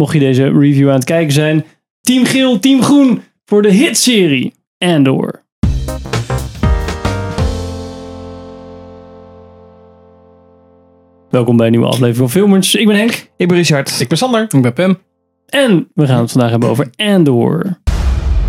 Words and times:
mocht 0.00 0.12
je 0.12 0.18
deze 0.18 0.58
review 0.58 0.88
aan 0.88 0.94
het 0.94 1.04
kijken 1.04 1.32
zijn. 1.32 1.64
Team 2.00 2.24
Geel, 2.24 2.58
Team 2.58 2.82
Groen 2.82 3.22
voor 3.44 3.62
de 3.62 3.70
hitserie 3.70 4.54
Andor. 4.78 5.42
Welkom 11.30 11.56
bij 11.56 11.66
een 11.66 11.72
nieuwe 11.72 11.86
aflevering 11.86 12.16
van 12.16 12.30
Filmers. 12.30 12.74
Ik 12.74 12.86
ben 12.86 12.96
Henk. 12.96 13.30
Ik 13.36 13.48
ben 13.48 13.56
Richard. 13.56 14.00
Ik 14.00 14.08
ben 14.08 14.18
Sander. 14.18 14.42
Ik 14.42 14.62
ben 14.62 14.72
Pam. 14.72 14.98
En 15.46 15.88
we 15.94 16.06
gaan 16.06 16.20
het 16.20 16.30
vandaag 16.30 16.50
hebben 16.50 16.68
over 16.68 16.90
Andor. 16.96 17.62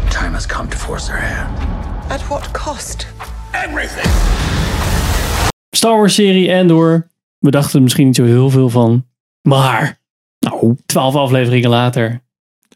Time 0.09 0.31
has 0.31 0.45
come 0.45 0.67
to 0.67 0.77
force 0.77 1.05
their 1.05 1.35
hand. 1.35 1.59
At 2.11 2.27
what 2.27 2.51
cost? 2.51 3.07
Everything. 3.51 4.13
Star 5.69 5.97
Wars 5.97 6.13
serie 6.13 6.55
Andor. 6.55 7.07
We 7.39 7.51
dachten 7.51 7.75
er 7.75 7.81
misschien 7.81 8.05
niet 8.05 8.15
zo 8.15 8.23
heel 8.23 8.49
veel 8.49 8.69
van. 8.69 9.05
Maar, 9.41 10.00
nou, 10.45 10.75
twaalf 10.85 11.15
afleveringen 11.15 11.69
later. 11.69 12.21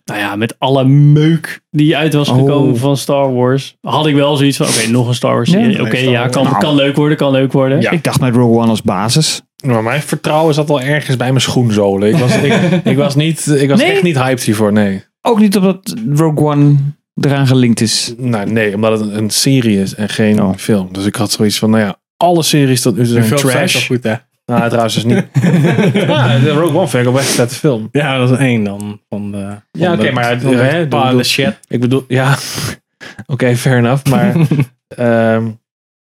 Nou 0.06 0.20
ja, 0.20 0.36
met 0.36 0.56
alle 0.60 0.84
meuk 0.88 1.62
die 1.72 1.98
uit 1.98 2.14
was 2.14 2.28
gekomen 2.30 2.74
Oh. 2.74 2.80
van 2.80 2.98
Star 2.98 3.34
Wars. 3.34 3.76
Had 3.82 4.08
ik 4.08 4.16
wel 4.16 4.36
zoiets 4.36 4.58
van, 4.58 4.68
oké, 4.68 4.88
nog 4.88 5.08
een 5.08 5.14
Star 5.16 5.34
Wars 5.36 5.50
serie. 5.50 5.72
Ja. 5.78 5.82
Oké, 5.82 5.98
ja, 5.98 6.28
kan, 6.28 6.44
Nou. 6.44 6.58
kan 6.58 6.76
leuk 6.76 6.96
worden, 6.96 7.18
kan 7.18 7.32
leuk 7.32 7.52
worden. 7.52 7.82
Ja. 7.82 7.92
Ik 7.92 8.04
dacht 8.04 8.20
met 8.20 8.36
Rogue 8.36 8.58
One 8.62 8.70
als 8.70 8.82
basis. 8.82 9.42
Maar 9.66 9.84
mijn 9.84 10.02
vertrouwen 10.02 10.54
zat 10.54 10.70
al 10.70 10.82
ergens 10.82 11.18
bij 11.18 11.28
mijn 11.30 11.42
schoenzolen. 11.42 12.10
Ik 12.10 12.16
was, 12.16 12.36
ik, 12.38 12.54
ik 12.92 12.98
was, 12.98 13.16
niet, 13.16 13.48
ik 13.48 13.70
was 13.70 13.80
Nee? 13.80 13.92
echt 13.92 14.04
niet 14.04 14.18
hyped 14.18 14.44
hiervoor, 14.44 14.74
nee. 14.74 15.04
Ook 15.22 15.40
niet 15.40 15.58
omdat 15.58 15.94
Rogue 16.16 16.46
One 16.46 16.76
eraan 17.22 17.48
gelinkt 17.48 17.82
is. 17.82 18.14
Nou, 18.18 18.52
nee, 18.52 18.76
omdat 18.76 19.00
het 19.00 19.12
een, 19.12 19.30
serie 19.30 19.82
is 19.82 19.96
en 19.96 20.10
geen 20.10 20.42
Oh. 20.44 20.56
film. 20.58 20.90
Dus 20.92 21.06
ik 21.06 21.16
had 21.16 21.32
zoiets 21.32 21.60
van, 21.60 21.70
nou 21.70 21.84
ja, 21.84 21.96
alle 22.18 22.44
series 22.44 22.82
tot 22.82 22.98
nu 22.98 23.04
toe 23.08 23.12
zijn 23.28 23.36
trash. 23.36 23.86
goed, 23.88 24.04
hè? 24.04 24.14
Nou, 24.46 24.68
trouwens 24.68 24.94
dus 24.94 25.04
niet. 25.04 25.26
ja, 25.94 26.40
de 26.40 26.50
Rogue 26.50 26.78
One 26.78 26.88
vind 26.88 27.08
ik 27.08 27.16
echt 27.16 27.26
vette 27.26 27.56
film. 27.56 27.88
Ja, 27.92 28.18
dat 28.18 28.32
is 28.32 28.38
één 28.38 28.64
dan. 28.64 29.02
Van 29.10 29.32
de, 29.32 29.48
Ja, 29.72 29.94
oké, 29.94 30.12
maar 30.12 30.40
de 30.40 30.48
hè, 30.48 30.88
doe- 30.88 31.24
shit. 31.24 31.60
Ik 31.68 31.80
bedoel, 31.80 32.06
ja, 32.08 32.38
oké, 33.34 33.56
fair 33.56 33.78
enough. 33.78 34.06
Maar 34.10 34.36
ehm, 34.88 35.48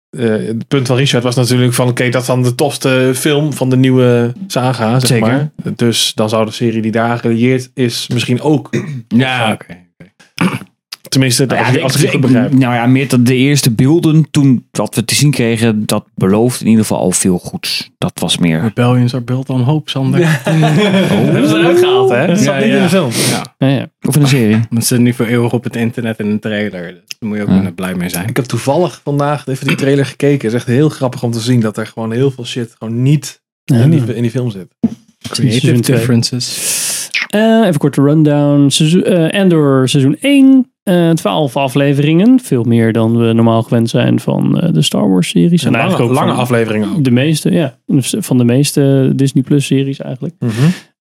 eh, 0.09 0.29
het 0.29 0.67
punt 0.67 0.87
van 0.87 0.95
Richard 0.97 1.23
was 1.23 1.35
natuurlijk 1.35 1.73
van, 1.73 1.87
oké, 1.87 2.09
dat 2.09 2.21
is 2.21 2.27
dan 2.27 2.43
de 2.43 2.55
tofste 2.55 3.11
film 3.15 3.53
van 3.53 3.69
de 3.69 3.77
nieuwe 3.77 4.33
saga, 4.47 4.99
zeg 4.99 5.09
Zeker. 5.09 5.27
maar. 5.27 5.49
Dus 5.75 6.13
dan 6.13 6.29
zou 6.29 6.45
de 6.45 6.51
serie 6.51 6.81
die 6.81 6.91
daar 6.91 7.17
gelieerd 7.17 7.71
is 7.73 8.07
misschien 8.07 8.41
ook, 8.41 8.69
Ja, 9.07 9.51
oké. 9.51 9.85
Tenminste, 11.09 11.45
Nou 11.45 11.59
als, 11.59 11.69
ja, 11.69 11.77
ik, 11.77 11.83
als 11.83 11.95
ik 11.95 12.01
het 12.01 12.11
goed 12.11 12.21
begrijp. 12.21 12.51
nou 12.53 12.73
ja, 12.73 12.85
meer 12.85 13.07
dat 13.07 13.25
de 13.25 13.35
eerste 13.35 13.71
beelden 13.71 14.27
toen 14.31 14.67
wat 14.71 14.95
we 14.95 15.05
te 15.05 15.15
zien 15.15 15.31
kregen, 15.31 15.85
dat 15.85 16.05
belooft 16.15 16.61
in 16.61 16.67
ieder 16.67 16.81
geval 16.81 16.99
al 16.99 17.11
veel 17.11 17.37
goeds. 17.37 17.89
Dat 17.97 18.19
was 18.19 18.37
meer. 18.37 18.61
Rebellions 18.61 19.13
are 19.13 19.23
built 19.23 19.49
on 19.49 19.61
hope, 19.61 19.89
Sander. 19.89 20.19
Dat 20.19 20.29
hebben 20.53 21.49
ze 21.49 21.55
eruit 21.57 21.79
gehaald, 21.79 22.09
hè? 22.09 22.27
Dat 22.27 22.37
zat 22.37 22.45
Ja, 22.45 22.55
niet 22.55 22.63
in 22.69 22.75
ja. 22.75 22.83
de 22.83 22.89
film. 22.89 23.09
Ja, 23.29 23.55
Ja, 23.57 23.67
ja. 23.67 23.87
Of 24.07 24.15
in 24.15 24.21
een 24.21 24.27
serie. 24.27 24.59
dat 24.69 24.85
zit 24.85 24.99
nu 24.99 25.13
voor 25.13 25.25
eeuwig 25.25 25.53
op 25.53 25.63
het 25.63 25.75
internet 25.75 26.19
in 26.19 26.25
een 26.27 26.39
trailer. 26.39 26.83
Dus 26.93 27.01
daar 27.19 27.29
moet 27.29 27.37
je 27.37 27.43
ook 27.43 27.49
Ja. 27.49 27.71
blij 27.75 27.95
mee 27.95 28.09
zijn. 28.09 28.27
Ik 28.29 28.35
heb 28.35 28.45
toevallig 28.45 29.01
vandaag 29.03 29.47
even 29.47 29.67
die 29.67 29.75
trailer 29.75 30.05
gekeken. 30.05 30.35
Het 30.47 30.47
is 30.47 30.53
echt 30.53 30.67
heel 30.67 30.89
grappig 30.89 31.23
om 31.23 31.31
te 31.31 31.39
zien 31.39 31.59
dat 31.59 31.77
er 31.77 31.85
gewoon 31.87 32.11
heel 32.11 32.31
veel 32.31 32.45
shit 32.45 32.75
gewoon 32.77 33.01
niet 33.01 33.41
in, 33.65 33.89
die, 33.89 34.15
in 34.15 34.21
die 34.21 34.31
film 34.31 34.51
zit. 34.51 34.67
Creative 35.29 35.79
differences. 35.81 36.75
Eh, 37.27 37.61
even 37.65 37.77
korte 37.79 38.01
rundown. 38.01 38.69
Seizoen, 38.69 39.03
eh, 39.03 39.41
Andor 39.41 39.89
seizoen 39.89 40.17
1. 40.19 40.71
Eh 40.87 41.09
12 41.09 41.55
afleveringen. 41.55 42.39
Veel 42.39 42.63
meer 42.63 42.93
dan 42.93 43.17
we 43.17 43.33
normaal 43.33 43.63
gewend 43.63 43.89
zijn 43.89 44.19
van 44.19 44.59
eh, 44.59 44.73
de 44.73 44.81
Star 44.81 45.09
Wars 45.09 45.29
series. 45.29 45.63
En 45.63 45.71
lange, 45.71 45.83
eigenlijk 45.83 46.11
ook 46.11 46.17
lange 46.17 46.33
afleveringen 46.33 46.89
ook. 46.89 47.03
De 47.03 47.11
meeste, 47.11 47.51
ja. 47.51 47.79
Van 48.19 48.37
de 48.37 48.43
meeste 48.43 49.11
Disney 49.15 49.43
Plus 49.43 49.65
series 49.65 49.99
eigenlijk. 49.99 50.35
Mhm. 50.39 50.51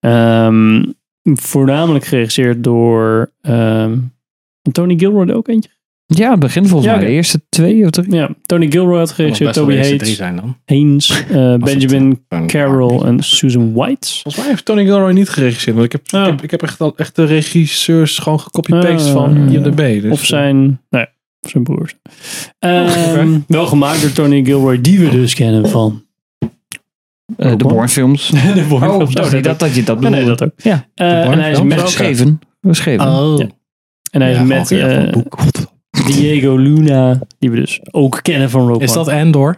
Ehm, 0.00 0.84
voornamelijk 1.22 2.04
geregisseerd 2.04 2.64
door 2.64 3.32
ehm, 3.40 3.98
Tony 4.72 4.98
Gilroy 4.98 5.30
ook 5.30 5.48
eentje. 5.48 5.70
Ja, 6.06 6.30
het 6.30 6.40
begin 6.40 6.66
volgens 6.66 6.90
Ja, 6.90 6.96
mij. 6.96 7.06
De 7.06 7.10
eerste 7.12 7.40
twee 7.48 7.84
of 7.84 7.90
drie. 7.90 8.14
Ja, 8.14 8.30
Tony 8.42 8.70
Gilroy 8.70 8.98
had 8.98 9.10
geregisseerd. 9.10 9.52
Toby 9.52 9.76
Hayes, 9.76 10.16
zijn 10.16 10.36
dan. 10.36 10.56
Haynes, 10.64 11.10
eh, 11.30 11.50
het, 11.50 11.64
Benjamin 11.64 12.24
Tony 12.28 12.46
Carroll 12.46 13.02
en 13.02 13.22
Susan 13.22 13.72
White. 13.72 14.08
Volgens 14.10 14.36
mij 14.36 14.46
heeft 14.46 14.64
Tony 14.64 14.84
Gilroy 14.84 15.12
niet 15.12 15.28
geregisseerd. 15.28 15.76
Want 15.76 15.86
ik 15.86 15.92
heb, 15.92 16.20
Oh. 16.20 16.26
ik 16.26 16.26
heb, 16.32 16.42
ik 16.42 16.50
heb 16.50 16.62
echt, 16.62 16.80
al, 16.80 16.92
echt 16.96 17.16
de 17.16 17.24
regisseurs 17.24 18.18
gewoon 18.18 18.40
gecopy-paste 18.40 19.08
Ah. 19.08 19.12
van 19.14 19.36
IMDb. 19.48 20.02
Dus, 20.02 20.12
of 20.12 20.24
zijn, 20.24 20.56
nou 20.90 21.04
ja, 21.04 21.08
zijn 21.40 21.62
broers. 21.64 21.94
Ehm, 22.58 23.38
Wel 23.46 23.66
gemaakt 23.66 24.00
door 24.00 24.12
Tony 24.12 24.44
Gilroy, 24.44 24.80
die 24.80 24.98
we 24.98 25.10
dus 25.10 25.34
kennen 25.34 25.68
van 25.68 26.04
Eh, 27.36 27.50
de 27.56 27.64
Bourne 27.64 27.88
films. 27.88 28.28
de 28.54 28.64
Bourne 28.68 28.88
Oh, 28.88 28.96
films. 29.08 29.14
dat, 29.42 29.58
dat 29.58 29.74
je 29.74 29.82
dat 29.82 30.02
Ja, 30.02 30.08
nee, 30.08 30.20
bedoelde. 30.20 30.24
dat 30.36 30.42
ook. 30.42 30.60
Ja. 30.62 30.86
Eh, 30.94 31.24
en 31.30 31.38
hij 31.38 31.50
is 31.50 31.62
met, 31.62 31.78
ook? 31.78 31.84
Geschreven. 31.84 32.38
Geschreven. 32.62 33.06
Oh. 33.06 33.38
Ja. 33.38 33.46
en 34.10 34.20
hij 34.20 34.32
is 34.32 34.40
met 34.40 34.68
Diego 36.04 36.56
Luna, 36.56 37.18
die 37.38 37.50
we 37.50 37.56
dus 37.56 37.80
ook 37.90 38.18
kennen 38.22 38.50
van 38.50 38.66
Rogue 38.68 38.82
Is 38.82 38.92
dat 38.92 39.08
Andor? 39.08 39.56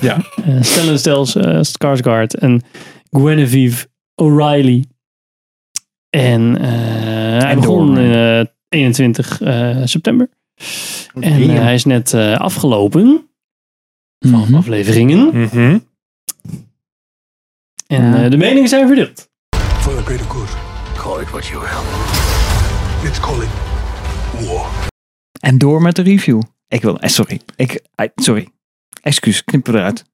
ja. 0.00 0.16
Eh, 0.44 0.56
Stellan 0.62 0.98
Stels, 0.98 1.36
Skarsgård 1.62 2.34
en 2.38 2.62
Guinevere 3.10 3.86
O'Reilly. 4.14 4.84
En 6.10 6.58
eh, 6.60 7.42
hij 7.44 7.54
begon 7.54 7.94
door. 7.94 8.04
in 8.04 8.12
eh, 8.14 8.44
21 8.68 9.40
eh, 9.40 9.76
september. 9.84 10.28
En 11.20 11.50
hij 11.50 11.74
is 11.74 11.84
net 11.84 12.12
eh, 12.14 12.38
afgelopen. 12.38 13.28
Van 14.18 14.40
Mhm. 14.40 14.54
afleveringen. 14.54 15.40
Mhm. 15.40 15.78
En 17.86 18.02
Ja. 18.02 18.24
eh, 18.24 18.30
de 18.30 18.36
meningen 18.36 18.68
zijn 18.68 18.86
verdeeld. 18.86 19.28
For 19.80 19.96
the 19.96 20.02
greater 20.02 20.26
good, 20.26 20.48
call 20.96 21.20
it 21.20 21.30
what 21.30 21.46
you 21.46 21.60
will. 21.60 21.68
Let's 23.04 23.20
call 23.20 23.42
it 23.42 23.48
war. 24.48 24.89
En 25.40 25.58
door 25.58 25.82
met 25.82 25.96
de 25.96 26.02
review. 26.02 26.40
Ik 26.68 26.82
wil, 26.82 26.98
eh, 27.00 27.08
sorry. 27.08 27.40
Ik, 27.56 27.80
eh, 27.94 28.06
sorry. 28.14 28.48
Excuus, 29.02 29.44
knip 29.44 29.66
eruit. 29.68 30.04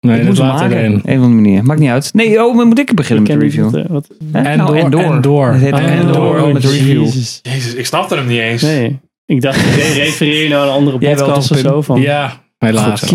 Nee, 0.00 0.14
ik 0.14 0.20
dat 0.20 0.28
moet 0.28 0.38
hem 0.38 0.46
later 0.46 0.62
maken. 0.68 0.78
erin. 0.78 0.92
Een 0.92 0.98
of 1.00 1.08
andere 1.24 1.28
manier. 1.28 1.64
Maakt 1.64 1.80
niet 1.80 1.90
uit. 1.90 2.10
Nee, 2.14 2.44
oh, 2.44 2.56
maar 2.56 2.66
moet 2.66 2.78
ik 2.78 2.94
beginnen 2.94 3.22
met 3.28 3.32
de 3.32 3.38
review? 3.46 3.76
eh, 3.78 3.84
wat- 3.88 4.08
Hè? 4.32 4.42
En 4.42 4.56
Nou, 4.58 4.90
door, 4.90 5.02
en 5.02 5.20
door. 5.20 5.52
Het 5.52 5.60
heet 5.60 5.72
Ah, 5.72 5.84
en 5.84 6.12
door 6.12 6.52
met 6.52 6.62
de 6.62 6.68
review. 6.68 7.02
Jezus. 7.04 7.38
Jezus, 7.42 7.74
ik 7.74 7.86
snapte 7.86 8.14
hem 8.14 8.26
niet 8.26 8.38
eens. 8.38 8.62
Nee, 8.62 8.98
ik 9.26 9.40
dacht, 9.40 9.58
ik 9.76 9.94
refereer 9.94 10.42
je 10.42 10.48
nou 10.48 10.62
aan 10.62 10.68
een 10.68 10.74
andere 10.74 10.98
podcast 10.98 11.50
of 11.50 11.58
zo. 11.58 11.82
Van, 11.82 12.00
Ja, 12.00 12.40
helaas. 12.58 13.12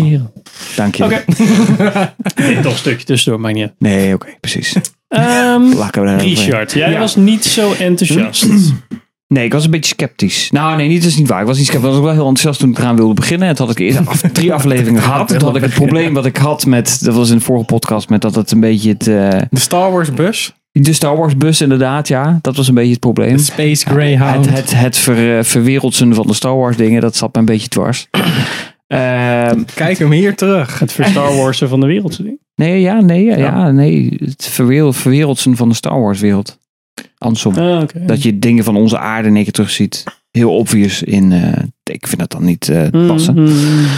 Dank 0.76 0.94
je. 0.94 1.04
Oké. 1.04 1.24
Dit 2.34 2.62
toch 2.62 2.72
een 2.72 2.78
stukje 2.78 3.06
tussendoor, 3.06 3.40
maar 3.40 3.52
niet 3.52 3.62
uit. 3.62 3.74
Nee, 3.78 4.14
oké, 4.14 4.28
precies. 4.40 4.74
Ehm, 5.08 5.70
daar 5.92 6.20
Richard, 6.20 6.72
jij 6.72 6.90
Ja. 6.90 6.98
was 6.98 7.16
niet 7.16 7.44
zo 7.44 7.72
enthousiast. 7.72 8.46
Nee, 9.28 9.44
ik 9.44 9.52
was 9.52 9.64
een 9.64 9.70
beetje 9.70 9.94
sceptisch. 9.98 10.50
Nou, 10.50 10.76
nee, 10.76 10.88
niet, 10.88 11.02
dat 11.02 11.10
is 11.10 11.16
niet 11.16 11.28
waar. 11.28 11.40
Ik 11.40 11.46
was 11.46 11.56
niet 11.56 11.66
sceptisch. 11.66 11.84
Ik 11.86 11.90
was 11.92 11.98
ook 12.00 12.06
wel 12.06 12.14
heel 12.14 12.28
enthousiast 12.28 12.60
toen 12.60 12.70
ik 12.70 12.78
eraan 12.78 12.96
wilde 12.96 13.14
beginnen. 13.14 13.48
En 13.48 13.54
toen 13.54 13.66
had 13.66 13.78
ik 13.78 13.86
eerst 13.86 14.06
af, 14.06 14.20
drie 14.32 14.52
afleveringen 14.52 15.02
gehad. 15.02 15.28
Toen 15.28 15.42
had 15.42 15.56
ik 15.56 15.62
het 15.62 15.74
probleem 15.74 16.14
wat 16.14 16.26
ik 16.26 16.36
had 16.36 16.66
met, 16.66 17.04
dat 17.04 17.14
was 17.14 17.30
in 17.30 17.36
de 17.36 17.42
vorige 17.44 17.64
podcast, 17.64 18.08
met 18.08 18.20
dat 18.20 18.34
het 18.34 18.50
een 18.50 18.60
beetje 18.60 18.88
het, 18.90 19.06
eh, 19.06 19.40
De 19.50 19.60
Star 19.60 19.92
Wars 19.92 20.12
bus. 20.12 20.54
de 20.72 20.92
Star 20.92 21.16
Wars 21.16 21.36
bus 21.36 21.60
inderdaad, 21.60 22.08
ja. 22.08 22.38
Dat 22.42 22.56
was 22.56 22.68
een 22.68 22.74
beetje 22.74 22.90
het 22.90 23.00
probleem. 23.00 23.38
Space 23.38 23.86
Greyhound. 23.86 24.46
Het, 24.46 24.56
het, 24.56 24.74
het 24.80 24.96
ver, 24.96 25.38
eh, 25.38 25.44
verwereldsen 25.44 26.14
van 26.14 26.26
de 26.26 26.34
Star 26.34 26.56
Wars 26.56 26.76
dingen, 26.76 27.00
dat 27.00 27.16
zat 27.16 27.34
me 27.34 27.40
een 27.40 27.46
beetje 27.46 27.68
dwars. 27.68 28.06
Ehm, 28.86 29.62
Kijk 29.74 29.98
hem 29.98 30.10
hier 30.10 30.36
terug. 30.36 30.78
Het 30.78 30.90
Star 30.90 31.36
Warsen 31.42 31.68
van 31.68 31.80
de 31.80 31.86
wereld. 31.86 32.18
nee, 32.54 32.80
ja, 32.80 33.00
nee, 33.00 33.24
ja, 33.24 33.36
ja, 33.36 33.70
nee. 33.70 34.16
Het 34.24 34.46
verwereld, 34.50 34.96
verwereldsen 34.96 35.56
van 35.56 35.68
de 35.68 35.74
Star 35.74 36.00
Wars 36.00 36.20
wereld. 36.20 36.57
Andersom. 37.18 37.54
Ah. 37.56 37.82
Dat 38.06 38.22
je 38.22 38.38
dingen 38.38 38.64
van 38.64 38.76
onze 38.76 38.98
aarde 38.98 39.28
in 39.28 39.34
één 39.34 39.44
keer 39.44 39.52
terugziet. 39.52 40.04
Heel 40.30 40.56
obvious 40.56 41.02
in, 41.02 41.32
eh, 41.32 41.62
ik 41.84 42.06
vind 42.06 42.18
dat 42.20 42.30
dan 42.30 42.44
niet 42.44 42.68
eh, 42.68 42.82
Mm, 42.90 43.06
passen. 43.06 43.34
mm. 43.34 43.46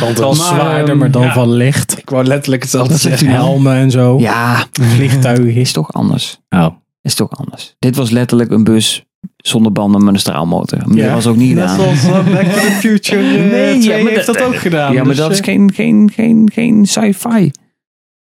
Want 0.00 0.18
Wel 0.18 0.28
het- 0.30 0.38
zwaarder, 0.40 0.96
maar 0.96 1.10
dan 1.10 1.22
ja. 1.22 1.32
van 1.32 1.52
licht. 1.52 1.98
Ik 1.98 2.10
wou 2.10 2.24
letterlijk 2.24 2.62
hetzelfde 2.62 2.96
zeggen. 2.96 3.28
helmen 3.28 3.74
en 3.74 3.90
zo. 3.90 4.18
Ja, 4.18 4.66
Vliegtuigen. 4.72 5.54
is 5.60 5.72
toch 5.72 5.92
anders. 5.92 6.40
Oh. 6.48 6.66
Is 7.02 7.14
toch 7.14 7.30
anders. 7.30 7.74
Dit 7.78 7.96
was 7.96 8.10
letterlijk 8.10 8.50
een 8.50 8.64
bus 8.64 9.04
zonder 9.36 9.72
banden 9.72 10.04
met 10.04 10.14
een 10.14 10.20
straalmotor. 10.20 10.78
Maar 10.86 10.96
Ja. 10.96 11.04
Dat 11.04 11.14
was 11.14 11.26
ook 11.26 11.36
niet 11.36 11.54
Net 11.54 11.70
gedaan. 11.70 11.96
zoals 11.96 12.04
uh, 12.26 12.34
Back 12.34 12.44
to 12.44 12.60
the 12.60 12.76
Future 12.80 13.22
uh, 13.22 13.50
Nee, 13.50 13.74
ja, 13.74 13.80
2 13.80 14.02
maar 14.02 14.12
heeft 14.12 14.26
dat- 14.26 14.34
dat 14.38 14.46
ook 14.46 14.56
gedaan. 14.56 14.92
Ja, 14.92 14.98
maar 14.98 15.08
Dus, 15.08 15.16
dat 15.16 15.30
is 15.30 15.38
eh, 15.38 15.44
geen, 15.44 15.72
geen, 15.74 16.10
geen, 16.14 16.50
geen 16.52 16.86
sci-fi. 16.86 17.50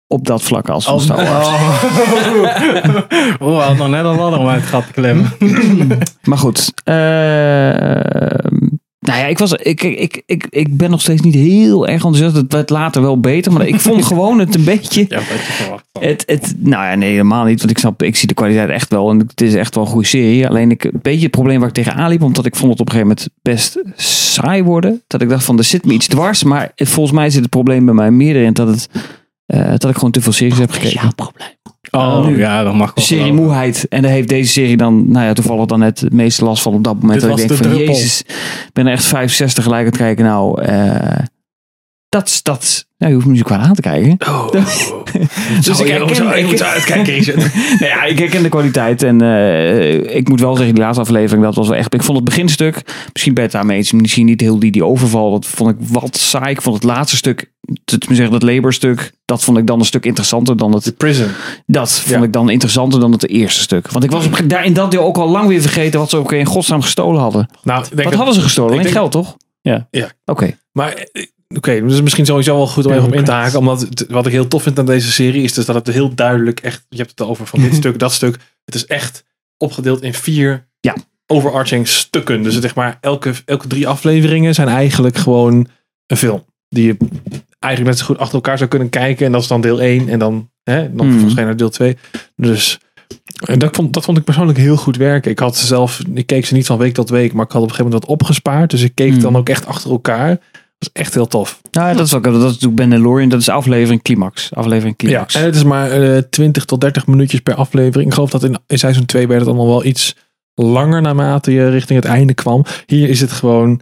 Op 0.08 0.26
dat 0.26 0.42
vlak 0.42 0.70
als 0.70 0.86
van 0.86 1.00
Star 1.02 1.26
Wars. 1.26 1.48
Oh, 1.48 1.82
oh, 3.48 3.66
had 3.68 3.78
nog 3.78 3.90
net 3.90 4.06
een 4.06 4.16
ladder 4.16 4.40
om 4.40 4.48
uit 4.48 4.62
het 4.62 4.70
gat 4.70 4.86
te 4.88 4.94
klemmen. 4.94 5.32
Maar 6.24 6.38
goed. 6.38 6.72
ehm, 6.84 8.68
nou 9.00 9.20
ja, 9.20 9.26
ik, 9.26 9.38
was, 9.38 9.54
ik, 9.54 9.84
ik, 9.84 10.22
ik, 10.26 10.48
ik 10.50 10.78
ben 10.78 10.90
nog 10.90 11.02
steeds 11.02 11.22
niet 11.22 11.34
heel 11.36 11.84
erg 11.88 11.94
enthousiast. 12.04 12.36
Het 12.36 12.54
werd 12.54 12.70
later 12.70 13.02
wel 13.02 13.20
beter. 13.20 13.52
Maar 13.52 13.68
ik 13.68 13.80
vond 13.80 14.06
gewoon 14.12 14.40
het 14.40 14.56
een 14.56 14.64
beetje... 14.64 15.06
Ja. 15.10 15.20
Het, 16.00 16.24
het, 16.26 16.54
nou 16.58 16.86
ja, 16.86 16.96
nee, 16.96 17.10
helemaal 17.12 17.44
niet. 17.46 17.60
Want 17.60 17.72
ik 17.72 17.78
snap, 17.78 18.04
ik 18.04 18.16
zie 18.16 18.28
de 18.28 18.34
kwaliteit 18.34 18.70
echt 18.70 18.90
wel. 18.90 19.10
En 19.10 19.20
het 19.20 19.42
is 19.42 19.54
echt 19.56 19.76
wel 19.76 19.84
een 19.84 19.90
goede 19.90 20.08
serie. 20.08 20.48
Alleen 20.48 20.72
ik, 20.72 20.84
een 20.84 21.00
beetje 21.02 21.22
het 21.22 21.32
probleem 21.32 21.60
waar 21.60 21.68
ik 21.68 21.74
tegenaan 21.74 22.10
liep. 22.10 22.22
Omdat 22.24 22.46
ik 22.46 22.56
vond 22.56 22.72
het 22.72 22.80
op 22.80 22.88
een 22.88 22.94
gegeven 22.94 23.16
moment 23.18 23.30
best 23.42 23.78
saai 24.34 24.64
worden. 24.64 25.04
Dat 25.08 25.22
ik 25.22 25.30
dacht 25.30 25.44
van, 25.44 25.58
er 25.58 25.64
zit 25.64 25.86
me 25.86 25.94
iets 25.94 26.08
dwars. 26.08 26.44
Maar 26.44 26.72
het- 26.76 26.90
volgens 26.90 27.16
mij 27.16 27.30
zit 27.30 27.42
het 27.42 27.50
probleem 27.50 27.86
bij 27.86 27.94
mij 27.94 28.12
meer 28.12 28.36
in 28.36 28.54
dat 28.54 28.68
het 28.68 28.90
eh, 29.46 29.70
dat 29.70 29.90
ik 29.90 29.96
gewoon 29.96 30.12
te 30.12 30.22
veel 30.22 30.32
series 30.32 30.58
heb 30.58 30.72
gekeken. 30.72 31.16
probleem. 31.16 31.50
Oh, 31.92 32.26
nu. 32.26 32.38
ja, 32.38 32.64
dat 32.64 32.74
mag 32.74 32.92
wel. 32.96 33.06
Serie 33.06 33.34
moeheid. 33.34 33.88
En 33.88 34.02
daar 34.02 34.12
heeft 34.12 34.28
deze 34.28 34.52
serie 34.52 34.78
dan, 34.78 35.12
nou 35.12 35.26
ja, 35.26 35.34
toevallig 35.34 35.66
dan 35.66 35.80
net 35.80 36.00
het 36.00 36.14
meeste 36.14 36.46
last 36.46 36.62
van 36.62 36.74
op 36.74 36.84
dat 36.84 36.94
moment. 36.94 37.22
Dit 37.22 37.30
dat 37.30 37.40
ik 37.40 37.48
was 37.48 37.48
denk 37.48 37.62
de 37.62 37.70
van, 37.70 37.78
druppel. 37.78 37.96
jezus, 37.96 38.22
ik 38.22 38.74
ben 38.74 38.86
er 38.86 38.92
echt 38.92 39.06
65 39.06 39.64
gelijk 39.64 39.82
aan 39.82 39.88
het 39.88 39.98
kijken. 39.98 40.26
Nou, 40.26 40.62
eh 40.62 41.26
dat 42.16 42.28
is, 42.28 42.44
dat 42.44 42.88
ja, 42.98 43.08
je 43.08 43.14
hoeft 43.14 43.26
me 43.26 43.32
niet 43.32 43.42
zo 43.42 43.46
kwaad 43.46 43.68
aan 43.68 43.74
te 43.74 43.82
kijken. 43.82 44.18
Oh. 44.28 44.52
Dus 45.64 45.80
ik 45.80 45.88
herken, 45.88 46.38
ik, 46.38 46.46
moet 46.46 46.64
uitkijken, 46.64 47.38
nou 47.80 47.86
ja, 47.86 48.04
ik 48.04 48.20
herken 48.20 48.44
de 48.44 48.50
kwaliteit. 48.50 49.04
En 49.04 49.22
eh, 49.22 50.16
ik 50.16 50.30
moet 50.30 50.40
wel 50.40 50.56
zeggen, 50.56 50.74
die 50.74 50.84
laatste 50.84 51.02
aflevering, 51.02 51.44
dat 51.44 51.56
was 51.56 51.68
wel 51.68 51.78
echt... 51.78 51.94
Ik 51.94 52.04
vond 52.04 52.18
het 52.18 52.26
beginstuk, 52.26 52.82
misschien 53.14 53.34
je 53.36 53.42
het 53.42 53.52
daarmee 53.52 53.88
misschien 53.96 54.26
niet 54.26 54.42
heel 54.42 54.60
die, 54.60 54.72
die 54.72 54.86
overval. 54.86 55.32
Dat 55.32 55.46
vond 55.46 55.70
ik 55.70 55.76
wat 55.80 56.18
saai. 56.18 56.50
Ik 56.52 56.62
vond 56.62 56.76
het 56.76 56.84
laatste 56.84 57.16
stuk, 57.16 57.52
te 57.84 57.98
te 57.98 58.16
zeggen, 58.16 58.40
dat 58.40 58.44
laborstuk, 58.44 59.12
dat 59.26 59.44
vond 59.44 59.58
ik 59.58 59.68
dan 59.68 59.80
een 59.80 59.86
stuk 59.86 60.06
interessanter 60.06 60.58
dan 60.58 60.74
het... 60.74 60.84
The 60.84 60.92
Prison. 60.92 61.28
Dat 61.66 61.92
vond 61.92 62.10
Ja. 62.20 62.24
ik 62.24 62.34
dan 62.34 62.50
interessanter 62.50 63.00
dan 63.00 63.12
het 63.12 63.28
eerste 63.30 63.62
stuk. 63.62 63.92
Want 63.92 64.04
ik 64.04 64.12
was 64.12 64.26
op, 64.26 64.42
daar 64.46 64.66
in 64.66 64.74
dat 64.74 64.92
deel 64.92 65.04
ook 65.04 65.18
al 65.18 65.30
lang 65.30 65.48
weer 65.48 65.62
vergeten 65.62 66.00
wat 66.00 66.10
ze 66.10 66.18
ook 66.18 66.32
in 66.32 66.46
godsnaam 66.46 66.82
gestolen 66.82 67.22
hadden. 67.22 67.50
Nou, 67.64 67.86
Wat 67.94 68.04
dat- 68.04 68.14
hadden 68.14 68.34
ze 68.34 68.42
gestolen? 68.42 68.72
Alleen 68.72 68.84
denk- 68.84 68.96
geld, 68.96 69.12
toch? 69.12 69.38
Ja. 69.62 69.88
Ja. 69.92 70.12
Oké. 70.26 70.58
Maar 70.72 70.94
eh, 70.94 71.26
oké, 71.56 71.86
dus 71.88 72.02
misschien 72.02 72.26
sowieso 72.26 72.56
wel 72.56 72.68
goed 72.68 72.86
om 72.86 72.92
even 72.92 73.04
op 73.06 73.14
in 73.14 73.24
te 73.24 73.32
haken. 73.32 73.60
Omdat 73.60 74.06
wat 74.10 74.26
ik 74.26 74.32
heel 74.32 74.48
tof 74.48 74.64
vind 74.64 74.80
aan 74.80 74.86
deze 74.86 75.12
serie 75.12 75.44
is 75.44 75.54
dus 75.54 75.66
dat 75.66 75.76
het 75.76 75.88
heel 75.88 76.16
duidelijk 76.16 76.60
echt. 76.60 76.86
Je 76.90 76.98
hebt 76.98 77.10
het 77.10 77.22
over 77.22 77.48
van 77.48 77.62
dit 77.62 77.76
stuk, 77.82 78.00
dat 78.00 78.14
stuk. 78.14 78.38
Het 78.66 78.76
is 78.76 78.86
echt 78.86 79.24
opgedeeld 79.58 80.02
in 80.02 80.14
vier 80.14 80.68
Ja. 80.80 80.96
overarching 81.28 81.88
stukken. 81.88 82.44
Dus 82.44 82.54
het, 82.54 82.64
zeg 82.64 82.76
maar, 82.76 82.98
elke, 83.02 83.34
elke 83.46 83.68
drie 83.68 83.88
afleveringen 83.88 84.54
zijn 84.54 84.68
eigenlijk 84.68 85.18
gewoon 85.18 85.68
een 86.08 86.18
film. 86.18 86.44
Die 86.70 86.86
je 86.86 86.98
eigenlijk 87.66 87.90
net 87.90 87.98
zo 88.00 88.06
goed 88.06 88.18
achter 88.18 88.36
elkaar 88.36 88.58
zou 88.58 88.70
kunnen 88.70 88.90
kijken. 88.90 89.26
En 89.26 89.32
dat 89.32 89.42
is 89.42 89.48
dan 89.48 89.62
deel 89.62 89.82
1 89.82 90.10
en 90.10 90.20
dan, 90.20 90.50
hè, 90.64 90.96
dan 90.96 91.08
Hmm. 91.08 91.34
naar 91.34 91.56
deel 91.58 91.70
2. 91.70 91.98
Dus 92.36 92.80
en 93.46 93.60
dat, 93.60 93.76
vond, 93.76 93.94
dat 93.94 94.04
vond 94.04 94.18
ik 94.18 94.24
persoonlijk 94.24 94.58
heel 94.58 94.78
goed 94.78 94.98
werken. 94.98 95.32
Ik 95.32 95.40
had 95.40 95.58
ze 95.58 95.66
zelf, 95.66 96.02
ik 96.14 96.26
keek 96.28 96.46
ze 96.46 96.54
niet 96.54 96.66
van 96.66 96.78
week 96.78 96.94
tot 96.94 97.10
week, 97.10 97.34
maar 97.34 97.46
ik 97.46 97.52
had 97.52 97.62
op 97.62 97.68
een 97.70 97.76
gegeven 97.76 97.92
moment 97.92 98.02
wat 98.10 98.20
opgespaard. 98.20 98.70
Dus 98.70 98.82
ik 98.82 98.96
keek 98.96 99.12
Hmm. 99.12 99.22
dan 99.22 99.36
ook 99.38 99.50
echt 99.50 99.66
achter 99.66 99.92
elkaar. 99.92 100.30
Dat 100.30 100.90
is 100.94 101.02
echt 101.02 101.14
heel 101.14 101.28
tof. 101.28 101.60
Nou, 101.72 101.88
ja, 101.90 101.94
dat 101.94 102.06
is 102.06 102.14
ook, 102.14 102.24
dat 102.24 102.34
is 102.36 102.42
natuurlijk 102.42 102.80
Mandalorian. 102.80 103.30
Dat 103.30 103.40
is 103.40 103.50
aflevering 103.50 104.02
climax. 104.02 104.50
Aflevering 104.54 104.96
Ja, 104.98 105.08
climax. 105.08 105.36
en 105.36 105.44
het 105.44 105.56
is 105.56 105.64
maar 105.64 105.92
eh 105.92 106.18
20 106.30 106.66
tot 106.66 106.82
30 106.82 107.08
minuutjes 107.08 107.40
per 107.40 107.54
aflevering. 107.56 108.08
Ik 108.08 108.14
geloof 108.14 108.30
dat 108.30 108.44
in, 108.44 108.58
in 108.68 108.78
seizoen 108.80 109.06
2 109.06 109.28
werd 109.28 109.40
het 109.40 109.50
allemaal 109.50 109.68
wel 109.68 109.86
iets 109.86 110.16
langer 110.54 111.02
naarmate 111.02 111.52
je 111.52 111.70
richting 111.70 112.02
het 112.02 112.10
einde 112.12 112.34
kwam. 112.34 112.66
Hier 112.86 113.10
is 113.10 113.22
het 113.22 113.32
gewoon 113.32 113.82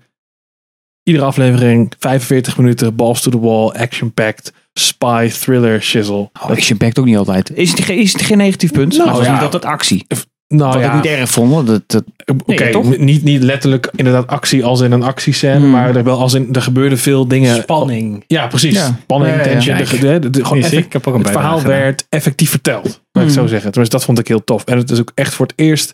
iedere 1.04 1.26
aflevering 1.26 1.92
45 2.00 2.58
minuten, 2.58 2.96
balls 2.96 3.22
to 3.22 3.32
the 3.32 3.40
wall, 3.40 3.72
action-packed, 3.72 4.54
spy, 4.74 5.30
thriller, 5.30 5.82
shizzle. 5.82 6.30
Oh, 6.42 6.50
action 6.50 6.78
packed 6.78 7.00
ook 7.00 7.06
niet 7.06 7.18
altijd. 7.18 7.52
Is 7.56 7.70
het, 7.72 7.80
ge- 7.82 7.96
is 7.96 8.14
het 8.14 8.22
geen 8.22 8.38
negatief 8.38 8.72
punt? 8.72 8.98
Nou, 8.98 9.10
Nou, 9.10 9.24
ja. 9.24 9.34
niet 9.34 9.42
altijd 9.42 9.66
actie. 9.66 10.06
Nou 10.48 10.72
Wat 10.74 10.82
ja, 10.82 10.88
ik 10.88 11.04
niet 11.04 11.12
erg 11.12 11.30
vond. 11.30 11.68
Dat, 11.68 11.82
dat, 11.88 12.04
oké, 12.46 12.80
niet, 12.98 13.24
niet 13.24 13.44
letterlijk 13.44 13.90
inderdaad 13.96 14.28
actie 14.28 14.66
als 14.66 14.82
in 14.82 14.92
een 14.92 15.04
actiescène, 15.04 15.60
Hmm. 15.60 15.70
maar 15.70 15.96
er 15.96 16.04
wel 16.04 16.20
als 16.20 16.34
in 16.34 16.54
er 16.54 16.62
gebeurden 16.62 16.98
veel 16.98 17.28
dingen. 17.28 17.56
Spanning. 17.62 18.24
Ja, 18.28 18.48
precies. 18.48 18.74
Ja. 18.74 18.98
Spanning, 19.02 19.32
Ja, 19.36 19.38
ja, 19.42 19.46
ja. 19.48 19.52
tension. 19.52 19.78
de- 19.78 19.98
de- 20.00 20.20
de- 20.20 20.30
de- 20.30 20.44
gewoon 20.44 20.58
Is 20.58 20.64
effect- 20.66 20.86
ik 20.86 20.94
heb 20.94 21.08
ook 21.08 21.14
een 21.14 21.22
het 21.22 21.30
verhaal 21.32 21.58
gedaan. 21.58 21.72
werd 21.80 22.06
effectief 22.10 22.50
verteld. 22.50 23.02
Laat 23.12 23.26
ik 23.26 23.32
zo 23.32 23.40
Hmm. 23.40 23.48
zeggen. 23.50 23.70
Tenminste, 23.72 23.96
dat 23.98 24.06
vond 24.06 24.20
ik 24.20 24.28
heel 24.28 24.44
tof. 24.44 24.64
En 24.64 24.78
het 24.78 24.92
is 24.92 25.00
ook 25.00 25.12
echt 25.16 25.34
voor 25.34 25.46
het 25.46 25.56
eerst 25.58 25.94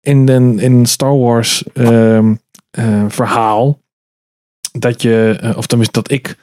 in 0.00 0.28
een 0.28 0.58
in 0.58 0.86
Star 0.86 1.18
Wars 1.18 1.62
ehm, 1.74 2.34
eh, 2.70 3.04
verhaal 3.08 3.78
dat 4.82 5.02
je, 5.02 5.38
eh, 5.40 5.56
of 5.56 5.66
tenminste 5.66 6.02
dat 6.02 6.10
ik 6.10 6.36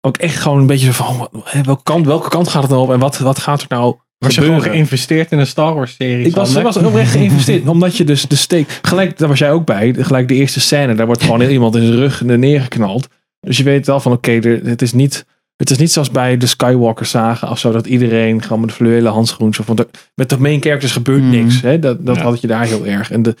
ook 0.00 0.16
echt 0.16 0.36
gewoon 0.36 0.58
een 0.58 0.66
beetje 0.66 0.92
zo 0.92 1.04
van, 1.04 1.28
hè, 1.44 1.62
welke 1.62 1.82
kant, 1.82 2.06
welke 2.06 2.28
kant 2.28 2.48
gaat 2.48 2.62
het 2.62 2.70
nou 2.70 2.82
op 2.82 2.90
en 2.92 2.98
wat, 2.98 3.18
wat 3.18 3.38
gaat 3.38 3.60
er 3.60 3.66
nou 3.68 3.96
Was 4.18 4.34
je 4.34 4.40
gewoon 4.40 4.62
geïnvesteerd 4.62 5.32
in 5.32 5.38
een 5.38 5.46
Star 5.46 5.74
Wars 5.74 5.94
serie? 5.94 6.26
Ik 6.26 6.34
was, 6.34 6.52
was 6.52 6.76
oprecht 6.76 7.10
geïnvesteerd. 7.10 7.68
omdat 7.74 7.96
je 7.96 8.04
dus 8.04 8.22
de 8.22 8.36
steek. 8.36 8.78
Gelijk, 8.82 9.18
daar 9.18 9.28
was 9.28 9.38
jij 9.38 9.52
ook 9.52 9.64
bij. 9.66 9.94
Gelijk 9.98 10.28
de 10.28 10.34
eerste 10.34 10.60
scène. 10.60 10.94
Daar 10.94 11.06
wordt 11.06 11.22
gewoon 11.22 11.40
iemand 11.42 11.76
in 11.76 11.82
zijn 11.86 11.98
rug 11.98 12.20
neergeknald. 12.22 13.08
Dus 13.40 13.56
je 13.56 13.62
weet 13.62 13.86
wel 13.86 14.00
van 14.00 14.12
oké, 14.12 14.30
er- 14.32 14.64
het 14.66 14.82
is 14.82 14.92
niet. 14.92 15.26
Het 15.56 15.70
is 15.70 15.78
niet 15.78 15.92
zoals 15.92 16.10
bij 16.10 16.36
de 16.36 16.46
Skywalker 16.46 17.06
zagen 17.06 17.50
of 17.50 17.58
zo. 17.58 17.72
Dat 17.72 17.86
iedereen 17.86 18.42
gewoon 18.42 18.60
met 18.60 18.68
de 18.68 18.74
fluwelen 18.74 19.12
handschoen. 19.12 19.54
Zo, 19.54 19.62
want 19.66 19.84
met 20.14 20.28
de 20.30 20.38
main 20.40 20.62
characters 20.62 20.92
gebeurt 20.92 21.22
Mhm. 21.22 21.30
niks. 21.30 21.60
Hè? 21.60 21.78
Dat, 21.78 22.06
dat 22.06 22.16
Ja. 22.16 22.22
had 22.22 22.40
je 22.40 22.46
daar 22.46 22.64
heel 22.64 22.86
erg. 22.86 23.10
En 23.10 23.22
de, 23.22 23.34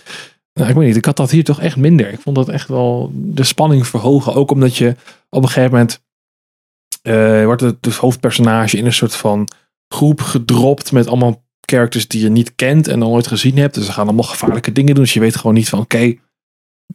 nou, 0.58 0.70
ik 0.70 0.76
weet 0.76 0.86
niet. 0.86 0.96
Ik 0.96 1.04
had 1.04 1.16
dat 1.16 1.30
hier 1.30 1.44
toch 1.44 1.60
echt 1.60 1.76
minder. 1.76 2.12
Ik 2.12 2.20
vond 2.20 2.36
dat 2.36 2.48
echt 2.48 2.68
wel 2.68 3.10
de 3.14 3.44
spanning 3.44 3.86
verhogen. 3.86 4.34
Ook 4.34 4.50
omdat 4.50 4.76
je 4.76 4.94
op 5.30 5.42
een 5.42 5.48
gegeven 5.48 5.70
moment. 5.70 6.00
eh, 7.02 7.44
wordt 7.44 7.60
het, 7.60 7.76
het 7.84 7.94
hoofdpersonage 7.94 8.76
in 8.76 8.86
een 8.86 8.92
soort 8.92 9.14
van 9.14 9.48
groep 9.94 10.20
gedropt 10.20 10.92
met 10.92 11.06
allemaal 11.08 11.42
characters 11.60 12.08
die 12.08 12.22
je 12.22 12.28
niet 12.28 12.54
kent 12.54 12.88
en 12.88 12.98
nog 12.98 13.08
nooit 13.10 13.26
gezien 13.26 13.56
hebt. 13.58 13.74
Dus 13.74 13.86
ze 13.86 13.92
gaan 13.92 14.06
allemaal 14.06 14.24
gevaarlijke 14.24 14.72
dingen 14.72 14.94
doen. 14.94 15.04
Dus 15.04 15.12
je 15.14 15.20
weet 15.20 15.36
gewoon 15.36 15.54
niet 15.54 15.68
van 15.68 15.78
oké, 15.78 16.14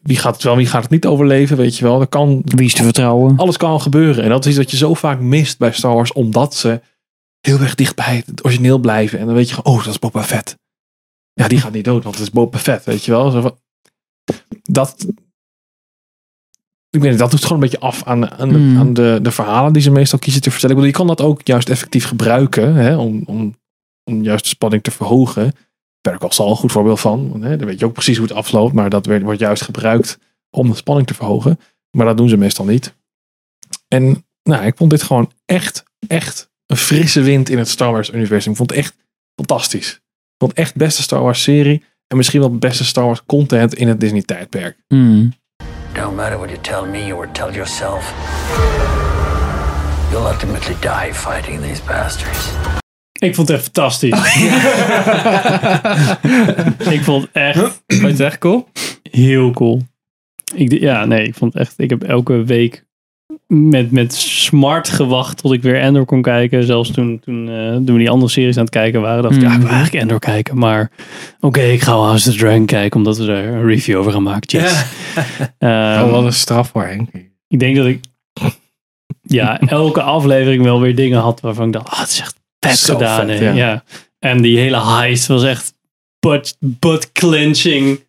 wie 0.01 0.17
gaat 0.17 0.33
het 0.33 0.43
wel, 0.43 0.55
wie 0.55 0.65
gaat 0.65 0.81
het 0.81 0.91
niet 0.91 1.05
overleven, 1.05 1.57
weet 1.57 1.77
je 1.77 1.83
wel. 1.83 2.01
Er 2.01 2.07
kan, 2.07 2.41
wie 2.45 2.65
is 2.65 2.73
te 2.73 2.83
vertrouwen? 2.83 3.37
alles 3.37 3.57
kan 3.57 3.81
gebeuren. 3.81 4.23
En 4.23 4.29
dat 4.29 4.45
is 4.45 4.49
iets 4.49 4.57
wat 4.57 4.71
je 4.71 4.77
zo 4.77 4.93
vaak 4.93 5.19
mist 5.19 5.57
bij 5.57 5.71
Star 5.71 5.93
Wars, 5.93 6.13
omdat 6.13 6.55
ze 6.55 6.81
heel 7.41 7.59
erg 7.59 7.75
dicht 7.75 7.95
bij 7.95 8.23
het 8.25 8.45
origineel 8.45 8.77
blijven. 8.77 9.19
En 9.19 9.25
dan 9.25 9.35
weet 9.35 9.49
je 9.49 9.55
gewoon, 9.55 9.77
oh, 9.77 9.83
dat 9.83 9.93
is 9.93 9.99
Boba 9.99 10.23
Fett. 10.23 10.57
Ja, 11.33 11.47
die 11.47 11.59
gaat 11.59 11.71
niet 11.73 11.85
dood, 11.85 12.03
want 12.03 12.15
het 12.15 12.23
is 12.23 12.31
Boba 12.31 12.57
Fett, 12.57 12.85
weet 12.85 13.03
je 13.05 13.11
wel. 13.11 13.31
Zo 13.31 13.41
van- 13.41 13.57
Dat, 14.63 15.05
ik 16.89 17.01
weet 17.01 17.09
niet, 17.09 17.19
dat 17.19 17.31
doet 17.31 17.41
gewoon 17.41 17.53
een 17.63 17.69
beetje 17.69 17.85
af 17.85 18.03
aan, 18.03 18.29
aan, 18.31 18.49
de, 18.49 18.55
Hmm. 18.55 18.77
aan 18.77 18.93
de, 18.93 19.19
de 19.21 19.31
verhalen 19.31 19.73
die 19.73 19.81
ze 19.81 19.91
meestal 19.91 20.19
kiezen 20.19 20.41
te 20.41 20.51
vertellen. 20.51 20.75
Ik 20.75 20.81
bedoel, 20.81 20.99
je 20.99 21.05
kan 21.07 21.15
dat 21.15 21.27
ook 21.27 21.47
juist 21.47 21.69
effectief 21.69 22.05
gebruiken, 22.05 22.75
hè, 22.75 22.97
om, 22.97 23.23
om, 23.25 23.55
om 24.03 24.23
juist 24.23 24.43
de 24.43 24.49
spanning 24.49 24.83
te 24.83 24.91
verhogen. 24.91 25.53
Perk 26.01 26.23
al 26.23 26.49
een 26.49 26.55
goed 26.55 26.71
voorbeeld 26.71 26.99
van. 26.99 27.29
want, 27.29 27.43
Hè, 27.43 27.57
dan 27.57 27.67
weet 27.67 27.79
je 27.79 27.85
ook 27.85 27.93
precies 27.93 28.17
hoe 28.17 28.27
het 28.27 28.35
afloopt, 28.35 28.73
maar 28.73 28.89
dat 28.89 29.05
werd, 29.05 29.23
wordt 29.23 29.39
juist 29.39 29.61
gebruikt 29.63 30.19
om 30.49 30.69
de 30.69 30.75
spanning 30.75 31.07
te 31.07 31.13
verhogen. 31.13 31.59
Maar 31.91 32.05
dat 32.05 32.17
doen 32.17 32.29
ze 32.29 32.37
meestal 32.37 32.65
niet. 32.65 32.95
En 33.87 34.25
nou, 34.43 34.65
ik 34.65 34.77
vond 34.77 34.89
dit 34.89 35.03
gewoon 35.03 35.31
echt, 35.45 35.83
echt 36.07 36.51
een 36.65 36.77
frisse 36.77 37.21
wind 37.21 37.49
in 37.49 37.57
het 37.57 37.69
Star 37.69 37.91
Wars 37.91 38.09
universum. 38.11 38.51
Ik 38.51 38.57
vond 38.57 38.69
het 38.69 38.79
echt 38.79 38.95
fantastisch. 39.35 40.01
Ik 40.43 40.49
vond 40.49 40.57
het 40.57 40.67
echt 40.67 40.75
beste 40.75 41.01
Star 41.01 41.21
Wars 41.21 41.43
serie. 41.43 41.83
En 42.07 42.17
misschien 42.17 42.39
wel 42.39 42.57
beste 42.57 42.85
Star 42.85 43.05
Wars 43.05 43.25
content 43.25 43.73
in 43.73 43.87
het 43.87 43.99
Disney 43.99 44.21
tijdperk. 44.21 44.77
Hmm. 44.87 45.33
Don't 45.93 46.15
matter 46.15 46.37
what 46.37 46.49
you 46.49 46.61
tell 46.61 47.01
me 47.01 47.15
or 47.15 47.31
tell 47.31 47.51
yourself. 47.51 48.13
You'll 50.11 50.27
ultimately 50.27 50.75
die 50.79 51.13
fighting 51.13 51.61
these 51.61 51.81
bastards. 51.83 52.49
Ik 53.19 53.35
vond 53.35 53.47
het 53.47 53.57
echt 53.57 53.65
fantastisch. 53.65 54.35
ik 56.95 57.03
vond 57.03 57.23
het 57.23 57.31
echt 57.31 57.59
Vond 57.59 57.81
je 57.87 58.07
het 58.07 58.19
echt 58.19 58.37
cool? 58.37 58.67
heel 59.11 59.51
cool. 59.51 59.81
Ik, 60.55 60.71
ja, 60.79 61.05
nee, 61.05 61.27
ik 61.27 61.35
vond 61.35 61.53
het 61.53 61.61
echt. 61.61 61.73
Ik 61.77 61.89
heb 61.89 62.03
elke 62.03 62.43
week 62.43 62.85
met, 63.47 63.91
met 63.91 64.13
smart 64.13 64.89
gewacht 64.89 65.37
tot 65.37 65.53
ik 65.53 65.61
weer 65.61 65.79
Endor 65.79 66.05
kon 66.05 66.21
kijken. 66.21 66.63
Zelfs 66.63 66.91
toen, 66.91 67.19
toen, 67.19 67.49
eh, 67.49 67.71
toen 67.75 67.85
we 67.93 67.97
die 67.97 68.09
andere 68.09 68.31
series 68.31 68.55
aan 68.57 68.63
het 68.63 68.73
kijken 68.73 69.01
waren, 69.01 69.23
dacht 69.23 69.35
ik, 69.35 69.41
ja, 69.41 69.47
ik 69.47 69.53
wil 69.57 69.63
Mhm. 69.65 69.73
eigenlijk 69.73 70.03
Endor 70.03 70.19
kijken. 70.19 70.57
Maar 70.57 70.91
oké, 71.39 71.61
ik 71.61 71.81
ga 71.81 71.91
wel 71.91 72.05
House 72.05 72.29
of 72.29 72.35
the 72.35 72.39
Dragon 72.41 72.65
kijken, 72.65 72.97
omdat 72.97 73.17
we 73.17 73.31
er 73.31 73.45
een 73.53 73.65
review 73.65 73.97
over 73.97 74.11
gaan 74.11 74.23
maken. 74.23 74.59
Yes. 74.59 74.83
Ehm, 75.57 76.03
Oh, 76.03 76.11
wat 76.11 76.23
een 76.23 76.33
straf 76.33 76.69
voor 76.69 76.83
Henk. 76.85 77.09
ik 77.47 77.59
denk 77.59 77.75
dat 77.75 77.85
ik 77.85 77.99
ja, 79.21 79.59
elke 79.59 80.01
aflevering 80.01 80.63
wel 80.63 80.79
weer 80.81 80.95
dingen 80.95 81.19
had 81.19 81.39
waarvan 81.41 81.65
ik 81.67 81.73
dacht, 81.73 81.89
ah, 81.89 81.99
het 81.99 82.09
is 82.09 82.19
echt 82.19 82.35
vet 82.59 82.77
Zo 82.77 82.93
gedaan. 82.93 83.27
vet, 83.27 83.39
ja. 83.39 83.51
ja. 83.53 83.83
En 84.19 84.41
die 84.41 84.57
hele 84.57 84.81
heist 84.85 85.27
was 85.27 85.43
echt 85.43 85.73
butt, 86.19 86.55
butt 86.59 87.11
clenching. 87.11 87.99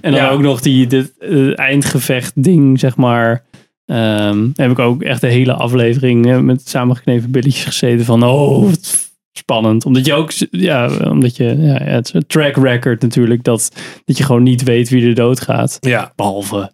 En 0.00 0.12
dan 0.12 0.20
Ja. 0.20 0.30
ook 0.30 0.40
nog 0.40 0.60
die 0.60 0.86
dit, 0.86 1.12
eh, 1.18 1.58
eindgevecht 1.58 2.32
ding, 2.34 2.78
zeg 2.78 2.96
maar. 2.96 3.44
Ehm, 3.86 4.48
heb 4.54 4.70
ik 4.70 4.78
ook 4.78 5.02
echt 5.02 5.20
de 5.20 5.26
hele 5.26 5.52
aflevering 5.52 6.30
eh, 6.30 6.38
met 6.38 6.68
samengeknepen 6.68 7.30
billetjes 7.30 7.64
gezeten 7.64 8.04
van, 8.04 8.22
oh, 8.24 8.64
wat 8.64 9.10
spannend. 9.32 9.84
Omdat 9.86 10.06
je 10.06 10.14
ook, 10.14 10.32
ja, 10.50 10.90
omdat 11.10 11.36
je, 11.36 11.56
ja, 11.58 11.82
het 11.82 12.06
is 12.06 12.12
een 12.12 12.26
track 12.26 12.56
record 12.56 13.02
natuurlijk, 13.02 13.44
dat, 13.44 13.72
dat 14.04 14.18
je 14.18 14.24
gewoon 14.24 14.42
niet 14.42 14.62
weet 14.62 14.88
wie 14.88 15.08
er 15.08 15.14
doodgaat. 15.14 15.76
Ja, 15.80 16.12
Behalve 16.16 16.72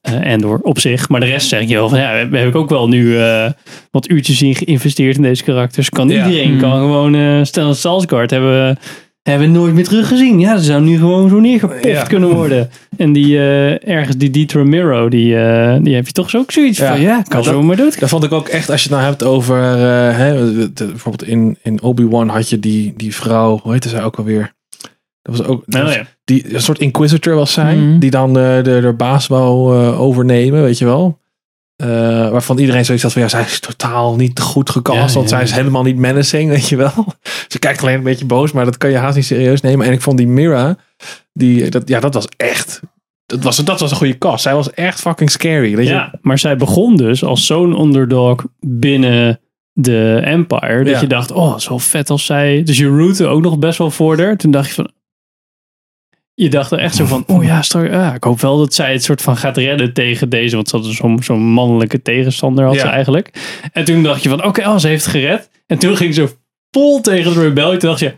eh 0.00 0.32
Endor 0.32 0.58
op 0.62 0.78
zich. 0.78 1.08
Maar 1.08 1.20
de 1.20 1.26
rest 1.26 1.48
zeg 1.48 1.68
je 1.68 1.74
wel 1.74 1.88
van 1.88 1.98
ja, 1.98 2.10
heb 2.10 2.48
ik 2.48 2.54
ook 2.54 2.68
wel 2.68 2.88
nu 2.88 3.18
eh, 3.18 3.50
wat 3.90 4.08
uurtjes 4.08 4.42
in 4.42 4.54
geïnvesteerd 4.54 5.16
in 5.16 5.22
deze 5.22 5.44
karakters. 5.44 5.88
Kan 5.88 6.08
Ja. 6.08 6.26
iedereen 6.26 6.50
Hmm. 6.50 6.60
kan 6.60 6.78
gewoon 6.78 7.14
uh, 7.14 7.44
Stellan 7.44 7.74
Salsgaard 7.74 8.30
hebben, 8.30 8.78
hebben 9.22 9.52
we 9.52 9.58
nooit 9.58 9.74
meer 9.74 9.84
teruggezien. 9.84 10.40
Ja, 10.40 10.56
ze 10.58 10.64
zou 10.64 10.82
nu 10.82 10.96
gewoon 10.98 11.28
zo 11.28 11.40
neergepoft 11.40 11.84
Ja. 11.84 12.02
kunnen 12.02 12.28
worden. 12.34 12.70
En 12.96 13.12
die 13.12 13.38
eh, 13.38 13.88
ergens 13.88 14.16
die 14.16 14.30
Di 14.30 14.46
Ramiro, 14.52 15.08
die, 15.08 15.36
eh, 15.36 15.76
die 15.82 15.94
heb 15.94 16.06
je 16.06 16.12
toch 16.12 16.30
zo 16.30 16.38
ook 16.38 16.50
zoiets 16.50 16.78
Ja. 16.78 16.88
van 16.92 17.00
ja, 17.00 17.22
kan 17.22 17.36
dat- 17.42 17.44
zo 17.44 17.62
maar 17.62 17.76
dood. 17.76 18.00
daar 18.00 18.08
vond 18.08 18.24
ik 18.24 18.32
ook 18.32 18.48
echt, 18.48 18.70
als 18.70 18.82
je 18.82 18.88
het 18.88 18.98
nou 18.98 19.08
hebt 19.10 19.22
over, 19.24 19.56
eh, 19.62 20.16
hè, 20.16 20.34
de- 20.72 20.86
bijvoorbeeld 20.86 21.28
in, 21.30 21.58
in 21.62 21.82
Obi-Wan 21.82 22.28
had 22.28 22.48
je 22.48 22.58
die, 22.58 22.94
die 22.96 23.14
vrouw, 23.14 23.58
hoe 23.62 23.72
heette 23.72 23.88
zij 23.88 24.02
ook 24.02 24.16
alweer? 24.16 24.52
Dat 25.22 25.36
was 25.36 25.46
ook, 25.46 25.62
dat 25.66 25.82
Nou 25.82 25.94
ja. 25.94 26.06
die 26.24 26.54
een 26.54 26.62
soort 26.62 26.78
inquisitor 26.78 27.34
was 27.34 27.52
zij, 27.52 27.74
Mhm. 27.76 27.98
die 27.98 28.10
dan 28.10 28.32
de, 28.32 28.60
de, 28.62 28.80
de 28.80 28.92
baas 28.96 29.26
wou 29.26 29.76
eh, 29.78 30.00
overnemen, 30.00 30.62
weet 30.62 30.78
je 30.78 30.84
wel. 30.84 31.20
Eh, 31.82 31.88
waarvan 32.30 32.58
iedereen 32.58 32.84
zoiets 32.84 33.02
had 33.02 33.12
van 33.12 33.22
ja, 33.22 33.28
zij 33.28 33.42
is 33.42 33.60
totaal 33.60 34.16
niet 34.16 34.40
goed 34.40 34.70
gecast, 34.70 35.08
Ja, 35.08 35.14
want 35.14 35.30
ja, 35.30 35.36
zij 35.36 35.42
is 35.42 35.50
ja. 35.50 35.56
helemaal 35.56 35.82
niet 35.82 35.96
menacing, 35.96 36.50
weet 36.54 36.68
je 36.68 36.76
wel. 36.76 37.14
Ze 37.48 37.58
kijkt 37.58 37.82
alleen 37.82 37.94
een 37.94 38.02
beetje 38.02 38.24
boos, 38.24 38.52
maar 38.52 38.64
dat 38.64 38.76
kan 38.76 38.90
je 38.90 38.96
haast 38.96 39.16
niet 39.16 39.24
serieus 39.24 39.60
nemen. 39.60 39.86
En 39.86 39.92
ik 39.92 40.00
vond 40.00 40.16
die 40.16 40.26
Mira, 40.26 40.76
die, 41.32 41.70
dat, 41.70 41.88
ja, 41.88 42.00
dat 42.00 42.14
was 42.14 42.28
echt, 42.36 42.80
dat 43.26 43.42
was, 43.42 43.56
dat 43.56 43.80
was 43.80 43.90
een 43.90 43.96
goede 43.96 44.18
cast. 44.18 44.42
Zij 44.42 44.54
was 44.54 44.70
echt 44.70 45.00
fucking 45.00 45.30
scary. 45.30 45.76
Weet 45.76 45.86
je? 45.86 45.92
Ja, 45.92 46.14
maar 46.20 46.38
zij 46.38 46.56
begon 46.56 46.96
dus 46.96 47.24
als 47.24 47.46
zo'n 47.46 47.80
underdog 47.80 48.44
binnen 48.60 49.40
de 49.72 50.20
Empire. 50.24 50.84
Dat 50.84 51.00
je 51.00 51.06
dacht, 51.06 51.30
oh, 51.30 51.58
zo 51.58 51.78
vet 51.78 52.10
als 52.10 52.24
zij. 52.24 52.62
Dus 52.62 52.78
je 52.78 52.86
rootte 52.86 53.26
ook 53.26 53.42
nog 53.42 53.58
best 53.58 53.78
wel 53.78 53.90
voor 53.90 54.18
haar. 54.18 54.36
Toen 54.36 54.50
dacht 54.50 54.68
je 54.68 54.74
van. 54.74 54.90
Je 56.42 56.50
dacht 56.50 56.70
er 56.70 56.78
echt 56.78 56.94
zo 56.94 57.04
van, 57.04 57.24
oh 57.26 57.44
ja, 57.44 57.62
ja, 57.70 58.14
ik 58.14 58.24
hoop 58.24 58.40
wel 58.40 58.58
dat 58.58 58.74
zij 58.74 58.92
het 58.92 59.04
soort 59.04 59.22
van 59.22 59.36
gaat 59.36 59.56
redden 59.56 59.92
tegen 59.92 60.28
deze. 60.28 60.54
Want 60.56 60.68
ze 60.68 60.76
had 60.76 60.86
zo'n 60.86 61.22
zo'n 61.22 61.40
mannelijke 61.42 62.02
tegenstander 62.02 62.64
had 62.64 62.74
Ja. 62.74 62.80
ze 62.80 62.86
eigenlijk. 62.86 63.30
En 63.72 63.84
toen 63.84 64.02
dacht 64.02 64.22
je 64.22 64.28
van, 64.28 64.44
oké, 64.44 64.68
oh, 64.68 64.78
ze 64.78 64.88
heeft 64.88 65.06
gered. 65.06 65.50
En 65.66 65.78
toen 65.78 65.96
ging 65.96 66.14
ze 66.14 66.28
vol 66.70 67.00
tegen 67.00 67.34
de 67.34 67.40
rebellie. 67.40 67.78
Toen 67.78 67.88
dacht 67.88 68.00
je, 68.00 68.14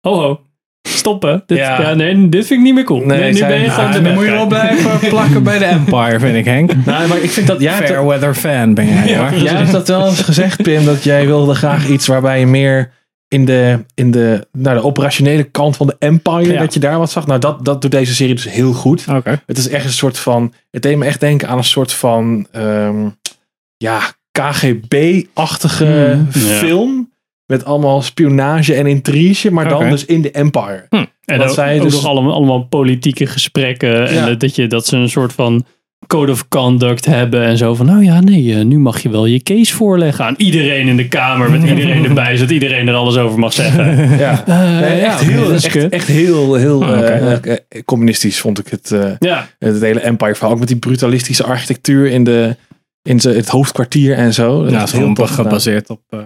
ho 0.00 0.14
ho, 0.20 0.40
stoppen. 0.88 1.42
Dit, 1.46 1.58
ja. 1.58 1.80
Ja. 1.80 1.94
nee, 1.94 2.28
dit 2.28 2.46
vind 2.46 2.58
ik 2.60 2.64
niet 2.66 2.74
meer 2.74 2.84
cool. 2.84 3.04
Nee, 3.04 3.18
Nee, 3.18 3.32
nu 3.32 3.40
ben 3.40 3.60
je 3.60 4.00
dan 4.02 4.14
moet 4.14 4.24
je 4.24 4.30
wel 4.30 4.46
blijven 4.46 5.08
plakken 5.08 5.42
bij 5.42 5.58
de 5.58 5.64
Empire, 5.64 6.18
vind 6.20 6.36
ik, 6.36 6.44
Henk. 6.44 6.72
Nou, 6.84 7.08
maar 7.08 7.18
ik 7.18 7.30
vind 7.30 7.46
dat 7.46 7.60
jij 7.60 7.86
Fairweather 7.86 8.34
fan 8.34 8.74
ben 8.74 8.86
jij, 8.88 9.08
Ja, 9.08 9.34
jij 9.34 9.54
hebt 9.54 9.72
dat 9.72 9.88
wel 9.88 10.06
eens 10.06 10.20
gezegd, 10.20 10.62
Pim, 10.62 10.84
dat 10.84 11.04
jij 11.04 11.26
wilde 11.26 11.54
graag 11.54 11.88
iets 11.88 12.06
waarbij 12.06 12.38
je 12.40 12.46
meer 12.46 12.92
in 13.28 13.44
de, 13.44 13.84
in 13.94 14.10
de, 14.10 14.46
nou, 14.52 14.76
de 14.76 14.82
operationele 14.84 15.42
kant 15.44 15.76
van 15.76 15.86
de 15.86 15.96
Empire, 15.98 16.52
Ja. 16.52 16.58
dat 16.60 16.74
je 16.74 16.80
daar 16.80 16.98
wat 16.98 17.10
zag. 17.10 17.26
Nou, 17.26 17.40
dat, 17.40 17.64
dat 17.64 17.82
doet 17.82 17.90
deze 17.90 18.14
serie 18.14 18.34
dus 18.34 18.50
heel 18.50 18.72
goed. 18.72 19.04
Het 19.46 19.58
is 19.58 19.68
echt 19.68 19.84
een 19.84 19.92
soort 19.92 20.18
van. 20.18 20.52
Het 20.70 20.82
deed 20.82 20.96
me 20.96 21.04
echt 21.04 21.20
denken 21.20 21.48
aan 21.48 21.58
een 21.58 21.64
soort 21.64 21.92
van. 21.92 22.46
ehm, 22.52 23.08
ja, 23.76 24.00
KGB-achtige 24.30 26.12
Mm, 26.16 26.26
ja. 26.32 26.38
film. 26.58 27.14
Met 27.46 27.64
allemaal 27.64 28.02
spionage 28.02 28.74
en 28.74 28.86
intrige, 28.86 29.50
maar 29.52 29.68
dan 29.68 29.90
dus 29.90 30.04
in 30.04 30.22
de 30.22 30.30
Empire. 30.30 30.86
En 30.90 31.38
Wat 31.38 31.48
ook, 31.48 31.54
zij 31.54 31.76
ook 31.76 31.82
dus- 31.82 31.92
nog 31.94 32.06
allemaal, 32.06 32.32
allemaal 32.32 32.64
politieke 32.64 33.26
gesprekken. 33.26 34.06
En 34.08 34.14
Ja. 34.14 34.26
dat, 34.26 34.40
dat, 34.40 34.54
je, 34.54 34.66
dat 34.66 34.86
ze 34.86 34.96
een 34.96 35.08
soort 35.08 35.32
van 35.32 35.64
code 36.06 36.32
of 36.32 36.48
conduct 36.48 37.04
hebben. 37.06 37.42
En 37.44 37.56
zo 37.56 37.74
van, 37.74 37.86
nou 37.86 38.04
ja, 38.04 38.20
nee, 38.20 38.54
eh, 38.54 38.64
nu 38.64 38.78
mag 38.78 39.00
je 39.02 39.08
wel 39.10 39.26
je 39.26 39.42
case 39.42 39.74
voorleggen 39.74 40.24
aan 40.24 40.34
iedereen 40.36 40.86
in 40.88 40.96
de 40.96 41.08
kamer. 41.08 41.50
Met 41.50 41.62
iedereen 41.62 42.04
erbij, 42.08 42.36
zodat 42.36 42.50
iedereen 42.50 42.88
er 42.88 42.94
alles 42.94 43.16
over 43.16 43.38
mag 43.38 43.52
zeggen. 43.52 43.84
Ja. 44.18 44.44
Eh, 44.46 44.80
Nee, 44.80 45.00
echt, 45.00 45.20
ja, 45.20 45.26
heel, 45.26 45.52
echt, 45.52 45.66
kut. 45.68 45.92
echt 45.92 46.06
heel, 46.06 46.54
heel 46.54 46.84
Ah, 46.84 47.32
eh, 47.46 47.56
communistisch 47.84 48.40
vond 48.40 48.58
ik 48.58 48.68
het, 48.68 48.90
eh, 48.92 49.10
Ja, 49.18 49.48
het 49.58 49.80
hele 49.80 50.00
Empire 50.00 50.34
verhaal. 50.34 50.52
Ook 50.52 50.58
met 50.58 50.68
die 50.68 50.76
brutalistische 50.76 51.44
architectuur 51.44 52.06
in, 52.10 52.24
de, 52.24 52.56
in 53.02 53.20
ze- 53.20 53.30
het 53.30 53.48
hoofdkwartier 53.48 54.14
en 54.16 54.34
zo. 54.34 54.62
Dat 54.62 54.72
Ja, 54.72 54.82
is 54.82 54.92
heel 54.92 55.12
tof 55.14 55.30
gebaseerd 55.30 55.90
op 55.90 56.00
eh, 56.08 56.18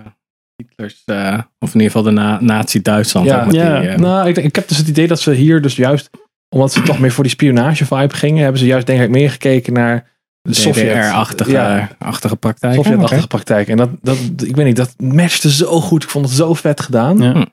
Hitlers, 0.56 1.02
eh, 1.04 1.38
of 1.58 1.74
in 1.74 1.80
ieder 1.80 1.86
geval 1.86 2.02
de 2.02 2.10
na 2.10 2.38
Nazi-Duitsland. 2.40 3.26
Ja. 3.26 3.46
Ja. 3.50 3.80
die, 3.80 3.90
Nou, 3.90 4.28
ik, 4.28 4.36
ik 4.36 4.54
heb 4.54 4.68
dus 4.68 4.76
het 4.78 4.88
idee 4.88 5.06
dat 5.06 5.20
ze 5.20 5.32
hier 5.32 5.62
dus 5.62 5.76
juist, 5.76 6.10
omdat 6.54 6.72
ze 6.72 6.82
toch 6.82 6.98
meer 6.98 7.12
voor 7.12 7.24
die 7.24 7.32
spionage 7.32 7.86
vibe 7.86 8.14
gingen, 8.14 8.42
hebben 8.42 8.60
ze 8.60 8.66
juist 8.66 8.86
denk 8.86 9.00
ik 9.00 9.10
meer 9.10 9.30
gekeken 9.30 9.72
naar 9.72 10.08
de 10.42 10.54
Sovjet. 10.54 10.92
DDR-achtige 10.96 11.50
Ja. 11.50 11.88
achtige 11.98 12.36
praktijk. 12.36 12.74
Sovjet-achtige 12.74 13.26
praktijk. 13.26 13.68
En 13.68 13.76
dat, 13.76 13.90
dat, 14.02 14.16
ik 14.44 14.56
weet 14.56 14.66
niet, 14.66 14.76
dat 14.76 14.94
matchte 14.98 15.50
zo 15.52 15.80
goed. 15.80 16.02
Ik 16.02 16.10
vond 16.10 16.24
het 16.26 16.34
zo 16.34 16.54
vet 16.54 16.80
gedaan. 16.80 17.18
Ja. 17.18 17.46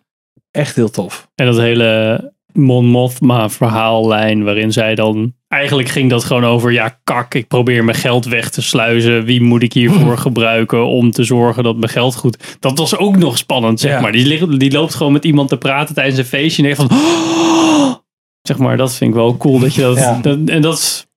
Echt 0.51 0.75
heel 0.75 0.89
tof. 0.89 1.30
en 1.36 1.46
dat 1.46 1.58
hele 1.58 2.32
Mon 2.54 2.86
Mothma 2.86 3.50
verhaallijn 3.50 4.44
waarin 4.44 4.72
zij 4.72 4.96
dan... 4.96 5.36
Eigenlijk 5.48 5.89
ging 5.89 6.10
dat 6.10 6.24
gewoon 6.24 6.46
over, 6.46 6.72
ja 6.72 7.00
kak, 7.04 7.34
ik 7.34 7.48
probeer 7.48 7.84
mijn 7.84 7.98
geld 7.98 8.25
weg 8.25 8.50
te 8.50 8.62
sluizen. 8.62 9.24
Wie 9.25 9.42
moet 9.42 9.63
ik 9.63 9.74
hiervoor 9.74 10.18
gebruiken 10.18 10.86
om 10.86 11.12
te 11.12 11.24
zorgen 11.24 11.63
dat 11.63 11.77
mijn 11.77 11.92
geld 11.92 12.16
goed... 12.16 12.58
Dat 12.60 12.77
was 12.77 12.98
ook 12.98 13.18
nog 13.18 13.38
spannend, 13.38 13.80
zeg 13.80 13.92
Ja. 13.92 14.00
maar. 14.00 14.12
Die, 14.12 14.25
ligt- 14.25 14.60
die 14.60 14.72
loopt 14.72 14.94
gewoon 14.96 15.13
met 15.13 15.25
iemand 15.25 15.50
te 15.50 15.58
praten 15.58 15.96
tijdens 15.96 16.18
een 16.18 16.25
feestje 16.25 16.63
en 16.68 16.75
denkt 16.75 16.94
van... 16.94 17.00
Zeg 18.48 18.58
maar, 18.58 18.77
dat 18.77 18.94
vind 18.96 19.10
ik 19.10 19.16
wel 19.16 19.38
cool 19.38 19.60
dat 19.60 19.74
je 19.75 19.82
dat... 19.82 19.98
Ja. 19.98 20.20
dat 20.22 20.39
en 20.46 20.62
dat, 20.62 21.08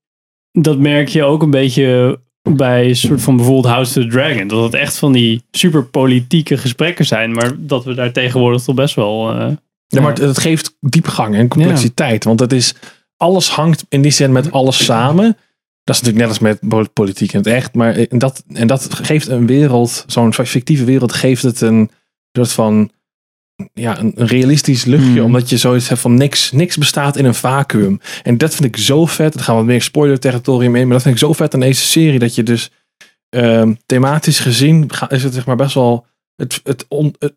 dat 0.53 0.79
merk 0.79 1.09
je 1.09 1.25
ook 1.25 1.43
een 1.43 1.51
beetje 1.51 2.21
bij 2.43 2.89
een 2.89 2.97
soort 2.97 3.23
van 3.23 3.37
bijvoorbeeld 3.37 3.67
House 3.75 3.99
of 3.99 4.05
the 4.05 4.11
Dragon. 4.11 4.49
Dat 4.49 4.63
het 4.63 4.75
echt 4.75 4.97
van 4.99 5.13
die 5.13 5.43
super 5.51 5.85
politieke 5.85 6.57
gesprekken 6.59 7.07
zijn. 7.07 7.33
Maar 7.33 7.53
dat 7.59 7.85
we 7.85 7.95
daar 7.95 8.13
tegenwoordig 8.13 8.63
toch 8.63 8.75
best 8.75 8.95
wel... 8.95 9.31
eh, 9.33 9.49
Ja, 9.87 10.01
maar 10.01 10.11
het, 10.11 10.19
het 10.19 10.39
geeft 10.39 10.77
diepgang 10.81 11.35
en 11.35 11.49
complexiteit. 11.49 12.25
Want 12.25 12.41
het 12.41 12.53
is, 12.53 12.75
alles 13.17 13.49
hangt 13.51 13.85
in 13.89 14.03
die 14.03 14.11
zin 14.11 14.33
met 14.33 14.53
alles 14.53 14.85
samen. 14.85 15.37
Dat 15.85 15.95
is 15.97 16.03
natuurlijk 16.03 16.19
net 16.19 16.29
als 16.29 16.39
met 16.39 16.69
po- 16.69 16.91
politiek 16.93 17.33
in 17.33 17.39
het 17.39 17.49
echt. 17.49 17.75
Maar 17.75 17.95
en 17.95 18.19
dat, 18.19 18.45
en 18.53 18.67
dat 18.67 18.95
geeft 18.95 19.29
een 19.29 19.47
wereld, 19.47 20.05
zo'n 20.07 20.35
fictieve 20.35 20.85
wereld, 20.85 21.13
geeft 21.13 21.43
het 21.43 21.61
een 21.61 21.91
soort 22.33 22.53
van 22.53 22.91
ja, 23.75 23.99
een, 23.99 24.13
een 24.15 24.27
realistisch 24.27 24.85
luchtje. 24.85 25.11
Hmm. 25.11 25.25
Omdat 25.25 25.49
je 25.51 25.57
zoiets 25.57 25.89
hebt 25.89 26.01
van 26.01 26.15
niks, 26.15 26.53
niks 26.53 26.77
bestaat 26.77 27.17
in 27.17 27.25
een 27.25 27.35
vacuüm. 27.35 28.01
En 28.23 28.39
dat 28.39 28.55
vind 28.55 28.77
ik 28.77 28.83
zo 28.83 29.07
vet. 29.07 29.33
Het 29.33 29.43
gaan 29.43 29.55
wat 29.57 29.65
meer 29.65 29.83
spoiler 29.83 30.19
territorium 30.19 30.77
in. 30.77 30.83
Maar 30.85 30.93
dat 30.93 31.03
vind 31.03 31.15
ik 31.15 31.21
zo 31.21 31.33
vet 31.33 31.55
aan 31.55 31.61
deze 31.61 31.83
serie. 31.85 32.19
Dat 32.19 32.35
je 32.35 32.43
dus 32.43 32.71
ehm, 33.29 33.75
thematisch 33.87 34.39
gezien 34.39 34.91
is 35.09 35.23
het 35.23 35.35
zeg 35.35 35.47
maar 35.47 35.57
best 35.57 35.75
wel 35.75 36.07
het, 36.37 36.61
het, 36.65 36.85
on, 36.89 37.15
het 37.19 37.35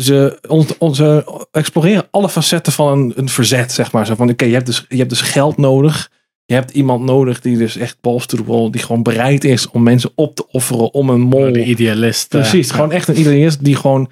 ze, 0.00 0.38
on, 0.48 0.66
on- 0.78 0.94
ze 0.94 1.24
exploreren 1.50 2.06
alle 2.10 2.28
facetten 2.28 2.72
van 2.72 2.98
een, 2.98 3.12
een 3.16 3.28
verzet, 3.28 3.72
zeg 3.72 3.92
maar. 3.92 4.06
Zo 4.06 4.14
van, 4.14 4.30
oké, 4.30 4.44
je, 4.44 4.52
hebt 4.52 4.66
dus, 4.66 4.84
je 4.88 4.96
hebt 4.96 5.10
dus 5.10 5.20
geld 5.20 5.56
nodig. 5.56 6.10
Je 6.46 6.54
hebt 6.54 6.70
iemand 6.70 7.04
nodig 7.04 7.40
die 7.40 7.56
dus 7.58 7.76
echt 7.76 7.96
balls 8.00 8.26
to 8.26 8.36
the 8.36 8.44
wall, 8.44 8.70
die 8.70 8.80
gewoon 8.80 9.02
bereid 9.02 9.44
is 9.44 9.68
om 9.70 9.82
mensen 9.82 10.10
op 10.14 10.34
te 10.34 10.48
offeren 10.48 10.94
om 10.94 11.10
een 11.10 11.20
mol. 11.20 11.52
De 11.52 11.64
idealist. 11.64 12.34
eh, 12.34 12.40
Precies, 12.40 12.70
gewoon 12.70 12.92
echt 12.92 13.08
een 13.08 13.18
idealist 13.20 13.64
die 13.64 13.76
gewoon 13.76 14.10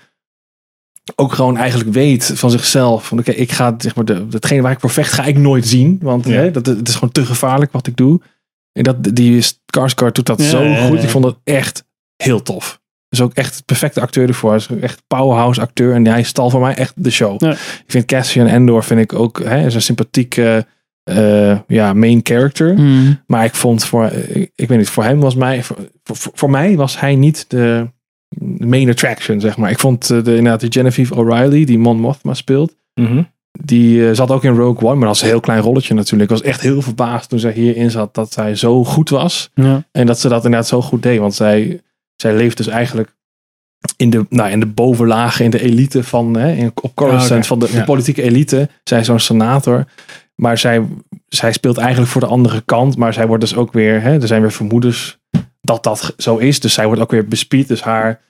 ook 1.14 1.32
gewoon 1.32 1.56
eigenlijk 1.56 1.92
weet 1.92 2.30
van 2.34 2.50
zichzelf. 2.50 3.06
Van 3.06 3.18
oké, 3.18 3.30
ik 3.30 3.52
ga 3.52 3.74
zeg 3.78 3.94
maar, 3.94 4.04
de, 4.04 4.26
hetgene 4.30 4.62
waar 4.62 4.72
ik 4.72 4.80
voor 4.80 4.90
vecht, 4.90 5.12
ga 5.12 5.24
ik 5.24 5.36
nooit 5.38 5.66
zien. 5.66 5.98
Want 6.02 6.26
Ja. 6.26 6.32
hè, 6.32 6.50
dat, 6.50 6.66
het 6.66 6.88
is 6.88 6.94
gewoon 6.94 7.12
te 7.12 7.24
gevaarlijk 7.24 7.72
wat 7.72 7.86
ik 7.86 7.96
doe. 7.96 8.20
En 8.72 8.82
dat, 8.82 8.96
die 9.14 9.42
Skarsgård 9.42 10.12
doet 10.14 10.26
dat 10.26 10.40
Ja, 10.42 10.48
zo 10.48 10.62
ja, 10.62 10.86
goed. 10.86 11.02
Ik 11.02 11.08
vond 11.08 11.24
dat 11.24 11.38
echt 11.44 11.84
heel 12.16 12.42
tof. 12.42 12.80
Dus 13.08 13.20
ook 13.20 13.32
echt 13.34 13.56
de 13.56 13.62
perfecte 13.64 14.00
acteur 14.00 14.28
ervoor. 14.28 14.50
Hij 14.50 14.58
is 14.58 14.68
echt 14.80 15.02
powerhouse 15.06 15.60
acteur. 15.60 15.94
En 15.94 16.06
hij 16.06 16.22
stal 16.22 16.50
voor 16.50 16.60
mij 16.60 16.74
echt 16.74 16.92
de 16.96 17.10
show. 17.10 17.42
Ik 17.42 17.84
vind 17.86 18.04
Cassian 18.04 18.46
Endor 18.46 18.84
vind 18.84 19.00
ik 19.00 19.12
ook 19.12 19.44
hè, 19.44 19.66
is 19.66 19.74
een 19.74 19.82
sympathieke 19.82 20.66
eh, 21.02 21.58
ja, 21.66 21.92
main 21.92 22.20
character. 22.22 22.74
Maar 23.26 23.44
ik 23.44 23.54
vond 23.54 23.84
voor, 23.84 24.06
ik, 24.12 24.52
ik 24.54 24.68
weet 24.68 24.78
niet, 24.78 24.88
voor 24.88 25.04
hem 25.04 25.20
was 25.20 25.34
mij, 25.34 25.62
voor, 25.62 25.76
voor, 26.02 26.32
voor 26.34 26.50
mij 26.50 26.76
was 26.76 27.00
hij 27.00 27.14
niet 27.16 27.44
de 27.48 27.90
main 28.58 28.88
attraction, 28.88 29.40
zeg 29.40 29.56
maar. 29.56 29.70
Ik 29.70 29.78
vond 29.78 30.10
eh, 30.10 30.24
de, 30.24 30.36
inderdaad 30.36 30.60
die 30.60 30.72
Genevieve 30.72 31.14
O'Reilly, 31.14 31.64
die 31.64 31.78
Mon 31.78 32.00
Mothma 32.00 32.34
speelt, 32.34 32.74
mhm. 32.94 33.22
die 33.60 34.08
eh, 34.08 34.14
zat 34.14 34.30
ook 34.30 34.44
in 34.44 34.54
Rogue 34.54 34.88
One, 34.88 34.94
maar 34.96 35.06
dat 35.06 35.16
is 35.16 35.22
een 35.22 35.28
heel 35.28 35.40
klein 35.40 35.60
rolletje 35.60 35.94
natuurlijk. 35.94 36.30
Ik 36.30 36.36
was 36.36 36.46
echt 36.46 36.60
heel 36.60 36.82
verbaasd 36.82 37.28
toen 37.28 37.38
zij 37.38 37.52
hierin 37.52 37.90
zat 37.90 38.14
dat 38.14 38.32
zij 38.32 38.54
zo 38.54 38.84
goed 38.84 39.08
was. 39.08 39.50
ja. 39.54 39.84
En 39.92 40.06
dat 40.06 40.20
ze 40.20 40.28
dat 40.28 40.44
inderdaad 40.44 40.68
zo 40.68 40.82
goed 40.82 41.02
deed, 41.02 41.18
want 41.18 41.34
zij, 41.34 41.80
zij 42.16 42.34
leeft 42.34 42.56
dus 42.56 42.66
eigenlijk 42.66 43.14
in 43.96 44.10
de, 44.10 44.26
nou, 44.28 44.50
in 44.50 44.60
de 44.60 44.66
bovenlagen, 44.66 45.44
in 45.44 45.50
de 45.50 45.62
elite 45.62 46.04
van, 46.04 46.36
hè, 46.36 46.52
in, 46.52 46.72
op 46.82 46.94
Coruscant, 46.94 47.30
Ah, 47.30 47.36
oké. 47.36 47.46
van 47.46 47.58
de, 47.58 47.70
de 47.70 47.84
politieke 47.84 48.22
elite. 48.22 48.68
Zij 48.84 49.00
is 49.00 49.06
zo'n 49.06 49.18
senator. 49.18 49.84
Maar 50.34 50.58
zij, 50.58 50.86
zij 51.28 51.52
speelt 51.52 51.78
eigenlijk 51.78 52.10
voor 52.10 52.20
de 52.20 52.26
andere 52.26 52.62
kant. 52.64 52.96
Maar 52.96 53.12
zij 53.12 53.26
wordt 53.26 53.42
dus 53.42 53.56
ook 53.56 53.72
weer, 53.72 54.02
hè, 54.02 54.20
er 54.20 54.26
zijn 54.26 54.40
weer 54.40 54.52
vermoedens 54.52 55.18
dat 55.62 55.82
dat 55.82 56.14
zo 56.16 56.36
is. 56.36 56.60
Dus 56.60 56.74
zij 56.74 56.86
wordt 56.86 57.00
ook 57.00 57.10
weer 57.10 57.28
bespied. 57.28 57.68
Dus 57.68 57.82
haar, 57.82 58.20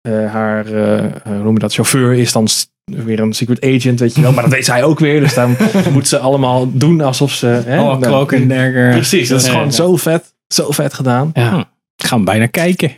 eh, 0.00 0.32
haar 0.32 0.66
eh, 0.66 1.04
eh, 1.04 1.12
hoe 1.22 1.42
noem 1.42 1.52
je 1.52 1.58
dat, 1.58 1.74
chauffeur 1.74 2.12
is 2.12 2.32
dan 2.32 2.48
weer 2.84 3.20
een 3.20 3.32
secret 3.32 3.64
agent, 3.64 4.00
weet 4.00 4.14
je 4.14 4.20
wel. 4.20 4.32
Maar 4.32 4.42
dat 4.42 4.52
weet 4.52 4.64
zij 4.64 4.82
ook 4.84 4.98
weer. 4.98 5.20
Dus 5.20 5.34
dan 5.34 5.56
moet 5.92 6.08
ze 6.08 6.18
allemaal 6.18 6.72
doen 6.72 7.00
alsof 7.00 7.32
ze... 7.32 7.46
Hè, 7.46 7.80
Oh, 7.80 8.00
Cloak 8.00 8.34
and 8.34 8.48
Dagger. 8.48 8.90
Precies, 8.90 9.28
dat 9.28 9.40
is 9.40 9.48
gewoon 9.48 9.64
ja. 9.64 9.70
zo 9.70 9.96
vet. 9.96 10.34
Zo 10.46 10.70
vet 10.70 10.94
gedaan. 10.94 11.30
Ja. 11.34 11.70
Ik 11.96 12.08
ga 12.08 12.16
hem 12.16 12.24
bijna 12.24 12.46
kijken. 12.46 12.92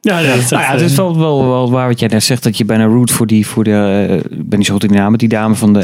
Ja, 0.00 0.18
ja, 0.18 0.36
dat 0.36 0.50
Nou 0.50 0.62
ja, 0.62 0.72
het 0.72 0.80
is 0.80 0.94
wel, 0.94 1.18
wel, 1.18 1.48
wel 1.48 1.70
waar 1.70 1.88
wat 1.88 1.98
jij 1.98 2.08
net 2.08 2.22
zegt, 2.22 2.42
dat 2.42 2.56
je 2.56 2.64
bijna 2.64 2.84
root 2.84 3.10
voor 3.10 3.26
die, 3.26 3.46
voor 3.46 3.64
de, 3.64 4.20
ik 4.30 4.48
ben 4.48 4.58
niet 4.58 4.66
zo 4.66 4.72
goed 4.72 4.82
in 4.82 4.88
de 4.88 4.94
naam, 4.94 5.16
die 5.16 5.28
dame 5.28 5.54
van 5.54 5.72
de... 5.72 5.80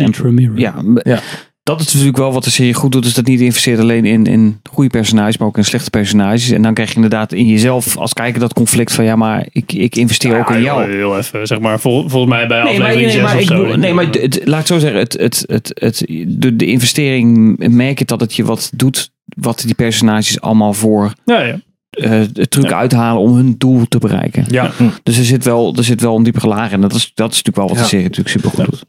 Ja, 0.54 0.74
Ja. 1.02 1.20
Dat 1.68 1.80
is 1.80 1.86
natuurlijk 1.92 2.16
wel 2.16 2.32
wat 2.32 2.44
de 2.44 2.50
serie 2.50 2.74
goed 2.74 2.92
doet, 2.92 3.04
is 3.04 3.14
dat 3.14 3.26
niet 3.26 3.40
investeert 3.40 3.78
alleen 3.78 4.04
in, 4.04 4.26
in 4.26 4.60
goede 4.70 4.90
personages, 4.90 5.38
maar 5.38 5.48
ook 5.48 5.56
in 5.56 5.64
slechte 5.64 5.90
personages. 5.90 6.50
En 6.50 6.62
dan 6.62 6.74
krijg 6.74 6.88
je 6.88 6.94
inderdaad 6.94 7.32
in 7.32 7.46
jezelf 7.46 7.96
als 7.96 8.12
kijker 8.12 8.40
dat 8.40 8.52
conflict 8.52 8.92
van, 8.92 9.04
ja, 9.04 9.16
maar 9.16 9.46
ik, 9.52 9.72
ik 9.72 9.96
investeer 9.96 10.38
ook 10.38 10.50
in 10.50 10.62
jou. 10.62 10.90
Heel, 10.92 11.18
even, 11.18 11.46
zeg 11.46 11.60
maar, 11.60 11.80
vol- 11.80 12.08
volgens 12.08 12.32
mij 12.32 12.46
bij 12.46 12.62
Nee, 12.62 12.78
maar, 12.78 12.88
aflevering 12.88 13.00
nee, 13.06 13.10
6 13.12 13.22
maar, 13.22 13.34
of 13.34 13.40
ik, 13.40 13.70
zo. 13.70 13.76
nee, 13.76 13.92
maar 13.94 14.04
het, 14.04 14.20
het- 14.20 14.40
laat 14.44 14.60
ik 14.60 14.66
zo 14.66 14.78
zeggen, 14.78 15.00
het, 15.00 15.12
het, 15.20 15.44
het, 15.46 15.70
het, 15.74 16.04
de, 16.28 16.56
de 16.56 16.66
investering 16.66 17.56
merk 17.74 17.98
je 17.98 18.04
dat 18.04 18.20
het 18.20 18.34
je 18.34 18.44
wat 18.44 18.70
doet, 18.74 19.10
wat 19.24 19.62
die 19.66 19.74
personages 19.74 20.40
allemaal 20.40 20.72
voor 20.72 21.12
Ja, 21.24 21.40
ja. 21.42 21.60
Eh 21.98 22.20
truc 22.22 22.68
Ja. 22.68 22.76
uithalen 22.78 23.22
om 23.22 23.34
hun 23.34 23.54
doel 23.58 23.84
te 23.88 23.98
bereiken. 23.98 24.44
Ja. 24.48 24.70
Dus 25.02 25.18
er 25.18 25.24
zit 25.24 25.44
wel, 25.44 25.74
er 25.76 25.84
zit 25.84 26.00
wel 26.00 26.16
een 26.16 26.22
diepere 26.22 26.46
laag 26.46 26.72
in. 26.72 26.80
Dat 26.80 26.94
is, 26.94 27.12
dat 27.14 27.30
is 27.32 27.42
natuurlijk 27.42 27.56
wel 27.56 27.66
wat 27.68 27.76
Ja. 27.76 27.82
de 27.82 27.88
serie 27.88 28.04
natuurlijk 28.04 28.30
super 28.36 28.50
goed 28.50 28.64
doet. 28.64 28.84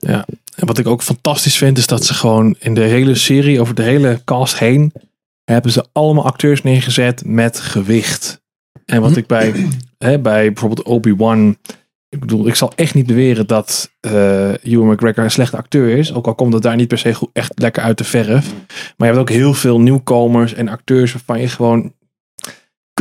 En 0.55 0.65
wat 0.67 0.77
ik 0.77 0.87
ook 0.87 1.01
fantastisch 1.03 1.57
vind, 1.57 1.77
is 1.77 1.87
dat 1.87 2.05
ze 2.05 2.13
gewoon 2.13 2.55
in 2.59 2.73
de 2.73 2.81
hele 2.81 3.15
serie, 3.15 3.61
over 3.61 3.75
de 3.75 3.81
hele 3.81 4.21
cast 4.25 4.59
heen, 4.59 4.91
hebben 5.43 5.71
ze 5.71 5.85
allemaal 5.91 6.25
acteurs 6.25 6.63
neergezet 6.63 7.25
met 7.25 7.59
gewicht. 7.59 8.41
En 8.85 9.01
wat 9.01 9.17
ik 9.17 9.27
bij, 9.27 9.53
hè, 9.97 10.19
bij 10.19 10.45
bijvoorbeeld 10.47 10.87
Obi-Wan. 10.87 11.57
Ik 12.09 12.19
bedoel, 12.19 12.47
ik 12.47 12.55
zal 12.55 12.71
echt 12.75 12.93
niet 12.93 13.05
beweren 13.05 13.47
dat 13.47 13.91
eh 13.99 14.63
Ewan 14.63 14.87
McGregor 14.91 15.23
een 15.23 15.31
slechte 15.31 15.57
acteur 15.57 15.97
is. 15.97 16.13
Ook 16.13 16.27
al 16.27 16.35
komt 16.35 16.53
het 16.53 16.63
daar 16.63 16.75
niet 16.75 16.87
per 16.87 16.97
se 16.97 17.13
goed, 17.13 17.29
echt 17.33 17.51
lekker 17.55 17.83
uit 17.83 17.97
de 17.97 18.03
verf. 18.03 18.53
Maar 18.97 19.07
je 19.07 19.13
hebt 19.13 19.17
ook 19.17 19.29
heel 19.29 19.53
veel 19.53 19.79
nieuwkomers 19.79 20.53
en 20.53 20.67
acteurs 20.67 21.11
waarvan 21.13 21.41
je 21.41 21.47
gewoon. 21.47 21.93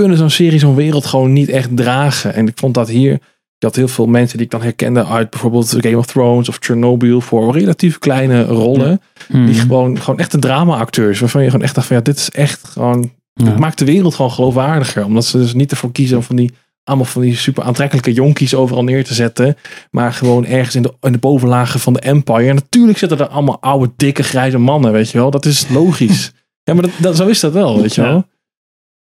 Kunnen 0.00 0.16
zo'n 0.16 0.30
serie, 0.30 0.58
zo'n 0.58 0.74
wereld 0.74 1.06
gewoon 1.06 1.32
niet 1.32 1.48
echt 1.48 1.76
dragen. 1.76 2.34
En 2.34 2.46
ik 2.46 2.58
vond 2.58 2.74
dat 2.74 2.88
hier. 2.88 3.18
Had 3.58 3.76
heel 3.76 3.88
veel 3.88 4.06
mensen 4.06 4.36
die 4.36 4.46
ik 4.46 4.52
dan 4.52 4.62
herkende 4.62 5.06
uit 5.06 5.30
bijvoorbeeld 5.30 5.76
Game 5.78 5.98
of 5.98 6.06
Thrones 6.06 6.48
of 6.48 6.56
Chernobyl 6.60 7.20
voor 7.20 7.52
relatief 7.52 7.98
kleine 7.98 8.44
rollen. 8.44 9.00
Mhm. 9.28 9.46
Die 9.46 9.54
gewoon, 9.54 10.00
gewoon 10.00 10.18
echte 10.18 10.38
drama-acteurs. 10.38 11.20
Waarvan 11.20 11.42
je 11.42 11.50
gewoon 11.50 11.64
echt 11.64 11.74
dacht 11.74 11.86
van 11.86 11.96
ja, 11.96 12.02
dit 12.02 12.16
is 12.16 12.30
echt 12.30 12.68
gewoon. 12.68 13.12
Ja. 13.34 13.44
Het 13.44 13.58
maakt 13.58 13.78
de 13.78 13.84
wereld 13.84 14.14
gewoon 14.14 14.30
geloofwaardiger. 14.30 15.04
Omdat 15.04 15.24
ze 15.24 15.38
dus 15.38 15.54
niet 15.54 15.70
ervoor 15.70 15.92
kiezen 15.92 16.16
om 16.16 16.22
van 16.22 16.36
die 16.36 16.52
allemaal 16.84 17.06
van 17.06 17.22
die 17.22 17.36
super 17.36 17.62
aantrekkelijke 17.62 18.12
jonkies 18.12 18.54
overal 18.54 18.84
neer 18.84 19.04
te 19.04 19.14
zetten. 19.14 19.56
Maar 19.90 20.12
gewoon 20.12 20.46
ergens 20.46 20.74
in 20.74 20.82
de, 20.82 20.92
in 21.00 21.12
de 21.12 21.18
bovenlagen 21.18 21.80
van 21.80 21.92
de 21.92 22.00
Empire. 22.00 22.48
En 22.48 22.54
natuurlijk 22.54 22.98
zitten 22.98 23.18
er 23.18 23.28
allemaal 23.28 23.60
oude, 23.60 23.92
dikke, 23.96 24.22
grijze 24.22 24.58
mannen, 24.58 24.92
weet 24.92 25.10
je 25.10 25.18
wel. 25.18 25.30
Dat 25.30 25.44
is 25.44 25.68
logisch. 25.68 26.32
ja, 26.68 26.74
maar 26.74 26.82
dat, 26.82 26.92
dat, 26.98 27.16
zo 27.16 27.26
is 27.26 27.40
dat 27.40 27.52
wel, 27.52 27.80
weet 27.80 27.94
je 27.94 28.02
Ja. 28.02 28.26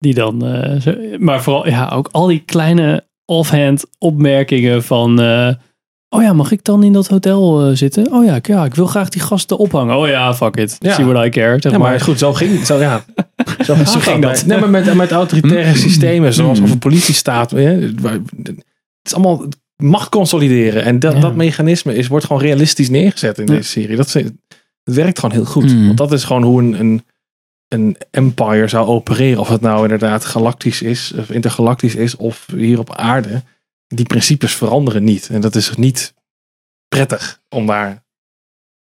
Die 0.00 0.14
dan, 0.14 0.46
eh, 0.46 0.80
zo- 0.80 0.96
maar 1.18 1.42
vooral, 1.42 1.68
ja, 1.68 1.88
ook 1.88 2.08
al 2.12 2.26
die 2.26 2.42
kleine 2.44 3.04
offhand 3.24 3.84
opmerkingen 3.98 4.84
van, 4.84 5.20
eh, 5.20 5.48
oh 6.08 6.22
ja, 6.22 6.32
mag 6.32 6.50
ik 6.52 6.64
dan 6.64 6.82
in 6.82 6.92
dat 6.92 7.08
hotel 7.08 7.66
eh, 7.66 7.76
zitten? 7.76 8.12
Oh 8.12 8.24
ja, 8.24 8.34
ik- 8.34 8.46
ja, 8.46 8.64
ik 8.64 8.74
wil 8.74 8.86
graag 8.86 9.08
die 9.08 9.20
gasten 9.22 9.58
ophangen. 9.58 9.96
Oh 9.96 10.06
ja, 10.08 10.34
fuck 10.34 10.56
it. 10.56 10.76
Ja. 10.78 10.94
See 10.94 11.04
what 11.04 11.26
I 11.26 11.28
care. 11.28 11.56
Zeg 11.60 11.72
Ja, 11.72 11.78
maar. 11.78 11.90
maar 11.90 12.00
goed, 12.00 12.18
zo 12.18 12.32
ging, 12.32 12.66
zo, 12.66 12.78
ja. 12.78 13.04
zo, 13.66 13.74
Zo 13.84 14.00
ging 14.00 14.22
dat. 14.22 14.46
Nee, 14.46 14.58
maar 14.58 14.70
met, 14.70 14.94
met 14.94 15.10
autoritaire 15.12 15.76
systemen, 15.76 16.32
zoals 16.32 16.60
of 16.60 16.70
een 16.70 16.78
politiestaat. 16.78 17.50
Het 17.50 18.58
is 19.02 19.14
allemaal 19.14 19.44
macht 19.76 20.08
consolideren. 20.08 20.84
En 20.84 20.98
dat, 20.98 21.14
Ja. 21.14 21.20
dat 21.20 21.34
mechanisme 21.34 21.94
is, 21.94 22.06
wordt 22.08 22.26
gewoon 22.26 22.42
realistisch 22.42 22.90
neergezet 22.90 23.38
in 23.38 23.46
deze 23.46 23.68
serie. 23.68 23.96
Dat, 23.96 24.16
werkt 24.84 25.18
gewoon 25.18 25.34
heel 25.34 25.44
goed. 25.44 25.74
Mm. 25.74 25.86
Want 25.86 25.98
dat 25.98 26.12
is 26.12 26.24
gewoon 26.24 26.42
hoe 26.42 26.62
een, 26.62 26.80
een, 26.80 27.02
een 27.70 27.96
empire 28.10 28.68
zou 28.68 28.86
opereren. 28.86 29.40
Of 29.40 29.48
het 29.48 29.60
nou 29.60 29.82
inderdaad 29.82 30.24
galactisch 30.24 30.82
is, 30.82 31.12
of 31.18 31.30
intergalactisch 31.30 31.94
is, 31.94 32.16
of 32.16 32.46
hier 32.56 32.78
op 32.78 32.94
aarde. 32.94 33.42
Die 33.86 34.06
principes 34.06 34.54
veranderen 34.54 35.04
niet. 35.04 35.28
En 35.28 35.40
dat 35.40 35.54
is 35.54 35.74
niet 35.74 36.14
prettig 36.88 37.40
om 37.48 37.66
daar, 37.66 38.02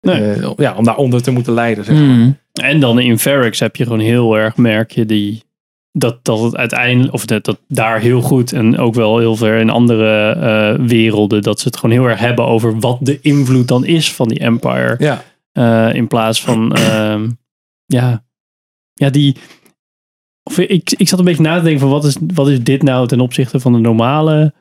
Nee. 0.00 0.32
eh, 0.32 0.50
ja, 0.56 0.74
om 0.74 0.84
daaronder 0.84 1.22
te 1.22 1.30
moeten 1.30 1.52
lijden. 1.52 1.84
Zeg 1.84 1.94
maar. 1.96 2.04
Mhm. 2.04 2.30
En 2.52 2.80
dan 2.80 2.98
in 2.98 3.18
Ferrix 3.18 3.60
heb 3.60 3.76
je 3.76 3.84
gewoon 3.84 4.00
heel 4.00 4.34
erg, 4.38 4.56
merk 4.56 4.90
je 4.90 5.06
die, 5.06 5.42
dat, 5.92 6.24
dat 6.24 6.40
het 6.40 6.56
uiteindelijk, 6.56 7.14
of 7.14 7.24
dat, 7.26 7.44
dat 7.44 7.58
daar 7.68 8.00
heel 8.00 8.20
goed 8.20 8.52
en 8.52 8.78
ook 8.78 8.94
wel 8.94 9.18
heel 9.18 9.36
ver 9.36 9.58
in 9.58 9.70
andere 9.70 10.30
eh, 10.30 10.86
werelden, 10.86 11.42
dat 11.42 11.60
ze 11.60 11.66
het 11.66 11.76
gewoon 11.76 11.96
heel 11.96 12.04
erg 12.08 12.18
hebben 12.18 12.46
over 12.46 12.78
wat 12.80 12.98
de 13.00 13.18
invloed 13.20 13.68
dan 13.68 13.84
is 13.84 14.12
van 14.12 14.28
die 14.28 14.38
Empire. 14.38 14.94
Ja. 14.98 15.24
Eh, 15.52 15.94
in 15.94 16.06
plaats 16.08 16.42
van, 16.42 16.74
ehm, 16.74 17.28
ja, 17.86 18.24
ja, 18.98 19.10
die. 19.10 19.36
Of 20.42 20.58
ik, 20.58 20.90
ik 20.96 21.08
zat 21.08 21.18
een 21.18 21.24
beetje 21.24 21.42
na 21.42 21.56
te 21.56 21.62
denken 21.62 21.80
van 21.80 21.90
wat 21.90 22.04
is, 22.04 22.16
wat 22.34 22.48
is 22.48 22.62
dit 22.62 22.82
nou 22.82 23.06
ten 23.06 23.20
opzichte 23.20 23.60
van 23.60 23.72
de 23.72 23.78
normale 23.78 24.54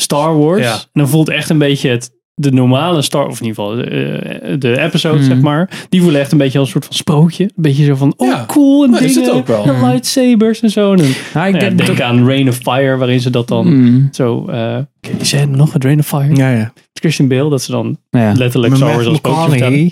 Star 0.00 0.38
Wars? 0.38 0.62
Ja. 0.62 0.72
En 0.74 0.80
dan 0.92 1.08
voelt 1.08 1.28
echt 1.28 1.48
een 1.50 1.58
beetje 1.58 1.88
het, 1.88 2.10
de 2.34 2.52
normale 2.52 3.02
Star, 3.02 3.26
of 3.26 3.40
in 3.40 3.46
ieder 3.46 3.64
geval 3.64 3.78
eh, 3.82 4.58
de 4.58 4.80
episode, 4.80 5.16
Mhm. 5.18 5.24
zeg 5.26 5.40
maar. 5.40 5.86
Die 5.88 6.02
voelen 6.02 6.20
echt 6.20 6.32
een 6.32 6.38
beetje 6.38 6.58
als 6.58 6.66
een 6.66 6.72
soort 6.72 6.84
van 6.84 6.94
sprookje. 6.94 7.44
Een 7.44 7.50
beetje 7.62 7.84
zo 7.84 7.94
van, 7.94 8.14
oh 8.16 8.28
Ja. 8.28 8.44
cool, 8.46 8.84
en 8.84 8.92
is 9.04 9.14
dingen, 9.14 9.28
het 9.28 9.38
ook 9.38 9.46
wel. 9.46 9.64
en 9.64 9.84
lightsabers 9.90 10.60
en 10.60 10.70
zo. 10.70 10.92
En, 10.92 10.96
Nou, 10.98 11.06
ik 11.48 11.52
nou 11.60 11.64
ja, 11.64 11.70
denk 11.70 12.00
aan 12.00 12.26
Rain 12.28 12.48
of 12.48 12.56
Fire, 12.56 12.96
waarin 12.96 13.20
ze 13.20 13.30
dat 13.30 13.48
dan 13.48 13.78
Mhm. 13.84 14.02
zo... 14.10 14.46
eh 14.48 14.76
ken 15.00 15.10
je 15.12 15.16
die 15.16 15.26
scène 15.26 15.56
nog 15.56 15.72
met 15.72 15.84
Rain 15.84 15.98
of 15.98 16.06
Fire? 16.06 16.34
Ja, 16.36 16.50
ja. 16.50 16.72
Christian 16.92 17.28
Bale, 17.28 17.50
dat 17.50 17.62
ze 17.62 17.70
dan 17.70 17.98
Ja. 18.10 18.32
letterlijk 18.32 18.76
Star 18.76 18.94
Wars 18.94 19.06
als 19.06 19.16
sprookje 19.16 19.48
vertellen. 19.50 19.90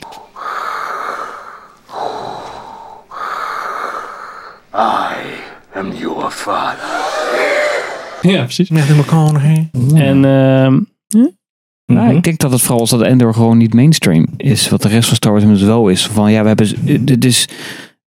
I 4.74 5.14
am 5.74 5.92
your 5.92 6.30
father. 6.30 6.88
Ja, 8.22 8.42
precies. 8.42 8.70
Matthew 8.70 8.98
McConaughey. 8.98 9.70
En 9.94 10.24
ehm, 10.24 10.78
Nou, 11.86 12.06
Mhm. 12.06 12.16
ik 12.16 12.22
denk 12.22 12.38
dat 12.38 12.52
het 12.52 12.60
vooral 12.60 12.84
is 12.84 12.90
dat 12.90 13.02
Endor 13.02 13.34
gewoon 13.34 13.56
niet 13.58 13.74
mainstream 13.74 14.26
is. 14.36 14.68
Wat 14.68 14.82
de 14.82 14.88
rest 14.88 15.06
van 15.08 15.16
Star 15.16 15.30
Wars 15.32 15.44
inmiddels 15.44 15.70
wel 15.70 15.88
is. 15.88 16.06
Van 16.06 16.32
ja, 16.32 16.40
we 16.42 16.48
hebben, 16.48 16.66
z- 16.66 16.74
dit 17.00 17.24
is, 17.24 17.48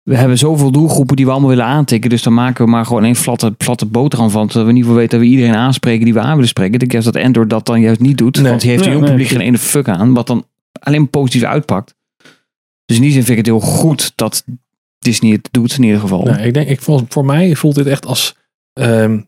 we 0.03 0.15
hebben 0.15 0.37
zoveel 0.37 0.71
doelgroepen 0.71 1.15
die 1.15 1.25
we 1.25 1.31
allemaal 1.31 1.49
willen 1.49 1.65
aantikken. 1.65 2.09
Dus 2.09 2.23
dan 2.23 2.33
maken 2.33 2.65
we 2.65 2.71
maar 2.71 2.85
gewoon 2.85 3.03
één 3.03 3.15
flatte, 3.15 3.53
flatte 3.57 3.85
boterham 3.85 4.29
van. 4.29 4.49
Zodat 4.49 4.63
we 4.63 4.69
in 4.69 4.75
ieder 4.75 4.81
geval 4.83 4.95
weten 4.95 5.19
dat 5.19 5.27
we 5.27 5.33
iedereen 5.33 5.55
aanspreken 5.55 6.05
die 6.05 6.13
we 6.13 6.19
aan 6.19 6.33
willen 6.33 6.47
spreken. 6.47 6.73
Ik 6.73 6.79
denk 6.79 6.91
juist 6.91 7.07
dat 7.13 7.15
Endor 7.15 7.47
dat 7.47 7.65
dan 7.65 7.81
juist 7.81 7.99
niet 7.99 8.17
doet. 8.17 8.35
Nee. 8.41 8.49
Want 8.49 8.61
die 8.61 8.69
heeft 8.69 8.85
een 8.85 8.91
jong 8.91 9.01
nee, 9.03 9.11
publiek 9.11 9.27
geen 9.29 9.41
ene 9.41 9.57
fuck 9.57 9.87
aan. 9.87 10.13
Wat 10.13 10.27
dan 10.27 10.45
alleen 10.79 11.09
positief 11.09 11.43
uitpakt. 11.43 11.95
Dus 12.85 12.95
in 12.97 13.01
die 13.03 13.11
zin 13.11 13.23
vind 13.23 13.39
ik 13.39 13.45
het 13.45 13.55
heel 13.55 13.59
goed 13.71 14.11
dat 14.15 14.43
Disney 14.99 15.31
het 15.31 15.47
doet 15.51 15.73
in 15.77 15.83
ieder 15.83 15.99
geval. 15.99 16.23
Nee, 16.23 16.47
ik 16.47 16.53
denk, 16.53 16.67
ik 16.69 16.81
voor 17.09 17.25
mij 17.25 17.55
voelt 17.55 17.75
dit 17.75 17.87
echt 17.87 18.05
als. 18.05 18.35
ehm, 18.73 19.19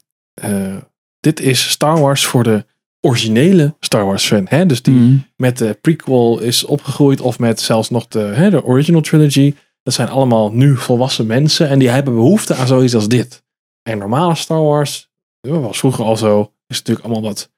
eh, 0.41 0.75
dit 1.19 1.39
is 1.39 1.69
Star 1.69 1.99
Wars 1.99 2.25
voor 2.25 2.43
de 2.43 2.65
originele 3.07 3.75
Star 3.79 4.05
Wars 4.05 4.25
fan. 4.27 4.45
Hè? 4.49 4.65
Dus 4.65 4.81
die 4.81 4.93
Mhm. 4.93 5.17
met 5.35 5.57
de 5.57 5.77
prequel 5.81 6.39
is 6.39 6.63
opgegroeid. 6.63 7.21
Of 7.21 7.39
met 7.39 7.59
zelfs 7.61 7.89
nog 7.89 8.07
de, 8.07 8.19
hè, 8.19 8.49
de 8.49 8.63
original 8.63 9.01
trilogy. 9.01 9.55
Dat 9.83 9.93
zijn 9.93 10.07
allemaal 10.09 10.51
nu 10.51 10.77
volwassen 10.77 11.25
mensen. 11.25 11.67
En 11.69 11.79
die 11.79 11.89
hebben 11.89 12.13
behoefte 12.13 12.55
aan 12.55 12.67
zoiets 12.67 12.95
als 12.95 13.07
dit. 13.07 13.43
En 13.89 13.97
normale 13.97 14.35
Star 14.35 14.61
Wars. 14.61 15.09
Dat 15.41 15.61
was 15.61 15.79
vroeger 15.79 16.05
al 16.05 16.17
zo. 16.17 16.53
Is 16.67 16.77
natuurlijk 16.77 17.05
allemaal 17.05 17.23
wat 17.29 17.51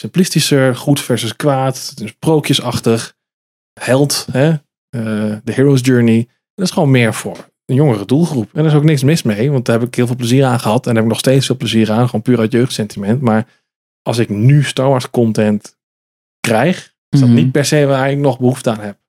simplistischer. 0.00 0.76
Goed 0.76 1.00
versus 1.00 1.36
kwaad. 1.36 1.92
dus 1.98 2.10
Sprookjesachtig. 2.10 3.16
Held. 3.80 4.26
Hè? 4.32 4.48
Eh, 4.50 5.36
de 5.44 5.52
Hero's 5.52 5.80
Journey. 5.82 6.28
Dat 6.54 6.66
is 6.66 6.72
gewoon 6.72 6.90
meer 6.90 7.14
voor 7.14 7.50
een 7.66 7.74
jongere 7.74 8.04
doelgroep. 8.04 8.48
En 8.52 8.62
daar 8.62 8.72
is 8.72 8.78
ook 8.78 8.84
niks 8.84 9.02
mis 9.02 9.22
mee, 9.22 9.50
want 9.50 9.64
daar 9.66 9.78
heb 9.78 9.88
ik 9.88 9.94
heel 9.94 10.06
veel 10.06 10.16
plezier 10.16 10.44
aan 10.44 10.60
gehad. 10.60 10.76
En 10.78 10.82
daar 10.84 10.94
heb 10.94 11.02
ik 11.04 11.08
nog 11.10 11.18
steeds 11.18 11.46
veel 11.46 11.56
plezier 11.56 11.90
aan, 11.92 12.06
gewoon 12.06 12.22
puur 12.22 12.38
uit 12.38 12.52
jeugdsentiment. 12.52 13.20
Maar 13.20 13.46
als 14.02 14.18
ik 14.18 14.28
nu 14.28 14.62
Star 14.64 14.88
Wars 14.88 15.10
content 15.10 15.76
krijg, 16.40 16.94
is 17.08 17.20
dat 17.20 17.28
Mhm. 17.28 17.38
niet 17.38 17.52
per 17.52 17.64
se 17.64 17.86
waar 17.86 18.10
ik 18.10 18.18
nog 18.18 18.38
behoefte 18.38 18.70
aan 18.70 18.80
heb. 18.80 19.00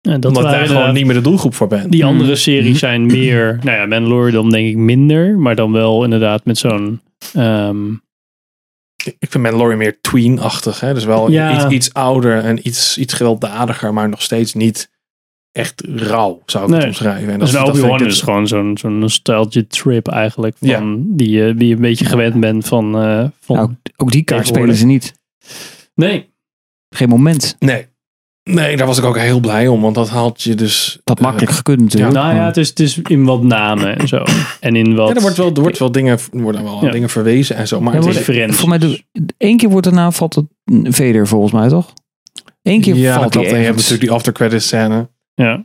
ja, 0.00 0.18
dat 0.18 0.24
omdat 0.36 0.52
daar 0.52 0.66
gewoon 0.66 0.92
niet 0.94 1.04
meer 1.06 1.14
de 1.14 1.20
doelgroep 1.20 1.54
voor 1.54 1.66
ben. 1.66 1.90
Die 1.90 2.04
andere 2.04 2.30
Mhm. 2.30 2.38
series 2.38 2.78
zijn 2.78 3.06
meer, 3.06 3.58
nou 3.64 3.76
ja, 3.78 3.86
Mandalorian 3.86 4.32
dan 4.42 4.50
denk 4.50 4.68
ik 4.68 4.76
minder, 4.76 5.38
maar 5.38 5.54
dan 5.56 5.72
wel 5.72 6.04
inderdaad 6.04 6.44
met 6.44 6.58
zo'n, 6.58 7.00
ehm, 7.32 7.92
Ik 9.04 9.16
ik 9.18 9.30
vind 9.30 9.42
Mandalorian 9.42 9.78
meer 9.78 10.00
tween-achtig. 10.00 10.80
Hè? 10.80 10.94
Dus 10.94 11.04
wel 11.04 11.30
Ja. 11.30 11.54
iets, 11.54 11.66
iets 11.74 11.92
ouder 11.94 12.38
en 12.44 12.66
iets, 12.68 12.98
iets 12.98 13.12
gewelddadiger, 13.14 13.92
maar 13.92 14.08
nog 14.08 14.22
steeds 14.22 14.54
niet 14.54 14.90
echt 15.52 15.82
rauw, 15.96 16.42
zou 16.46 16.64
ik 16.64 16.70
Nee. 16.70 16.78
het 16.78 16.88
omschrijven. 16.88 17.32
En 17.32 17.38
dus 17.38 17.50
dat, 17.50 17.76
een 17.76 17.88
dat 17.88 18.00
is 18.00 18.20
gewoon 18.20 18.46
zo'n 18.48 18.78
zo'n 18.78 18.98
nostalgie 18.98 19.66
trip 19.66 20.08
eigenlijk, 20.08 20.56
van, 20.58 20.68
Ja. 20.68 20.80
die, 21.16 21.30
je 21.30 21.54
die 21.54 21.68
je 21.68 21.74
een 21.74 21.80
beetje 21.80 22.04
gewend 22.04 22.40
bent 22.40 22.66
van, 22.66 22.98
eh, 22.98 23.24
van 23.40 23.56
Nou, 23.56 23.70
ook 23.96 24.10
die 24.12 24.22
kaart 24.22 24.46
spelen 24.46 24.74
ze 24.74 24.86
niet. 24.86 25.14
nee, 25.94 26.30
Geen 26.94 27.08
moment. 27.08 27.56
Nee. 27.58 27.86
Nee, 28.50 28.76
daar 28.76 28.86
was 28.86 28.98
ik 28.98 29.04
ook 29.04 29.18
heel 29.18 29.40
blij 29.40 29.66
om, 29.68 29.80
want 29.80 29.94
dat 29.94 30.08
haalt 30.08 30.42
je 30.42 30.54
dus... 30.54 31.00
Dat 31.04 31.18
eh, 31.18 31.24
makkelijk 31.24 31.52
gekund 31.52 31.80
natuurlijk. 31.80 32.12
nou 32.12 32.34
ja, 32.34 32.44
het 32.46 32.56
is, 32.56 32.68
het 32.68 32.80
is 32.80 32.98
in 32.98 33.24
wat 33.24 33.42
namen 33.42 33.98
en 33.98 34.08
zo, 34.08 34.24
en 34.60 34.76
in 34.76 34.94
wat 34.94 35.08
Ja, 35.08 35.14
er 35.14 35.20
wordt 35.20 35.36
wel, 35.36 35.52
er 35.54 35.60
wordt 35.60 35.78
wel 35.78 35.92
dingen, 35.92 36.18
er 36.32 36.40
worden 36.40 36.62
wel 36.64 36.84
Ja. 36.84 36.90
dingen 36.90 37.08
verwezen 37.08 37.56
en 37.56 37.68
zo. 37.68 37.80
Maar 37.80 37.94
Ja, 37.94 38.06
het 38.06 38.28
is. 38.28 38.56
Voor 38.56 38.68
mij, 38.68 38.78
doe- 38.78 39.00
één 39.36 39.56
keer 39.56 39.68
wordt 39.68 39.84
daarna 39.86 40.10
valt 40.10 40.34
het 40.34 40.46
Vader 40.96 41.26
volgens 41.28 41.52
mij 41.52 41.68
toch? 41.68 41.92
Eén 42.62 42.80
keer 42.80 42.94
ja, 42.96 43.14
valt 43.18 43.32
dat, 43.32 43.44
hij 43.44 43.58
je 43.58 43.64
hebt 43.64 43.76
natuurlijk 43.76 44.00
die 44.02 44.10
after 44.10 44.32
credits 44.32 44.66
scène. 44.66 45.08
Ja. 45.38 45.64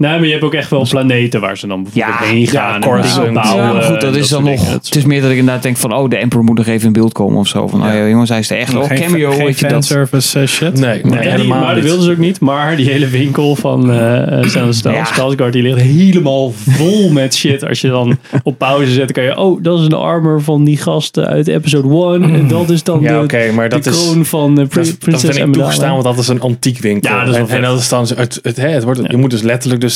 Nee, 0.00 0.10
maar 0.10 0.24
je 0.24 0.30
hebt 0.30 0.44
ook 0.44 0.54
echt 0.54 0.70
wel 0.70 0.86
planeten 0.88 1.40
waar 1.40 1.58
ze 1.58 1.66
dan 1.66 1.82
bijvoorbeeld 1.82 2.18
Ja, 2.20 2.26
heen 2.26 2.40
ja, 2.40 2.46
gaan 2.46 2.74
en 2.74 2.80
Coruscant. 2.80 3.16
dingen 3.16 3.32
bouwen. 3.42 3.64
Ja, 3.64 3.72
maar 3.72 3.82
goed, 3.82 4.00
dat 4.00 4.14
en 4.14 4.18
is 4.20 4.28
dan 4.28 4.44
nog. 4.44 4.60
dingen. 4.60 4.72
Het 4.72 4.94
is 4.96 5.04
meer 5.04 5.20
dat 5.22 5.30
ik 5.30 5.36
inderdaad 5.36 5.62
denk 5.62 5.76
van, 5.76 5.94
oh, 5.94 6.08
de 6.10 6.16
Emperor 6.16 6.44
moet 6.44 6.56
nog 6.56 6.66
even 6.66 6.86
in 6.86 6.92
beeld 6.92 7.12
komen 7.12 7.38
of 7.38 7.46
zo. 7.48 7.66
Van, 7.66 7.80
Ja. 7.80 7.86
oh 7.86 7.92
ja, 7.94 8.06
jongens, 8.08 8.28
hij 8.30 8.38
is 8.38 8.50
er 8.50 8.58
echt. 8.58 8.74
Oh, 8.74 8.84
geen, 8.86 8.98
cameo, 9.00 9.30
geen 9.30 9.44
weet 9.44 9.58
je 9.58 9.62
dat. 9.62 9.72
fanservice 9.72 10.40
eh, 10.40 10.46
shit. 10.46 10.72
Nee, 10.80 11.00
nee, 11.04 11.28
helemaal 11.28 11.58
maar 11.58 11.66
dat 11.66 11.74
niet. 11.74 11.84
wilden 11.84 12.04
ze 12.04 12.10
ook 12.10 12.16
niet. 12.18 12.40
Maar 12.40 12.76
die 12.76 12.86
hele 12.90 13.08
winkel 13.08 13.56
van 13.56 13.90
uh, 13.90 14.42
Stel 14.70 14.92
Ja. 14.94 15.04
Skarsgård, 15.06 15.50
die 15.52 15.62
ligt 15.62 15.78
helemaal 15.80 16.52
vol 16.52 17.10
met 17.10 17.34
shit. 17.34 17.68
Als 17.68 17.80
je 17.80 17.88
dan 17.88 18.18
op 18.42 18.58
pauze 18.58 18.92
zet, 18.92 18.98
dan 19.04 19.12
kan 19.12 19.24
je... 19.24 19.36
Oh, 19.38 19.62
dat 19.62 19.80
is 19.80 19.88
de 19.88 19.96
armor 19.96 20.42
van 20.42 20.64
die 20.64 20.76
gasten 20.76 21.26
uit 21.26 21.48
episode 21.48 22.18
1. 22.22 22.34
En 22.34 22.48
dat 22.48 22.70
is 22.70 22.82
dan 22.82 23.00
Ja, 23.00 23.18
de, 23.18 23.24
oké, 23.24 23.50
maar 23.52 23.68
de 23.68 23.74
dat 23.80 23.86
is... 23.86 24.02
kroon 24.02 24.24
van 24.24 24.58
uh, 24.60 24.64
is- 24.80 24.88
dat 24.88 24.98
Prinses 24.98 25.34
vind 25.36 25.46
ik 25.48 25.52
toegestaan, 25.52 25.90
want 25.92 26.04
dat 26.04 26.18
is 26.18 26.28
een 26.28 26.40
antiek 26.40 26.78
winkel. 26.78 27.10
Ja, 27.10 27.24
dat 27.24 27.28
is 27.34 27.40
wel 27.40 27.48
en, 27.48 27.56
en 27.56 27.62
dat 27.62 27.78
is 27.80 27.88
dan 27.88 28.06
het, 28.16 28.38
het, 28.42 28.56
hè, 28.56 28.68
het 28.68 28.84
wordt, 28.84 29.00
Ja. 29.00 29.06
Je 29.10 29.16
moet 29.16 29.30
dus 29.30 29.42
letterlijk 29.42 29.80
dus 29.80 29.88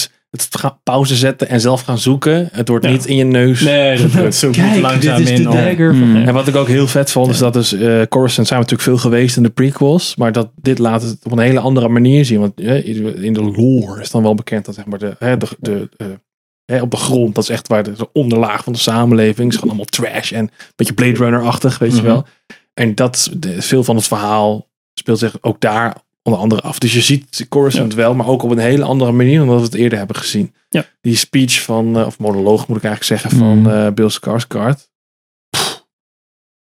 het 0.43 0.57
ga- 0.61 0.79
pauze 0.83 1.17
zetten 1.17 1.49
en 1.49 1.61
zelf 1.61 1.81
gaan 1.83 1.99
zoeken. 1.99 2.49
Het 2.53 2.69
wordt 2.69 2.85
Ja. 2.85 2.91
niet 2.91 3.07
in 3.07 3.17
je 3.17 3.25
neus. 3.25 3.61
Nee, 3.61 4.07
dat. 4.09 4.35
Zoek 4.35 4.53
Kijk, 4.53 4.81
langzaam 4.81 5.17
dit 5.17 5.29
is 5.29 5.39
in 5.39 5.43
de 5.43 5.57
dagger 5.57 5.95
van... 5.95 6.03
Hmm. 6.03 6.17
Ja. 6.17 6.27
En 6.27 6.35
wat 6.35 6.49
ik 6.49 6.57
ook 6.57 6.69
heel 6.69 6.87
vet 6.87 7.11
vond, 7.11 7.31
is 7.31 7.39
dat 7.39 7.53
dus 7.53 7.73
eh 7.73 8.03
Coruscant 8.09 8.47
zijn 8.49 8.61
we 8.61 8.67
natuurlijk 8.71 8.83
veel 8.83 8.99
geweest 8.99 9.37
in 9.37 9.43
de 9.43 9.51
prequels, 9.51 10.17
maar 10.17 10.33
dat 10.33 10.51
dit 10.61 10.79
laat 10.79 11.03
het 11.03 11.19
op 11.25 11.33
een 11.33 11.39
hele 11.39 11.61
andere 11.61 11.89
manier 11.89 12.25
zien. 12.25 12.41
Want 12.41 12.61
eh, 12.61 12.87
in 13.25 13.33
de 13.33 13.43
lore 13.43 14.01
is 14.01 14.11
dan 14.11 14.23
wel 14.23 14.35
bekend 14.35 14.65
dat 14.65 14.75
zeg 14.75 14.85
maar 14.87 14.99
de, 14.99 15.15
hè, 15.19 15.37
de, 15.37 15.47
de, 15.59 15.89
eh, 15.97 16.07
hè, 16.65 16.81
op 16.83 16.91
de 16.91 16.97
grond. 16.97 17.35
Dat 17.35 17.45
is 17.45 17.51
echt 17.51 17.69
waar 17.69 17.83
de, 17.83 17.93
de 17.93 18.09
onderlaag 18.13 18.65
van 18.65 18.73
de 18.73 18.79
samenleving. 18.79 19.49
is 19.49 19.55
gewoon 19.55 19.69
allemaal 19.69 20.11
trash 20.11 20.33
en 20.33 20.41
een 20.45 20.51
beetje 20.77 20.95
Blade 20.95 21.17
Runner-achtig, 21.17 21.79
weet 21.79 21.91
je 21.93 21.97
Mhm. 21.97 22.07
wel. 22.07 22.25
En 22.75 22.95
dat, 22.95 23.31
de, 23.37 23.63
veel 23.63 23.85
van 23.85 23.97
het 23.97 24.07
verhaal 24.07 24.69
speelt 24.95 25.19
zich 25.19 25.37
ook 25.41 25.61
daar 25.61 25.97
onder 26.25 26.41
andere 26.41 26.61
af. 26.61 26.79
Dus 26.79 26.93
je 26.93 27.01
ziet 27.01 27.47
Coruscant 27.49 27.95
wel, 27.95 28.15
maar 28.15 28.27
ook 28.27 28.43
op 28.43 28.51
een 28.51 28.59
hele 28.59 28.85
andere 28.85 29.13
manier 29.13 29.39
dan 29.39 29.49
dat 29.49 29.59
we 29.59 29.65
het 29.65 29.75
eerder 29.75 29.99
hebben 29.99 30.17
gezien. 30.17 30.55
Ja. 30.69 30.85
Die 31.01 31.17
speech 31.17 31.63
van, 31.63 31.99
eh, 31.99 32.07
of 32.07 32.19
monoloog 32.19 32.69
moet 32.69 32.77
ik 32.77 32.85
eigenlijk 32.85 33.21
zeggen, 33.21 33.39
van 33.39 33.59
Mhm. 33.61 33.71
eh, 33.71 33.93
Bill 33.93 34.11
Skarsgård. 34.11 34.91
Pff. 35.51 35.85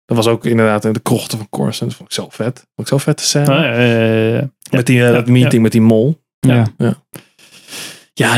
Dat 0.04 0.16
was 0.16 0.26
ook 0.26 0.44
inderdaad 0.44 0.84
in 0.84 0.92
de 0.92 1.00
krochten 1.00 1.38
van 1.38 1.48
Coruscant. 1.48 1.90
Dat 1.90 1.98
vond 1.98 2.10
ik 2.10 2.14
zo 2.16 2.28
vet. 2.30 2.56
Vond 2.58 2.70
ik 2.76 2.86
zo 2.88 2.98
vet 2.98 3.16
te 3.16 3.24
zijn. 3.24 3.48
Ah, 3.48 3.62
ja. 3.62 4.50
Met 4.70 4.86
die, 4.86 5.04
eh, 5.06 5.12
dat 5.12 5.26
meeting 5.28 5.62
met 5.62 5.72
die 5.72 5.80
mol. 5.80 6.22
Ja. 6.40 6.66
Ja, 6.78 6.96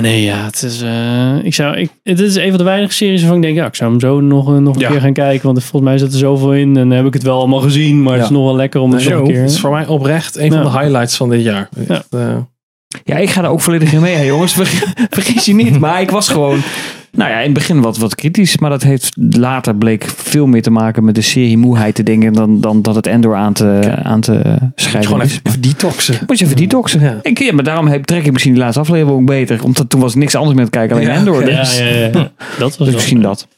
nee, 0.01 0.23
ja. 0.23 0.45
Het 0.45 0.63
is, 0.63 0.83
eh, 0.83 1.35
ik 1.45 1.55
zou, 1.55 1.77
ik, 1.77 1.91
het 2.03 2.21
is 2.21 2.35
een 2.37 2.49
van 2.49 2.59
de 2.59 2.65
weinige 2.65 2.93
series 2.93 3.21
waarvan 3.21 3.37
ik 3.39 3.43
denk, 3.43 3.57
ja, 3.57 3.67
ik 3.67 3.75
zou 3.75 3.91
hem 3.91 4.01
zo 4.01 4.21
nog, 4.21 4.49
eh, 4.49 4.57
nog 4.57 4.75
een 4.75 4.81
Ja. 4.81 4.89
keer 4.91 5.01
gaan 5.01 5.13
kijken. 5.13 5.47
Want 5.47 5.61
volgens 5.65 5.83
mij 5.83 5.99
zit 5.99 6.13
er 6.13 6.19
zoveel 6.19 6.55
in 6.55 6.77
en 6.77 6.91
heb 6.91 7.07
ik 7.07 7.13
het 7.15 7.23
wel 7.23 7.39
allemaal 7.39 7.61
gezien. 7.61 8.03
Maar 8.03 8.13
het 8.13 8.23
is 8.23 8.29
Ja. 8.29 8.35
nog 8.35 8.45
wel 8.45 8.57
lekker 8.57 8.81
om 8.81 8.91
nog 8.91 9.05
een 9.05 9.25
keer... 9.25 9.41
Het 9.41 9.51
is 9.51 9.61
voor 9.61 9.71
mij 9.71 9.87
oprecht 9.87 10.37
een 10.37 10.45
Ja. 10.53 10.63
van 10.63 10.73
de 10.73 10.79
highlights 10.79 11.17
van 11.17 11.29
dit 11.31 11.43
jaar. 11.43 11.69
Echt, 11.89 12.07
eh, 12.11 12.37
Ja, 13.05 13.17
ik 13.17 13.31
ga 13.31 13.43
er 13.43 13.49
ook 13.49 13.61
volledig 13.61 13.93
in 13.93 14.01
mee, 14.01 14.15
hè, 14.15 14.23
jongens. 14.23 14.53
Ver- 14.53 14.83
Vergis 15.11 15.45
je 15.45 15.55
niet. 15.55 15.79
Maar 15.81 16.01
ik 16.01 16.11
was 16.11 16.29
gewoon, 16.29 16.59
nou 17.11 17.31
ja, 17.31 17.37
in 17.37 17.45
het 17.45 17.53
begin 17.53 17.81
wat, 17.81 17.99
wat 17.99 18.15
kritisch. 18.15 18.59
Maar 18.59 18.71
dat 18.71 18.83
heeft 18.83 19.17
later 19.17 19.77
bleek 19.77 20.05
veel 20.17 20.47
meer 20.47 20.63
te 20.63 20.71
maken 20.71 21.05
met 21.05 21.15
de 21.15 21.21
serie 21.21 21.59
moeheid 21.59 21.95
te 21.95 22.03
dingen 22.03 22.33
dan, 22.33 22.61
dan 22.61 22.83
dat 22.83 22.95
het 22.95 23.07
Endor 23.07 23.35
aan 23.35 23.53
te, 23.53 23.97
aan 24.03 24.21
te 24.21 24.59
schrijven 24.75 25.11
gewoon 25.11 25.23
is. 25.23 25.41
even, 25.43 25.61
detoxen. 25.61 26.19
Moet 26.27 26.39
je 26.39 26.45
even 26.45 26.57
detoxen. 26.57 27.01
Ja. 27.01 27.19
Ik, 27.23 27.39
ja, 27.39 27.53
maar 27.53 27.65
daarom 27.65 27.87
heb, 27.87 28.05
trek 28.05 28.25
ik 28.25 28.33
misschien 28.33 28.53
die 28.53 28.63
laatste 28.63 28.81
aflevering 28.81 29.21
ook 29.21 29.27
beter. 29.27 29.65
Omdat 29.65 29.91
toen 29.91 30.01
was 30.01 30.15
niks 30.15 30.35
anders 30.35 30.57
meer 30.57 30.65
te 30.65 30.71
kijken, 30.71 30.97
alleen 30.97 31.09
Ja, 31.09 31.15
Endor. 31.15 31.45
Dus, 31.45 31.79
ja, 31.79 31.85
ja, 31.85 31.95
ja. 31.95 32.11
Dat 32.59 32.77
was 32.77 32.87
dus 32.87 32.95
misschien 32.95 33.23
dat. 33.23 33.49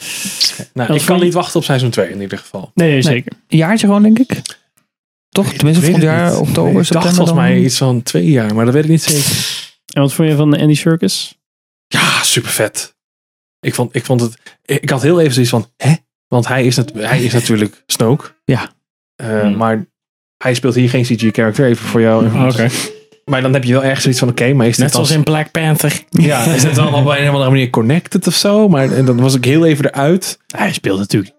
Nou, 0.73 0.95
ik 0.95 1.03
kan 1.05 1.21
niet 1.21 1.35
wachten 1.35 1.57
op 1.59 1.65
seizoen 1.65 1.91
2 1.91 2.11
in 2.11 2.21
ieder 2.21 2.39
geval. 2.39 2.71
Nee, 2.75 2.91
nee, 2.91 3.03
zeker. 3.03 3.33
Een 3.49 3.59
jaartje 3.59 3.87
gewoon, 3.87 4.03
denk 4.03 4.19
ik. 4.19 4.43
Toch? 5.29 5.53
Tenminste, 5.53 5.83
volgend 5.85 6.05
jaar, 6.05 6.31
niet. 6.31 6.41
oktober, 6.41 6.83
Ik 6.83 6.91
dacht 6.93 7.15
volgens 7.15 7.37
mij 7.37 7.59
iets 7.59 7.79
van 7.79 8.03
twee 8.03 8.31
jaar, 8.31 8.55
maar 8.55 8.65
dat 8.65 8.75
weet 8.75 8.85
ik 8.85 8.91
niet 8.91 9.03
zeker. 9.03 9.67
En 9.93 10.03
wat 10.03 10.13
vond 10.13 10.29
je 10.29 10.37
van 10.37 10.57
Andy 10.57 10.75
Circus? 10.75 11.39
Ja, 11.87 12.23
super 12.23 12.51
vet. 12.51 12.97
Ik 13.61 13.75
vond, 13.75 13.95
ik 13.97 14.05
vond 14.05 14.21
het. 14.21 14.39
Ik 14.65 14.91
had 14.91 15.03
heel 15.03 15.21
even 15.21 15.33
zoiets 15.33 15.51
van, 15.51 15.67
hè? 15.77 15.93
Want 16.29 16.49
hij 16.49 16.65
is, 16.67 16.77
nat- 16.77 16.93
hij 16.95 17.23
is 17.23 17.33
natuurlijk 17.33 17.83
Snoke. 17.87 18.35
Ja. 18.45 18.71
Eh, 19.17 19.41
Hmm. 19.41 19.57
Maar 19.57 19.87
hij 20.37 20.55
speelt 20.55 20.75
hier 20.75 20.89
geen 20.89 21.03
CG-character, 21.05 21.67
even 21.67 21.87
voor 21.87 22.01
jou. 22.01 22.47
Oké. 22.49 22.69
Maar 23.25 23.43
dan 23.43 23.53
heb 23.53 23.65
je 23.65 23.73
wel 23.73 23.83
ergens 23.85 24.01
zoiets 24.03 24.21
van, 24.21 24.29
oké, 24.29 24.53
maar 24.53 24.67
is 24.67 24.73
dit 24.77 24.85
Net 24.85 24.93
zoals 24.93 25.09
dan- 25.09 25.17
in 25.19 25.25
Black 25.25 25.51
Panther. 25.51 26.03
Ja, 26.11 26.45
is 26.45 26.63
het 26.63 26.75
dan 26.75 26.87
op 26.95 26.95
een 27.07 27.29
of 27.29 27.33
andere 27.35 27.51
manier 27.51 27.71
connected 27.71 28.27
of 28.27 28.35
zo? 28.35 28.69
Maar 28.69 28.93
en 28.93 29.05
dan 29.05 29.21
was 29.21 29.35
ik 29.35 29.45
heel 29.45 29.67
even 29.67 29.85
eruit. 29.85 30.39
Hij 30.47 30.73
speelt 30.73 30.99
natuurlijk... 30.99 31.35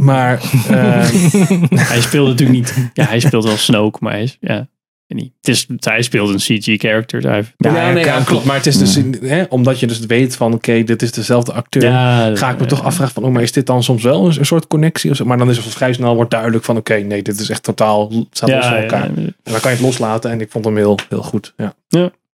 Maar 0.00 0.40
eh, 0.68 1.10
hij 1.90 2.00
speelt 2.00 2.28
natuurlijk 2.28 2.58
niet... 2.58 2.90
Ja, 2.92 3.04
hij 3.04 3.20
speelt 3.20 3.44
wel 3.44 3.56
Snoke, 3.56 3.98
maar 4.02 4.12
hij 4.12 4.22
is... 4.22 4.36
Ja, 4.40 4.68
niet. 5.14 5.32
Het 5.40 5.48
is, 5.48 5.66
hij 5.80 6.02
speelt 6.02 6.28
een 6.28 6.58
CG-character. 6.58 7.22
Ja, 7.22 7.42
Ja, 7.56 7.92
nee, 7.92 8.04
ja, 8.04 8.20
klopt. 8.20 8.44
Maar 8.44 8.56
het 8.56 8.66
is 8.66 8.78
dus, 8.78 8.98
hè, 9.20 9.42
omdat 9.48 9.80
je 9.80 9.86
dus 9.86 9.98
weet 9.98 10.36
van, 10.36 10.54
oké, 10.54 10.84
dit 10.84 11.02
is 11.02 11.12
dezelfde 11.12 11.52
acteur. 11.52 11.82
Ja, 11.82 12.36
ga 12.36 12.50
ik 12.50 12.56
me 12.56 12.62
ja. 12.62 12.68
toch 12.68 12.82
afvragen 12.82 13.14
van, 13.14 13.24
oh, 13.24 13.32
maar 13.32 13.42
is 13.42 13.52
dit 13.52 13.66
dan 13.66 13.82
soms 13.82 14.02
wel 14.02 14.26
een, 14.26 14.38
een 14.38 14.46
soort 14.46 14.66
connectie? 14.66 15.10
Of 15.10 15.16
zo? 15.16 15.24
Maar 15.24 15.38
dan 15.38 15.50
is 15.50 15.56
het 15.56 15.66
vrij 15.66 15.92
snel 15.92 16.14
wordt 16.14 16.30
duidelijk 16.30 16.64
van, 16.64 16.76
oké, 16.76 16.94
nee, 16.94 17.22
dit 17.22 17.40
is 17.40 17.50
echt 17.50 17.62
totaal, 17.62 18.12
staat 18.30 18.50
los 18.50 18.66
van 18.66 18.76
elkaar. 18.76 19.10
ja, 19.10 19.16
En 19.16 19.34
dan 19.42 19.60
kan 19.60 19.70
je 19.70 19.76
het 19.76 19.86
loslaten 19.86 20.30
en 20.30 20.40
ik 20.40 20.50
vond 20.50 20.64
hem 20.64 20.76
heel, 20.76 20.98
heel 21.08 21.22
goed. 21.22 21.54
Ja. 21.56 21.74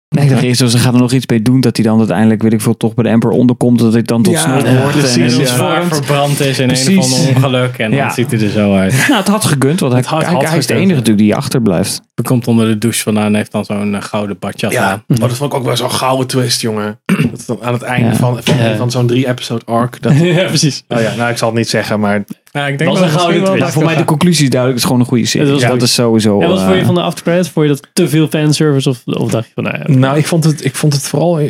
Nee, 0.08 0.24
ik 0.24 0.30
dacht 0.30 0.42
eerst, 0.42 0.70
ze 0.70 0.78
gaan 0.78 0.94
er 0.94 1.00
nog 1.00 1.12
iets 1.12 1.26
mee 1.26 1.42
doen. 1.42 1.60
Dat 1.60 1.76
hij 1.76 1.84
dan 1.86 1.98
uiteindelijk, 1.98 2.42
weet 2.42 2.52
ik 2.52 2.60
veel, 2.60 2.76
toch 2.76 2.94
bij 2.94 3.04
de 3.04 3.10
Emperor 3.10 3.34
onderkomt. 3.36 3.78
Dat 3.78 3.94
ik 3.94 4.06
dan 4.06 4.22
tot 4.22 4.32
Ja, 4.32 4.56
ja, 4.58 4.80
wordt. 4.80 4.98
precies, 4.98 5.34
en, 5.34 5.40
ja. 5.40 5.46
zwaar 5.46 5.84
verbrand 5.84 6.40
is 6.40 6.58
in 6.58 6.64
een 6.68 6.74
of 6.76 6.82
Precies. 6.84 7.12
ander 7.26 7.34
ongeluk. 7.36 7.78
En 7.78 7.90
Ja. 7.90 8.04
dan 8.04 8.14
ziet 8.14 8.30
hij 8.30 8.40
er 8.40 8.48
zo 8.50 8.74
uit. 8.74 8.92
Nou, 9.08 9.18
het 9.18 9.28
had 9.28 9.44
gekund, 9.44 9.80
want 9.80 9.92
hij, 9.92 10.00
Het 10.00 10.10
had- 10.10 10.24
hij, 10.24 10.32
had 10.34 10.48
hij 10.48 10.58
is 10.58 10.66
de 10.66 10.74
enige 10.74 10.88
natuurlijk 10.94 11.18
die 11.18 11.34
achterblijft. 11.34 12.00
Hij 12.14 12.24
komt 12.24 12.46
onder 12.46 12.66
de 12.66 12.78
douche 12.78 13.02
vandaan 13.02 13.26
en 13.26 13.34
heeft 13.34 13.52
dan 13.52 13.64
zo'n 13.64 13.94
eh, 13.94 14.02
gouden 14.02 14.36
badjas 14.38 14.72
Ja, 14.72 14.90
aan. 14.90 15.02
maar 15.06 15.28
dat 15.28 15.36
vond 15.36 15.52
ik 15.52 15.58
ook 15.58 15.64
wel 15.64 15.76
zo'n 15.76 15.90
gouden 15.90 16.26
twist, 16.26 16.60
jongen. 16.60 16.98
Dat 17.30 17.38
is 17.38 17.46
dan 17.46 17.58
aan 17.62 17.72
het 17.72 17.82
einde 17.82 18.08
Ja. 18.08 18.14
van, 18.16 18.38
van, 18.42 18.56
Ja. 18.56 18.76
van 18.76 18.90
zo'n 18.90 19.06
drie-episode 19.06 19.64
arc. 19.64 20.02
Dat, 20.02 20.16
ja, 20.18 20.44
precies. 20.44 20.84
oh 20.88 21.00
ja, 21.00 21.14
nou, 21.14 21.30
ik 21.30 21.36
zal 21.38 21.48
het 21.48 21.56
niet 21.56 21.68
zeggen, 21.68 22.00
maar 22.00 22.24
Ja, 22.54 22.66
ik 22.66 22.78
denk 22.78 22.90
Was 22.90 22.98
wel 22.98 23.08
een 23.08 23.14
misschien 23.14 23.20
gouden 23.20 23.40
wel 23.40 23.50
twist. 23.50 23.60
Nou, 23.60 23.72
voor 23.72 23.84
mij 23.84 23.96
de 23.96 24.04
conclusie 24.04 24.44
is 24.44 24.50
duidelijk. 24.50 24.80
Het 24.80 24.82
is 24.82 24.84
gewoon 24.84 25.00
een 25.00 25.06
goede 25.06 25.26
serie. 25.26 25.60
Dat 25.60 25.70
goed. 25.70 25.82
is 25.82 25.94
sowieso... 25.94 26.40
En 26.40 26.48
wat 26.48 26.60
vond 26.60 26.74
je 26.74 26.80
eh, 26.80 26.86
van 26.86 26.94
de 26.94 27.02
aftercredits? 27.02 27.48
Vond 27.48 27.66
je 27.66 27.72
dat 27.72 27.88
te 27.92 28.08
veel 28.08 28.28
fanservice? 28.28 28.88
Of, 28.88 29.02
of 29.06 29.30
dacht 29.30 29.46
je 29.46 29.52
van, 29.54 29.64
nou 29.64 29.78
ja. 29.78 29.98
Nou, 29.98 30.18
ik 30.18 30.26
vond 30.26 30.44
het, 30.44 30.64
ik 30.64 30.74
vond 30.74 30.92
het 30.92 31.02
vooral. 31.02 31.40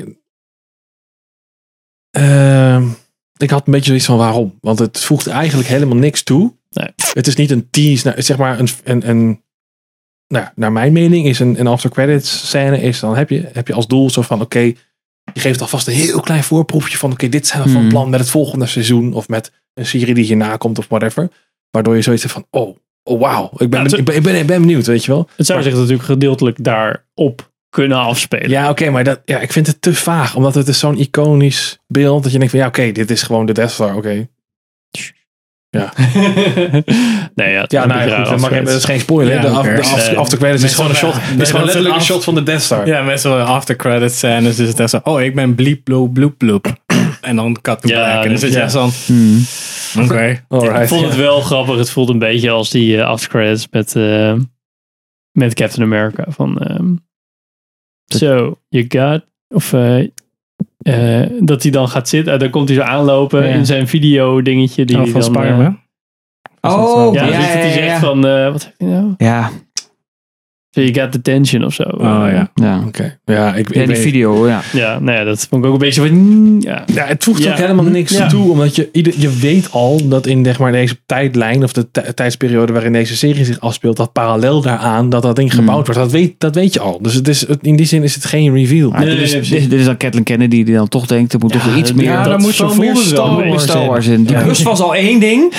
Ehm, 2.11 2.87
ik 3.37 3.51
had 3.51 3.67
een 3.67 3.73
beetje 3.73 3.87
zoiets 3.87 4.07
van 4.07 4.17
waarom. 4.17 4.59
Want 4.61 4.79
het 4.79 5.01
voegt 5.01 5.27
eigenlijk 5.27 5.69
helemaal 5.69 5.97
niks 5.97 6.23
toe. 6.23 6.55
Nee. 6.71 6.89
Het 7.13 7.27
is 7.27 7.37
niet 7.37 7.51
een 7.51 7.71
tease. 7.71 8.07
naar- 8.07 8.23
zeg 8.23 8.37
maar 8.37 8.59
een. 8.59 8.69
een, 8.85 9.09
een 9.09 9.43
nou, 10.29 10.47
naar 10.55 10.73
mijn 10.73 10.93
mening 10.93 11.27
is 11.27 11.39
een, 11.39 11.61
een 11.61 11.67
after 11.67 11.91
credits 11.91 12.49
scène 12.49 12.81
is 12.81 13.01
dan 13.01 13.17
heb 13.17 13.31
je, 13.31 13.49
heb 13.53 13.67
je 13.69 13.75
als 13.75 13.87
doel 13.87 14.11
zo 14.11 14.23
van 14.23 14.41
oké, 14.41 14.73
je 15.35 15.41
geeft 15.41 15.61
alvast 15.61 15.87
een 15.87 15.95
heel 15.95 16.21
klein 16.21 16.45
voorproefje 16.45 16.97
van 16.99 17.13
oké, 17.13 17.29
dit 17.29 17.47
zijn 17.47 17.63
we 17.63 17.69
van 17.69 17.81
Hmm. 17.81 17.89
plan 17.89 18.11
met 18.11 18.21
het 18.21 18.31
volgende 18.31 18.67
seizoen 18.67 19.13
of 19.15 19.29
met 19.29 19.53
een 19.75 19.87
serie 19.87 20.15
die 20.15 20.25
hierna 20.25 20.57
komt 20.57 20.79
of 20.79 20.89
whatever. 20.89 21.29
Waardoor 21.71 21.97
je 21.97 22.03
zoiets 22.03 22.23
hebt 22.23 22.35
van 22.35 22.47
oh, 22.51 22.77
oh 23.03 23.21
wauw, 23.21 23.51
ik 23.57 23.71
ben, 23.71 23.79
Ja, 23.79 23.85
het- 23.85 23.99
ik, 23.99 24.05
ben, 24.05 24.15
ik, 24.17 24.23
ben, 24.23 24.35
ik 24.39 24.47
ben 24.47 24.61
benieuwd, 24.61 24.87
weet 24.87 25.05
je 25.05 25.11
wel. 25.13 25.29
het 25.37 25.47
zou 25.47 25.59
Maar- 25.59 25.69
zich 25.69 25.77
natuurlijk 25.79 26.09
gedeeltelijk 26.09 26.65
daarop 26.65 27.53
kunnen 27.69 27.99
afspelen. 27.99 28.51
Ja, 28.51 28.71
oké, 28.71 28.91
maar 28.91 29.05
dat, 29.05 29.21
ja, 29.25 29.41
ik 29.41 29.53
vind 29.53 29.67
het 29.67 29.83
te 29.83 29.95
vaag. 29.95 30.37
Omdat 30.37 30.55
het 30.55 30.69
is 30.69 30.79
zo'n 30.79 30.99
iconisch 30.99 31.79
beeld. 31.87 32.23
Dat 32.23 32.33
je 32.33 32.39
denkt 32.39 32.53
van 32.53 32.61
ja, 32.63 32.67
oké, 32.69 32.93
dit 32.93 33.11
is 33.11 33.23
gewoon 33.23 33.47
de 33.47 33.53
Death 33.53 33.71
Star. 33.71 33.97
Oké. 33.97 34.29
nee, 37.35 37.53
ja, 37.53 37.61
het 37.61 37.73
Ja, 37.73 37.79
is 37.79 37.83
een 37.83 37.89
nou 37.89 38.09
ja, 38.09 38.25
goed, 38.25 38.41
maar 38.41 38.65
dat 38.65 38.75
is 38.75 38.85
geen 38.85 39.01
spoiler. 39.01 39.35
Ja, 39.35 39.41
de 39.41 39.49
af, 39.49 39.59
oké. 39.67 39.75
de 39.75 39.81
af, 39.83 40.07
Nee. 40.09 40.17
after 40.19 40.39
credits 40.39 40.63
is 40.65 40.75
gewoon 40.75 40.91
een 40.91 40.97
shot. 40.97 41.15
is 41.39 41.51
gewoon 41.51 41.65
letterlijk 41.65 41.95
een 41.95 42.01
af- 42.01 42.07
shot 42.07 42.25
van 42.25 42.35
de 42.35 42.43
Death 42.43 42.63
Star. 42.63 42.87
Ja, 42.87 43.03
met 43.03 43.21
zo'n 43.21 43.45
after 43.45 43.77
credits 43.77 44.17
scène 44.17 44.49
is 44.49 44.59
het 44.59 44.81
echt 44.81 44.91
zo, 44.91 45.01
oh, 45.03 45.21
ik 45.23 45.35
ben 45.35 45.55
bliep, 45.55 45.85
bloep, 45.85 46.15
bloep, 46.15 46.39
bloep. 46.39 46.67
En 47.21 47.37
dan 47.37 47.61
cut 47.61 47.81
to 47.81 47.89
Ja, 47.89 48.11
black. 48.11 48.23
En 48.25 48.29
dan 48.29 48.39
zit 48.39 48.53
je 48.53 48.57
ja. 48.59 48.63
echt 48.63 48.73
zo 48.73 48.89
hmm. 49.07 49.45
oké. 50.05 50.45
Ik 50.81 50.89
vond 50.89 51.05
het 51.05 51.17
wel 51.17 51.41
grappig. 51.41 51.77
Het 51.77 51.91
voelde 51.91 52.13
een 52.13 52.19
beetje 52.19 52.51
als 52.51 52.71
die 52.71 52.97
uh, 52.97 53.05
aftercredits 53.05 53.67
met, 53.71 53.97
eh, 53.97 54.35
met 55.33 55.55
Captain 55.55 55.83
America. 55.93 56.25
Van, 56.29 56.59
ehm 56.59 56.93
so, 58.05 58.59
you 58.69 58.85
got... 58.89 59.25
Of 59.49 59.73
eh, 59.73 60.07
eh, 60.85 61.21
dat 61.41 61.63
hij 61.63 61.71
dan 61.73 61.89
gaat 61.89 62.09
zitten. 62.09 62.33
en 62.33 62.39
dan 62.39 62.51
komt 62.51 62.69
hij 62.69 62.77
zo 62.79 62.83
aanlopen 62.85 63.49
Ja. 63.49 63.55
in 63.55 63.67
zijn 63.67 63.89
video 63.89 64.43
dingetje. 64.43 64.85
Die 64.85 64.97
Oh, 65.01 65.07
van 65.07 65.33
dan, 65.33 65.61
eh? 65.61 65.69
Oh, 66.61 67.15
ja, 67.15 67.25
ja, 67.25 67.27
dus 67.27 67.37
dat 67.37 67.55
hij 67.55 67.73
zegt 67.73 67.99
van... 67.99 68.27
eh, 68.27 68.51
wat 68.53 68.65
heb 68.65 68.75
je 68.79 68.85
nou? 68.87 69.15
Ja, 69.17 69.51
So 70.75 70.81
you 70.81 70.95
got 70.95 71.13
the 71.13 71.23
tension 71.23 71.65
of 71.65 71.75
zo. 71.75 71.83
Oh 71.83 72.01
ja. 72.33 72.51
ja. 72.55 72.83
Oké. 72.87 73.19
Ja, 73.25 73.55
ik, 73.55 73.69
ik 73.69 73.75
Ja, 73.75 73.87
die 73.87 73.97
video, 73.97 74.49
ja. 74.49 74.63
Ja, 74.73 74.99
nou 75.01 75.19
ja, 75.19 75.25
dat 75.25 75.47
vond 75.51 75.63
ik 75.63 75.69
ook 75.69 75.75
een 75.75 75.81
beetje 75.87 76.01
van... 76.01 76.57
Ja. 76.61 76.85
Ja, 76.95 77.05
het 77.07 77.25
voegt 77.25 77.43
Ja. 77.43 77.51
ook 77.53 77.59
helemaal 77.59 77.85
niks 77.85 78.13
Ja. 78.17 78.27
toe. 78.27 78.51
Omdat 78.51 78.77
je, 78.77 78.89
ieder, 78.93 79.13
je 79.17 79.31
weet 79.41 79.69
al 79.71 80.01
dat 80.09 80.27
in 80.27 80.45
zeg 80.45 80.59
maar, 80.59 80.73
deze 80.73 80.97
tijdlijn. 81.07 81.63
Of 81.63 81.73
de 81.73 81.91
tij- 81.91 82.13
tijdsperiode 82.13 82.73
waarin 82.73 82.93
deze 82.93 83.17
serie 83.17 83.45
zich 83.45 83.61
afspeelt. 83.61 83.97
Dat 83.97 84.13
parallel 84.13 84.61
daaraan 84.61 85.09
dat 85.09 85.23
dat 85.23 85.37
ding 85.37 85.51
Hmm. 85.53 85.59
gebouwd 85.61 85.87
wordt. 85.87 86.01
Dat 86.01 86.13
weet, 86.13 86.35
dat 86.39 86.55
weet 86.55 86.73
je 86.73 86.81
al. 86.81 86.99
Dus 87.03 87.15
het 87.15 87.29
is, 87.29 87.45
in 87.61 87.77
die 87.77 87.87
zin 87.87 88.03
is 88.03 88.15
het 88.15 88.25
geen 88.25 88.55
reveal. 88.55 88.91
Nee, 88.91 89.17
dit, 89.17 89.19
is, 89.35 89.51
nee, 89.51 89.69
dit, 89.69 89.79
is 89.81 89.85
dan 89.85 89.97
Kathleen 89.97 90.25
Kennedy 90.25 90.65
die 90.65 90.75
dan 90.75 90.89
toch 90.89 91.07
denkt, 91.07 91.33
er 91.33 91.39
moet 91.39 91.53
Ja, 91.55 91.61
toch 91.61 91.77
iets 91.77 91.93
meer... 91.93 92.05
ja, 92.05 92.13
Ja, 92.13 92.23
dat 92.23 92.39
moet 92.39 92.55
voelde 92.57 92.77
meer 92.79 92.97
Star 92.97 93.49
Wars. 93.49 93.63
Star 93.63 93.87
Wars 93.87 94.07
in. 94.07 94.25
Die 94.25 94.37
Ja. 94.37 94.45
bus 94.45 94.63
was 94.63 94.81
al 94.81 94.95
één 94.95 95.21
ding, 95.21 95.53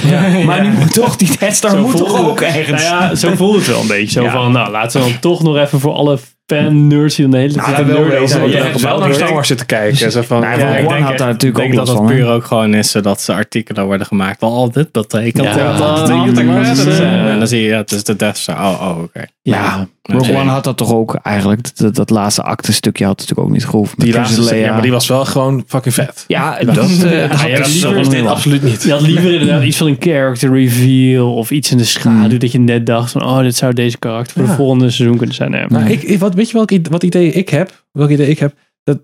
maar 0.45 0.61
nu 0.63 0.69
moet 0.79 0.93
toch 0.93 1.15
die 1.15 1.29
Death 1.39 1.55
Star 1.55 1.77
moet 1.79 1.97
toch 1.97 2.27
ook 2.29 2.41
ergens. 2.41 2.83
Nou 2.89 3.03
ja, 3.03 3.15
zo 3.15 3.35
voelt 3.35 3.55
het 3.55 3.67
wel 3.67 3.81
een 3.81 3.87
beetje. 3.87 4.09
Zo 4.19 4.23
Ja. 4.23 4.31
van, 4.31 4.51
nou, 4.51 4.71
laten 4.71 4.99
we 4.99 5.04
dan 5.05 5.19
toch 5.19 5.43
nog 5.43 5.57
even 5.57 5.79
voor 5.79 5.93
alle 5.93 6.19
fan-nerds 6.45 7.15
die 7.15 7.23
dan 7.25 7.31
de 7.33 7.37
hele 7.39 7.53
tijd 7.53 7.77
Ja, 7.77 7.85
wel 7.85 7.97
over 7.97 8.49
Je 8.49 8.57
hebt 8.57 8.81
wel 8.81 8.99
naar. 8.99 9.13
Star 9.13 9.33
Wars 9.33 9.47
zitten 9.47 9.65
kijken. 9.65 10.11
Zo 10.11 10.21
van, 10.21 10.41
Nou, 10.41 10.59
ja, 10.59 10.67
ik 10.77 10.85
One 10.85 10.93
denk- 10.95 11.05
had 11.07 11.17
daar 11.17 11.27
natuurlijk 11.27 11.61
denk 11.63 11.79
ook 11.79 11.85
dat 11.85 11.97
het 11.97 12.05
puur 12.07 12.27
ook 12.27 12.45
gewoon 12.45 12.73
is 12.73 12.91
zodat 12.91 13.21
ze 13.21 13.33
artikelen 13.33 13.85
worden 13.85 14.07
gemaakt. 14.07 14.41
Wel, 14.41 14.49
oh, 14.51 14.73
dit 14.73 14.91
betekent 14.91 15.43
Ja, 15.43 15.55
dat. 15.55 15.77
dat- 15.77 15.77
dat- 15.77 16.07
dat- 16.07 16.07
dat- 16.07 16.35
dat- 16.35 16.75
dat- 16.75 16.85
dat- 16.85 16.99
En 16.99 17.37
dan 17.39 17.47
zie 17.47 17.61
je, 17.61 17.67
ja, 17.67 17.77
het 17.77 17.91
is 17.91 18.03
de 18.03 18.15
Death 18.15 18.37
Star. 18.37 18.57
Oh, 18.57 18.81
oh 18.81 19.03
oké. 19.03 19.25
Ja, 19.41 19.87
Rogue. 20.01 20.35
One 20.35 20.49
had 20.49 20.63
dat 20.63 20.77
toch 20.77 20.93
ook 20.93 21.13
eigenlijk. 21.23 21.77
Dat, 21.77 21.95
dat 21.95 22.09
laatste 22.09 22.43
acte 22.43 22.73
stukje 22.73 23.05
had 23.05 23.17
natuurlijk 23.19 23.47
ook 23.47 23.53
niet 23.53 23.65
gehoeven. 23.65 23.97
Die 23.99 24.13
laatste, 24.13 24.41
Leia. 24.41 24.65
ja, 24.65 24.71
maar 24.73 24.81
die 24.81 24.91
was 24.91 25.07
wel 25.07 25.25
gewoon 25.25 25.63
fucking 25.67 25.93
vet. 25.93 26.23
Ja, 26.27 26.57
dat, 26.59 26.67
eh, 26.67 26.75
dat 26.75 26.79
Ja, 27.11 27.27
had 27.27 27.41
ja, 27.41 27.57
ik 27.97 28.11
dat. 28.11 28.25
Absoluut 28.27 28.63
niet. 28.63 28.83
Je 28.83 28.91
had 28.91 29.01
liever 29.01 29.31
inderdaad 29.33 29.63
iets 29.63 29.77
van 29.77 29.87
een 29.87 29.95
character 29.99 30.51
reveal 30.53 31.33
of 31.33 31.51
iets 31.51 31.71
in 31.71 31.77
de 31.77 31.83
schaduw 31.83 32.29
Hmm. 32.29 32.39
dat 32.39 32.51
je 32.51 32.59
net 32.59 32.85
dacht 32.85 33.11
van, 33.11 33.23
oh, 33.25 33.39
dit 33.39 33.55
zou 33.55 33.73
deze 33.73 33.97
karakter 33.97 34.33
voor 34.33 34.43
Ja. 34.43 34.49
de 34.49 34.55
volgende 34.55 34.89
seizoen 34.89 35.17
kunnen 35.17 35.35
zijn. 35.35 35.51
Nee, 35.51 35.65
Nou, 35.67 35.89
ik, 35.89 36.03
ik- 36.03 36.19
wat, 36.19 36.34
weet 36.35 36.49
je 36.49 36.53
welk, 36.53 36.87
wat 36.89 37.03
idee 37.03 37.31
ik 37.31 37.49
heb? 37.49 37.85
Welk 37.91 38.09
idee 38.09 38.29
ik 38.29 38.39
heb? 38.39 38.57
Dat, 38.83 38.99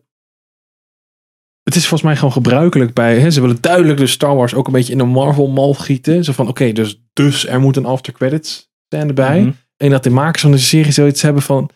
het 1.64 1.76
is 1.76 1.82
volgens 1.82 2.02
mij 2.02 2.16
gewoon 2.16 2.32
gebruikelijk 2.32 2.94
bij. 2.94 3.20
Hè, 3.20 3.32
ze 3.32 3.42
willen 3.42 3.62
duidelijk 3.62 3.98
dus 3.98 4.12
Star 4.12 4.36
Wars 4.36 4.54
ook 4.54 4.68
een 4.68 4.74
beetje 4.74 4.94
in 4.94 5.00
een 5.00 5.10
Marvel-mal 5.10 5.74
gieten. 5.74 6.24
Zo 6.24 6.32
van, 6.32 6.48
oké, 6.48 6.72
dus, 6.72 7.02
dus 7.14 7.48
er 7.48 7.60
moet 7.60 7.76
een 7.78 7.86
after 7.86 8.14
credits 8.14 8.72
scène 8.88 9.14
bij. 9.14 9.42
Mhm. 9.42 9.52
En 9.78 9.90
dat 9.90 10.04
de 10.04 10.10
makers 10.10 10.42
van 10.42 10.52
de 10.52 10.58
serie 10.58 10.92
zoiets 10.92 11.22
hebben 11.22 11.42
van... 11.42 11.70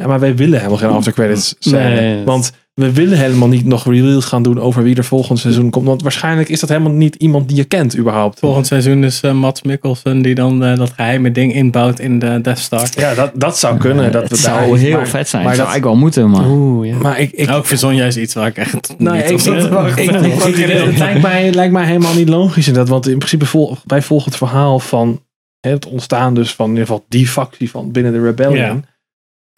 Ja, 0.00 0.06
maar 0.06 0.20
wij 0.20 0.36
willen 0.36 0.58
helemaal 0.58 0.78
geen 0.78 0.88
aftercredits 0.90 1.54
zijn. 1.58 1.94
Nee. 1.94 2.24
Want 2.24 2.52
we 2.74 2.92
willen 2.92 3.18
helemaal 3.18 3.48
niet 3.48 3.64
nog 3.64 3.84
reveals 3.86 4.24
gaan 4.24 4.42
doen 4.42 4.60
over 4.60 4.82
wie 4.82 4.96
er 4.96 5.04
volgend 5.04 5.38
seizoen 5.38 5.70
komt. 5.70 5.86
Want 5.86 6.02
waarschijnlijk 6.02 6.48
is 6.48 6.60
dat 6.60 6.68
helemaal 6.68 6.92
niet 6.92 7.14
iemand 7.14 7.48
die 7.48 7.56
je 7.56 7.64
kent 7.64 7.98
überhaupt. 7.98 8.38
Volgend 8.38 8.66
seizoen 8.66 9.04
is 9.04 9.20
eh, 9.20 9.32
Mats 9.32 9.62
Mikkelsen 9.62 10.22
die 10.22 10.34
dan 10.34 10.64
eh, 10.64 10.76
dat 10.76 10.92
geheime 10.96 11.32
ding 11.32 11.54
inbouwt 11.54 11.98
in 11.98 12.18
de 12.18 12.38
Death 12.42 12.58
Star. 12.58 12.88
Ja, 12.96 13.14
dat, 13.14 13.30
dat 13.34 13.58
zou 13.58 13.76
kunnen. 13.76 14.12
Dat 14.12 14.28
Het 14.28 14.38
zou 14.38 14.68
daar- 14.70 14.78
heel 14.78 14.96
maar- 14.96 15.08
vet 15.08 15.28
zijn. 15.28 15.44
maar 15.44 15.56
Maar 15.56 15.66
zou 15.66 15.76
dat- 15.76 15.84
eigenlijk 15.84 15.84
wel 15.84 15.96
moeten, 15.96 16.30
maar... 16.30 16.46
Oeh, 16.58 16.88
ja. 16.88 16.96
Maar 16.98 17.20
ik, 17.20 17.32
ik, 17.32 17.46
Nou, 17.46 17.60
ik 17.60 17.66
verzon 17.66 17.94
juist 17.94 18.16
iets 18.18 18.34
waar 18.34 18.46
ik 18.46 18.56
echt 18.56 18.94
Nou, 18.98 19.16
niet 19.16 19.26
ik, 19.26 19.32
op 19.32 19.40
zat 19.40 19.58
te 19.60 19.66
ik, 19.66 19.72
wachten. 19.72 20.04
ik- 20.24 20.44
ik- 20.44 20.56
ik- 20.56 20.70
het 20.86 20.98
lijkt 20.98 21.22
mij, 21.22 21.52
lijkt 21.52 21.72
mij 21.72 21.86
helemaal 21.86 22.14
niet 22.14 22.28
logisch 22.28 22.68
in 22.68 22.74
dat. 22.74 22.88
Want 22.88 23.08
in 23.08 23.18
principe 23.18 23.46
vol, 23.46 23.76
wij 23.86 24.02
volgen 24.02 24.28
het 24.28 24.36
verhaal 24.38 24.78
van 24.78 25.22
hè, 25.60 25.70
het 25.70 25.86
ontstaan 25.86 26.34
dus 26.34 26.54
van 26.54 26.64
in 26.66 26.72
ieder 26.72 26.86
geval 26.86 27.04
die 27.08 27.28
factie 27.28 27.70
van 27.70 27.92
binnen 27.92 28.12
de 28.12 28.22
Rebellion. 28.22 28.84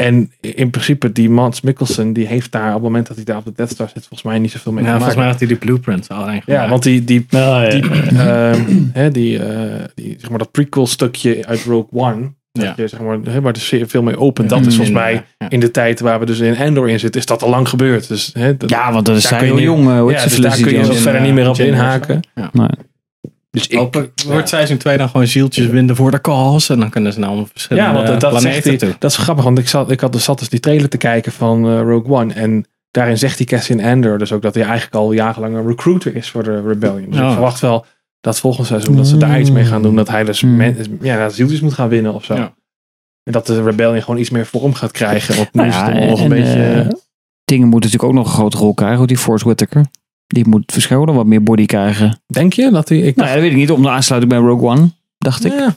En 0.02 0.32
in 0.40 0.70
principe 0.70 1.12
die 1.12 1.30
Mans 1.30 1.61
Mikkelsen, 1.61 2.12
die 2.12 2.26
heeft 2.26 2.52
daar 2.52 2.66
op 2.68 2.72
het 2.74 2.82
moment 2.82 3.06
dat 3.06 3.16
hij 3.16 3.24
daar 3.24 3.37
op 3.37 3.44
de 3.44 3.52
Death 3.56 3.70
Star 3.70 3.87
zit, 3.88 3.98
volgens 4.06 4.22
mij 4.22 4.38
niet 4.38 4.50
zoveel 4.50 4.72
mee 4.72 4.84
Ja, 4.84 4.90
te 4.90 4.96
volgens 4.96 5.16
mij 5.18 5.26
had 5.26 5.38
hij 5.38 5.48
die 5.48 5.56
blueprints 5.56 6.08
al 6.08 6.26
eigenlijk 6.26 6.61
Ja, 6.61 6.68
want 6.68 6.82
die, 6.82 7.04
die, 7.04 7.26
Nou, 7.30 7.62
ja. 7.64 7.68
die, 7.70 7.90
ehm, 8.18 8.61
hè, 9.00 9.11
die, 9.11 9.38
eh, 9.44 9.84
die, 9.94 10.16
zeg 10.20 10.30
maar 10.30 10.38
dat 10.38 10.50
prequel 10.50 10.87
stukje 10.87 11.46
uit 11.46 11.62
Rogue 11.64 11.87
One, 11.92 12.32
dat 12.52 12.64
Ja. 12.64 12.72
je, 12.76 12.88
zeg 12.88 13.00
maar, 13.00 13.18
hè, 13.24 13.40
waar 13.40 13.52
de 13.52 13.61
serie 13.61 13.87
veel 13.87 14.02
mee 14.02 14.18
opent, 14.18 14.48
dat 14.48 14.61
is 14.66 14.74
volgens 14.76 14.96
mij 14.96 15.24
Ja. 15.38 15.48
in 15.48 15.61
de 15.61 15.70
tijd 15.70 16.00
waar 16.00 16.18
we 16.20 16.26
dus 16.26 16.38
in 16.38 16.54
Endor 16.54 16.88
in 16.88 17.00
zitten, 17.00 17.20
is 17.20 17.26
dat 17.26 17.42
al 17.42 17.50
lang 17.50 17.68
gebeurd. 17.68 18.08
Dus, 18.08 18.30
hè, 18.38 18.56
dat, 18.56 18.70
Ja, 18.70 18.92
want 18.92 19.06
dat 19.06 19.16
is 19.16 19.22
Daar 19.22 19.32
hij 19.32 19.40
kun 19.48 19.48
je 19.56 19.62
heel 19.62 19.72
jong. 19.74 19.88
eh, 20.11 20.16
ja, 20.16 20.22
dus 20.24 20.37
daar 20.37 20.56
kun 20.61 20.70
je 20.72 20.80
Jones. 20.80 21.00
verder 21.00 21.20
niet 21.20 21.34
meer 21.34 21.48
op 21.48 21.58
inhaken. 21.58 22.20
Ja. 22.34 22.50
Nee. 22.52 22.68
Dus 23.50 23.66
ik, 23.66 23.78
Hopelijk 23.78 24.22
wordt 24.26 24.48
seizoen 24.48 24.76
2 24.76 24.96
dan 24.98 25.08
gewoon 25.08 25.26
zieltjes 25.26 25.66
winden 25.66 25.96
voor 25.96 26.11
de 26.11 26.20
calls. 26.20 26.68
En 26.68 26.78
dan 26.80 26.90
kunnen 26.90 27.12
ze 27.12 27.18
naar 27.18 27.28
allemaal 27.28 27.48
verschillende 27.52 27.88
Ja, 27.88 27.94
want 27.94 28.06
dat, 28.06 28.20
dat, 28.20 28.42
zegt 28.42 28.62
planeten 28.62 28.78
toe. 28.88 28.96
dat 28.98 29.11
is 29.11 29.16
grappig, 29.16 29.44
want 29.44 29.58
ik 29.58 29.68
zat, 29.68 29.90
ik 29.90 30.00
had 30.00 30.12
dus, 30.12 30.24
zat 30.24 30.38
dus 30.38 30.48
die 30.48 30.61
trailer 30.61 30.88
te 30.88 30.96
kijken 30.96 31.32
van 31.32 31.64
eh, 31.66 31.80
Rogue 31.80 32.14
One. 32.16 32.32
En 32.34 32.66
daarin 32.90 33.18
zegt 33.18 33.37
die 33.38 33.46
Cassian 33.46 33.80
Andor 33.80 34.18
dus 34.18 34.32
ook 34.32 34.42
dat 34.42 34.54
hij 34.54 34.64
eigenlijk 34.64 34.94
al 34.94 35.12
jarenlang 35.12 35.54
een 35.56 35.66
recruiter 35.66 36.16
is 36.16 36.30
voor 36.30 36.42
de 36.44 36.62
Rebellion. 36.66 37.11
Dus 37.11 37.20
Oh. 37.20 37.26
ik 37.26 37.32
verwacht 37.32 37.61
wel 37.61 37.87
dat 38.20 38.38
volgend 38.40 38.66
seizoen 38.66 38.96
dat 38.96 39.06
ze 39.06 39.16
daar 39.16 39.40
iets 39.40 39.50
mee 39.50 39.64
gaan 39.64 39.82
doen. 39.82 39.96
Dat 39.96 40.08
hij 40.08 40.24
dus 40.24 40.42
Mm. 40.42 40.56
men- 40.56 40.98
ja, 41.00 41.18
dat 41.18 41.34
zieltjes 41.34 41.61
moet 41.61 41.72
gaan 41.74 41.88
winnen 41.88 42.14
of 42.14 42.24
zo. 42.24 42.34
Ja. 42.34 42.54
En 43.22 43.32
dat 43.32 43.46
de 43.46 43.62
Rebellion 43.62 44.02
gewoon 44.02 44.20
iets 44.20 44.30
meer 44.30 44.46
vorm 44.46 44.74
gaat 44.74 44.90
krijgen. 44.92 45.37
Want 45.37 45.52
nu 45.54 45.61
Nou 45.61 45.72
is 45.72 45.76
het 45.98 46.08
nog 46.11 46.18
een 46.18 46.24
en, 46.24 46.28
beetje... 46.42 46.62
eh, 46.72 46.88
dingen 47.44 47.68
moeten 47.68 47.90
natuurlijk 47.90 48.04
ook 48.04 48.24
nog 48.24 48.26
een 48.26 48.38
grote 48.38 48.56
rol 48.56 48.74
krijgen. 48.74 49.06
Die 49.06 49.16
Force 49.18 49.44
Whitaker. 49.44 49.87
Die 50.34 50.48
moet 50.48 50.72
verschillende 50.72 51.12
wat 51.12 51.26
meer 51.26 51.42
body 51.42 51.66
krijgen. 51.66 52.20
denk 52.26 52.52
je 52.52 52.70
dat 52.70 52.88
hij... 52.88 52.98
Ik 52.98 53.16
Nou 53.16 53.28
ja, 53.28 53.34
dat 53.34 53.42
weet 53.42 53.52
ik 53.52 53.58
niet. 53.58 53.70
Om 53.70 53.82
de 53.82 53.90
aansluiting 53.90 54.32
bij 54.32 54.42
Rogue 54.42 54.68
One, 54.68 54.90
dacht 55.18 55.44
ik. 55.44 55.52
Ja. 55.52 55.76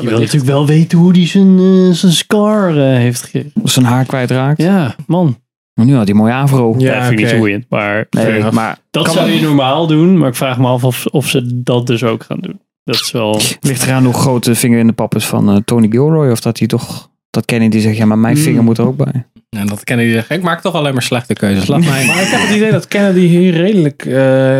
Je 0.00 0.08
wil 0.08 0.18
natuurlijk 0.18 0.44
wel 0.46 0.66
weten 0.66 0.98
hoe 0.98 1.12
hij 1.12 1.26
zijn, 1.26 1.58
eh, 1.58 1.90
zijn 1.94 2.12
scar 2.12 2.68
eh, 2.76 2.96
heeft 2.96 3.22
gegeven. 3.22 3.52
Zijn 3.64 3.84
haar 3.84 4.04
kwijtraakt. 4.04 4.62
Ja, 4.62 4.94
man. 5.06 5.38
Maar 5.74 5.86
nu 5.86 5.94
had 5.94 6.02
hij 6.06 6.10
een 6.14 6.20
mooie 6.20 6.32
afro. 6.34 6.74
Ja, 6.78 6.94
Ja, 6.94 7.06
vind 7.06 7.20
ik 7.20 7.26
niet 7.26 7.38
boeiend. 7.38 7.64
Maar 7.68 8.06
Nee, 8.10 8.50
maar 8.50 8.78
dat 8.90 9.12
zou 9.12 9.30
je 9.30 9.40
normaal 9.40 9.86
doen. 9.86 10.18
Maar 10.18 10.28
ik 10.28 10.34
vraag 10.34 10.58
me 10.58 10.66
af 10.66 10.84
of, 10.84 11.06
of 11.06 11.28
ze 11.28 11.62
dat 11.62 11.86
dus 11.86 12.04
ook 12.04 12.22
gaan 12.24 12.38
doen. 12.40 12.60
Dat 12.84 12.94
is 12.94 13.10
wel... 13.12 13.40
ligt 13.60 13.82
eraan 13.82 14.04
hoe 14.04 14.14
groot 14.14 14.44
de 14.44 14.54
vinger 14.54 14.78
in 14.78 14.86
de 14.86 14.92
pap 14.92 15.14
is 15.14 15.26
van 15.26 15.50
eh, 15.50 15.56
Tony 15.64 15.88
Gilroy. 15.90 16.30
Of 16.30 16.40
dat 16.40 16.58
hij 16.58 16.68
toch... 16.68 17.10
Dat 17.30 17.44
Kennedy 17.44 17.78
zegt, 17.78 17.96
ja, 17.96 18.06
maar 18.06 18.18
mijn 18.18 18.36
Mm. 18.36 18.42
vinger 18.42 18.62
moet 18.62 18.78
er 18.78 18.86
ook 18.86 18.96
bij. 18.96 19.26
En 19.56 19.66
dat 19.66 19.84
kennen 19.84 20.04
die 20.04 20.14
zeggen. 20.14 20.36
Ik 20.36 20.42
maak 20.42 20.60
toch 20.60 20.74
alleen 20.74 20.92
maar 20.92 21.02
slechte 21.02 21.34
keuzes. 21.34 21.66
Laat 21.66 21.84
mij. 21.90 22.04
Maar 22.06 22.22
ik 22.22 22.28
heb 22.28 22.40
het 22.40 22.56
idee 22.56 22.70
dat 22.70 22.88
Kennedy 22.88 23.26
hier 23.26 23.52
redelijk 23.52 24.04
eh 24.06 24.14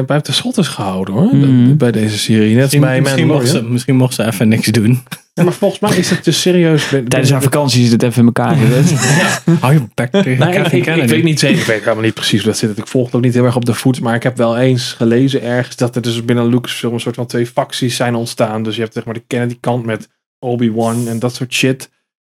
buiten 0.06 0.34
schot 0.34 0.58
is 0.58 0.68
gehouden 0.68 1.14
hoor. 1.14 1.36
Mhm. 1.36 1.76
Bij 1.76 1.92
deze 1.92 2.18
serie. 2.18 2.48
Net 2.52 2.56
Misschien, 2.60 2.80
bij 2.80 3.00
misschien, 3.00 3.26
mocht 3.26 3.48
ze, 3.48 3.62
misschien 3.62 3.96
mocht 3.96 4.14
ze 4.14 4.24
even 4.24 4.48
niks 4.48 4.66
doen. 4.66 5.02
Ja, 5.34 5.42
maar 5.42 5.52
volgens 5.52 5.80
mij 5.80 5.96
is 5.98 6.10
het 6.10 6.24
dus 6.24 6.40
serieus. 6.40 6.88
Tijdens 7.08 7.30
haar 7.30 7.42
vakantie 7.42 7.84
is 7.84 7.90
het 7.92 8.02
even 8.02 8.18
in 8.20 8.26
elkaar 8.26 8.56
gezet. 8.56 8.98
Hou 9.60 9.72
je 9.72 9.80
bek 9.94 10.10
tegen 10.10 10.38
Nou, 10.38 10.52
ik, 10.54 10.72
ik, 10.72 10.82
Kennedy. 10.82 11.08
weet 11.08 11.24
niet 11.24 11.38
zeker, 11.38 11.58
ik 11.60 11.64
weet 11.66 11.80
helemaal 11.80 12.04
niet 12.04 12.14
precies 12.14 12.42
hoe 12.42 12.50
dat 12.50 12.58
zit. 12.58 12.78
Ik 12.78 12.86
volg 12.86 13.06
het 13.06 13.14
ook 13.14 13.22
niet 13.22 13.34
heel 13.34 13.44
erg 13.44 13.56
op 13.56 13.64
de 13.64 13.74
voet, 13.74 14.00
maar 14.00 14.14
ik 14.14 14.22
heb 14.22 14.36
wel 14.36 14.58
eens 14.58 14.92
gelezen 14.92 15.42
ergens 15.42 15.76
dat 15.76 15.96
er 15.96 16.02
dus 16.02 16.24
binnen 16.24 16.48
Lucasfilm 16.48 16.94
een 16.94 17.00
soort 17.00 17.14
van 17.14 17.26
twee 17.26 17.46
facties 17.46 17.96
zijn 17.96 18.14
ontstaan. 18.14 18.62
Dus 18.62 18.74
je 18.74 18.80
hebt 18.82 18.94
zeg 18.94 19.04
maar 19.04 19.14
de 19.14 19.24
Kennedy 19.26 19.56
kant 19.60 19.84
met 19.86 20.08
Obi-Wan 20.38 21.08
en 21.08 21.18
dat 21.18 21.34
soort 21.34 21.52
shit. 21.54 21.90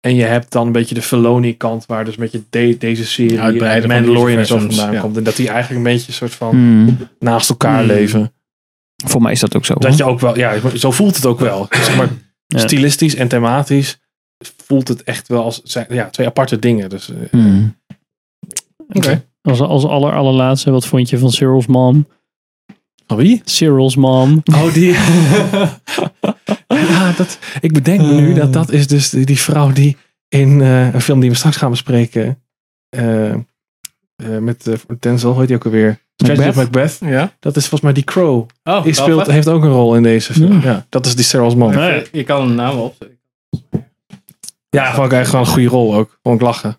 En 0.07 0.15
je 0.15 0.25
hebt 0.25 0.53
dan 0.53 0.67
een 0.67 0.73
beetje 0.73 0.95
de 0.95 1.03
Filoni 1.03 1.57
kant 1.57 1.87
waar 1.87 2.05
dus 2.05 2.17
beetje 2.17 2.43
de- 2.51 2.77
deze 2.79 3.05
serie 3.07 3.41
Uitbreiden 3.41 3.91
en 3.91 3.97
van 3.97 4.05
Mandalorian 4.05 4.39
en 4.39 4.47
zo 4.47 4.59
vandaan 4.59 4.93
ja. 4.93 5.01
komt. 5.01 5.17
En 5.17 5.23
dat 5.25 5.37
die 5.37 5.49
eigenlijk 5.49 5.77
een 5.87 5.93
beetje 5.93 6.07
een 6.09 6.15
soort 6.15 6.35
van 6.35 6.51
Hmm. 6.51 6.99
naast 7.19 7.51
elkaar 7.51 7.79
Hmm. 7.79 7.87
leven. 7.87 8.33
Voor 9.05 9.23
mij 9.23 9.33
is 9.33 9.41
dat 9.41 9.57
ook 9.57 9.65
zo. 9.65 9.75
Dat 9.75 9.97
je 9.97 10.05
ook 10.05 10.21
wel, 10.21 10.39
ja, 10.39 10.55
zo 10.75 10.91
voelt 10.91 11.17
het 11.17 11.27
ook 11.27 11.41
wel. 11.41 11.67
Zeg 11.71 11.97
maar, 11.97 12.09
Ja. 12.47 12.59
stilistisch 12.59 13.15
en 13.15 13.29
thematisch 13.29 13.99
voelt 14.67 14.89
het 14.89 15.03
echt 15.03 15.29
wel 15.29 15.43
als 15.43 15.61
zijn- 15.65 15.87
ja, 15.89 16.11
twee 16.11 16.27
aparte 16.27 16.59
dingen. 16.59 16.89
Dus, 16.91 17.11
eh, 17.11 17.17
Hmm. 17.31 17.77
Als, 19.43 19.61
als 19.61 19.85
aller, 19.85 20.13
allerlaatste, 20.13 20.71
wat 20.71 20.87
vond 20.87 21.09
je 21.11 21.19
van 21.19 21.31
Cyril's 21.33 21.67
mom? 21.67 22.07
Van 23.07 23.17
wie? 23.17 23.41
Cyril's 23.45 23.97
mom. 23.97 24.43
Oh, 24.55 24.73
die. 24.75 24.97
ja, 26.89 27.13
dat, 27.17 27.39
ik 27.61 27.73
bedenk 27.73 28.01
me 28.01 28.13
nu 28.13 28.35
dat 28.35 28.53
dat 28.53 28.71
is 28.71 28.87
dus 28.87 29.11
die, 29.11 29.27
die 29.27 29.39
vrouw 29.41 29.73
die 29.73 29.97
in 30.29 30.61
eh, 30.61 30.95
een 30.95 31.01
film 31.01 31.21
die 31.21 31.31
we 31.31 31.37
straks 31.37 31.57
gaan 31.57 31.71
bespreken. 31.71 32.43
eh, 32.89 33.33
eh, 33.33 33.39
met 34.41 34.67
uh, 34.67 34.75
Denzel, 35.01 35.31
hoe 35.31 35.39
heet 35.39 35.49
die 35.49 35.57
ook 35.57 35.65
alweer? 35.65 35.99
Tragedy 36.17 36.49
of 36.49 36.55
Macbeth. 36.57 36.99
Ja? 37.01 37.33
Dat 37.41 37.57
is 37.57 37.63
volgens 37.63 37.81
mij 37.81 37.93
die 37.93 38.05
Crow. 38.05 38.47
Oh, 38.65 38.83
Die 38.83 38.93
speelt, 38.93 39.27
heeft 39.27 39.49
ook 39.49 39.63
een 39.63 39.71
rol 39.71 39.97
in 39.97 40.03
deze 40.03 40.33
film. 40.33 40.53
Ja. 40.53 40.71
Ja, 40.71 40.87
dat 40.89 41.07
is 41.07 41.15
die 41.17 41.25
Sarah's. 41.25 41.55
Even- 41.55 41.71
Nee. 41.75 42.07
Je 42.13 42.25
kan 42.25 42.49
een 42.49 42.55
naam 42.55 42.79
op. 42.79 43.09
Ja, 44.71 44.95
vond 44.95 45.07
ik 45.07 45.13
eigenlijk 45.13 45.27
gewoon 45.29 45.45
een 45.45 45.53
goede 45.53 45.69
rol 45.69 45.95
ook. 45.95 46.19
Vond 46.23 46.35
ik 46.41 46.47
lachen. 46.47 46.79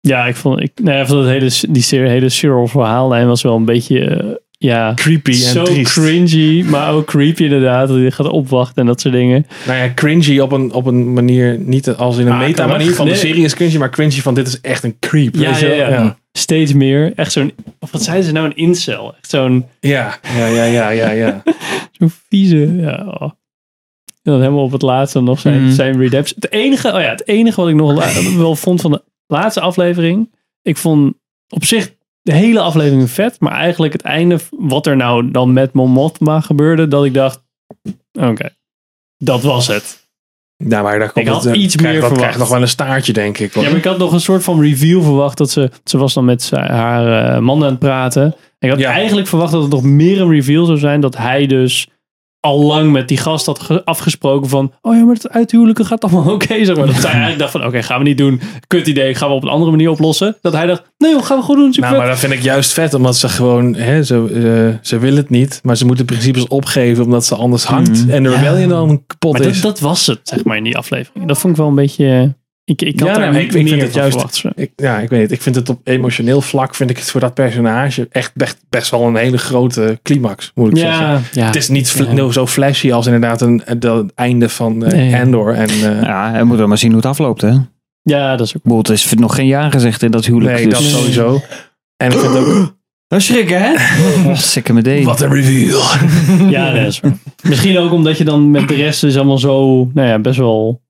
Ja, 0.00 0.26
ik 0.26 0.36
vond, 0.36 0.60
ik, 0.60 0.72
nee, 0.82 1.00
ik 1.00 1.06
vond 1.06 1.20
het 1.24 1.28
hele, 1.30 1.72
die 1.72 1.82
serie, 1.82 2.08
hele 2.10 2.28
Cyril 2.28 2.66
verhaallijn 2.66 3.26
was 3.26 3.42
wel 3.42 3.56
een 3.56 3.64
beetje, 3.64 4.04
eh, 4.04 4.34
ja, 4.60 4.92
Creepy 4.94 5.30
en 5.30 5.36
zo 5.36 5.64
triest. 5.64 5.92
cringy, 5.92 6.62
maar 6.64 6.92
ook 6.92 7.06
creepy 7.06 7.42
inderdaad. 7.42 7.88
Dat 7.88 7.96
hij 7.96 8.10
gaat 8.10 8.28
opwachten 8.28 8.76
en 8.76 8.86
dat 8.86 9.00
soort 9.00 9.14
dingen. 9.14 9.46
Nou 9.66 9.78
ja, 9.78 9.94
cringy 9.94 10.38
op 10.38 10.52
een, 10.52 10.72
op 10.72 10.86
een 10.86 11.12
manier, 11.12 11.58
niet 11.58 11.88
als 11.94 12.18
in 12.18 12.26
een 12.26 12.32
Ah, 12.32 12.38
meta 12.38 12.66
manier 12.66 12.94
van 12.94 13.04
nee. 13.04 13.14
de 13.14 13.20
serie 13.20 13.44
is 13.44 13.54
cringy, 13.54 13.76
maar 13.76 13.90
cringy 13.90 14.20
van 14.20 14.34
dit 14.34 14.46
is 14.46 14.60
echt 14.60 14.84
een 14.84 14.96
creep. 14.98 15.34
Ja, 15.34 15.50
weet 15.50 15.60
ja, 15.60 15.68
ja. 15.88 16.18
Steeds 16.32 16.72
meer. 16.72 17.12
Echt 17.16 17.32
zo'n, 17.32 17.52
of 17.80 17.90
wat 17.92 18.02
zijn 18.02 18.22
ze 18.22 18.32
nou, 18.32 18.46
een 18.46 18.56
incel. 18.56 19.14
Echt 19.16 19.30
zo'n 19.30 19.66
Ja, 19.80 20.18
ja, 20.36 20.46
ja, 20.46 20.64
ja, 20.64 20.88
ja, 20.90 21.10
ja. 21.10 21.42
zo'n 21.98 22.10
vieze, 22.28 22.74
ja. 22.76 23.04
oh. 23.06 23.30
En 24.22 24.32
dan 24.34 24.40
helemaal 24.40 24.64
op 24.64 24.72
het 24.72 24.82
laatste 24.82 25.20
nog 25.20 25.40
zijn, 25.40 25.62
Mhm. 25.62 25.72
zijn 25.72 25.98
redemption. 26.00 26.38
Het 26.40 26.52
enige, 26.52 26.88
oh 26.92 27.00
ja, 27.00 27.08
het 27.10 27.26
enige 27.28 27.60
wat 27.60 27.70
ik 27.70 27.74
nog 27.76 28.34
wel 28.36 28.56
vond 28.56 28.80
van 28.80 28.90
de 28.90 29.02
laatste 29.26 29.60
aflevering. 29.60 30.30
Ik 30.62 30.76
vond 30.76 31.14
op 31.48 31.64
zich 31.64 31.94
de 32.28 32.34
hele 32.34 32.60
aflevering 32.60 33.10
vet. 33.10 33.40
Maar 33.40 33.52
eigenlijk 33.52 33.92
het 33.92 34.02
einde, 34.02 34.38
wat 34.50 34.86
er 34.86 34.96
nou 34.96 35.30
dan 35.30 35.52
met 35.52 35.72
Mon 35.72 35.90
Mothma 35.90 36.40
gebeurde. 36.40 36.88
Dat 36.88 37.04
ik 37.04 37.14
dacht, 37.14 37.42
oké, 38.12 38.48
dat 39.16 39.42
was 39.42 39.66
het. 39.66 40.06
Ja, 40.56 40.82
maar 40.82 40.98
daar 40.98 41.12
komt 41.12 41.26
Ik 41.26 41.32
had 41.32 41.44
het, 41.44 41.54
eh, 41.54 41.62
iets 41.62 41.74
krijgt 41.76 41.92
meer 41.92 42.00
verwacht. 42.00 42.20
krijgt 42.20 42.38
nog 42.38 42.48
wel 42.48 42.60
een 42.62 42.68
staartje, 42.68 43.12
denk 43.12 43.38
ik. 43.38 43.52
hoor. 43.52 43.62
Ja, 43.62 43.68
maar 43.68 43.78
ik 43.78 43.84
had 43.84 43.98
nog 43.98 44.12
een 44.12 44.20
soort 44.20 44.42
van 44.44 44.60
reveal 44.60 45.02
verwacht. 45.02 45.38
Dat 45.38 45.50
ze, 45.50 45.70
ze 45.84 45.98
was 45.98 46.14
dan 46.14 46.24
met 46.24 46.50
haar 46.50 47.34
eh, 47.34 47.40
man 47.40 47.62
aan 47.64 47.70
het 47.70 47.78
praten. 47.78 48.22
En 48.22 48.34
ik 48.58 48.70
had 48.70 48.78
Ja. 48.78 48.90
eigenlijk 48.90 49.26
verwacht 49.28 49.52
dat 49.52 49.62
het 49.62 49.70
nog 49.70 49.82
meer 49.82 50.20
een 50.20 50.30
reveal 50.30 50.64
zou 50.64 50.78
zijn. 50.78 51.00
Dat 51.00 51.16
hij 51.16 51.46
dus 51.46 51.88
al 52.40 52.58
lang 52.64 52.92
met 52.92 53.08
die 53.08 53.16
gast 53.18 53.46
had 53.46 53.60
ge- 53.60 53.84
afgesproken 53.84 54.48
van... 54.48 54.72
Oh 54.80 54.94
ja, 54.96 55.04
maar 55.04 55.14
het 55.14 55.28
uithuwelijken 55.28 55.84
gaat 55.86 56.04
allemaal 56.04 56.32
oké. 56.34 56.64
zeg 56.64 56.76
maar. 56.76 56.86
Dat 56.86 56.94
zij 56.94 57.10
eigenlijk 57.20 57.38
dacht 57.38 57.50
van... 57.52 57.64
Oké, 57.64 57.82
gaan 57.82 57.98
we 57.98 58.04
niet 58.04 58.18
doen. 58.18 58.40
Kut 58.66 58.86
idee, 58.86 59.14
gaan 59.14 59.28
we 59.28 59.34
op 59.34 59.42
een 59.42 59.48
andere 59.48 59.70
manier 59.70 59.90
oplossen. 59.90 60.36
Dat 60.40 60.52
hij 60.52 60.66
dacht... 60.66 60.82
Nee 60.98 61.10
joh, 61.12 61.24
gaan 61.24 61.36
we 61.38 61.42
goed 61.42 61.56
doen. 61.56 61.72
Super 61.72 61.88
Nou, 61.90 62.02
maar 62.02 62.10
dat 62.10 62.18
vind 62.18 62.32
ik 62.32 62.42
juist 62.42 62.72
vet, 62.72 62.94
omdat 62.94 63.16
ze 63.16 63.28
gewoon, 63.28 63.74
hè, 63.74 64.02
ze, 64.02 64.14
eh, 64.74 64.78
ze 64.82 64.98
wil 64.98 65.16
het 65.16 65.30
niet, 65.30 65.60
maar 65.62 65.76
ze 65.76 65.86
moeten 65.86 66.04
principes 66.04 66.46
opgeven 66.46 67.04
omdat 67.04 67.24
ze 67.24 67.34
anders 67.34 67.64
hangt. 67.64 68.04
Mhm. 68.04 68.10
En 68.10 68.22
de 68.22 68.30
rebellion 68.34 68.68
dan 68.68 69.02
kapot 69.06 69.32
maar 69.32 69.42
dat, 69.42 69.50
is. 69.50 69.60
dat 69.60 69.80
was 69.80 70.06
het, 70.06 70.20
zeg 70.22 70.44
maar, 70.44 70.56
in 70.56 70.64
die 70.64 70.76
aflevering. 70.76 71.26
Dat 71.28 71.38
vond 71.38 71.52
ik 71.52 71.58
wel 71.58 71.68
een 71.68 71.74
beetje... 71.74 72.36
Ik, 72.68 72.82
ik 72.82 73.00
had 73.00 73.08
Ja, 73.08 73.14
daar 73.14 73.22
nou, 73.22 73.32
niet 73.32 73.40
ik- 73.42 73.46
ik 73.46 73.52
vind 73.52 73.70
meer 73.70 73.82
het 73.84 73.94
juist- 73.94 74.12
verwacht, 74.12 74.34
zo. 74.34 74.48
Ik, 74.54 74.70
ja, 74.76 74.98
ik 74.98 75.08
weet 75.08 75.20
niet. 75.20 75.32
Ik 75.32 75.42
vind 75.42 75.54
het 75.54 75.68
op 75.68 75.80
emotioneel 75.84 76.40
vlak, 76.40 76.74
vind 76.74 76.90
ik 76.90 76.96
het 76.98 77.10
voor 77.10 77.20
dat 77.20 77.34
personage 77.34 78.08
echt 78.10 78.32
best, 78.34 78.56
best 78.68 78.90
wel 78.90 79.02
een 79.06 79.16
hele 79.16 79.38
grote 79.38 79.98
climax, 80.02 80.52
moet 80.54 80.70
ik 80.70 80.76
zeggen. 80.76 81.22
Ja. 81.32 81.46
Het 81.46 81.56
is 81.56 81.68
niet 81.68 82.04
Ja. 82.14 82.30
zo 82.30 82.46
flashy 82.46 82.92
als 82.92 83.06
inderdaad 83.06 83.40
een, 83.40 83.62
het 83.64 84.12
einde 84.14 84.48
van 84.48 84.84
eh, 84.84 84.92
Nee. 84.92 85.16
Andor. 85.16 85.54
En, 85.54 85.68
eh, 85.68 86.02
Ja, 86.02 86.32
en 86.34 86.38
we 86.38 86.44
moeten 86.44 86.68
maar 86.68 86.78
zien 86.78 86.90
hoe 86.90 87.00
het 87.00 87.08
afloopt, 87.08 87.40
hè. 87.40 87.52
ja, 88.02 88.36
dat 88.36 88.46
is 88.46 88.50
ook... 88.50 88.56
Ik 88.56 88.62
bedoel, 88.62 88.78
Het 88.78 88.88
is 88.90 89.12
nog 89.16 89.34
geen 89.34 89.46
jaar 89.46 89.70
gezegd 89.70 90.02
in 90.02 90.10
dat 90.10 90.24
huwelijk. 90.26 90.56
nee, 90.56 90.68
dat 90.68 90.78
dus... 90.78 90.90
sowieso. 90.90 91.40
En 91.96 92.12
ik 92.12 92.18
vind 92.18 92.36
ook... 92.36 92.76
Dat 93.08 93.22
schrikken, 93.22 93.60
hè? 93.62 93.72
Oh, 94.30 94.34
sikke 94.36 94.72
me. 94.72 95.02
Wat 95.04 95.20
een 95.20 95.30
reveal. 95.32 95.82
Ja, 96.50 96.70
dat 96.72 96.86
is 96.86 97.00
waar. 97.00 97.12
Misschien 97.42 97.78
ook 97.78 97.92
omdat 97.92 98.18
je 98.18 98.24
dan 98.24 98.50
met 98.50 98.68
de 98.68 98.74
rest 98.74 99.04
is 99.04 99.16
allemaal 99.16 99.38
zo, 99.38 99.84
nou 99.94 100.08
ja, 100.08 100.18
best 100.18 100.38
wel 100.38 100.80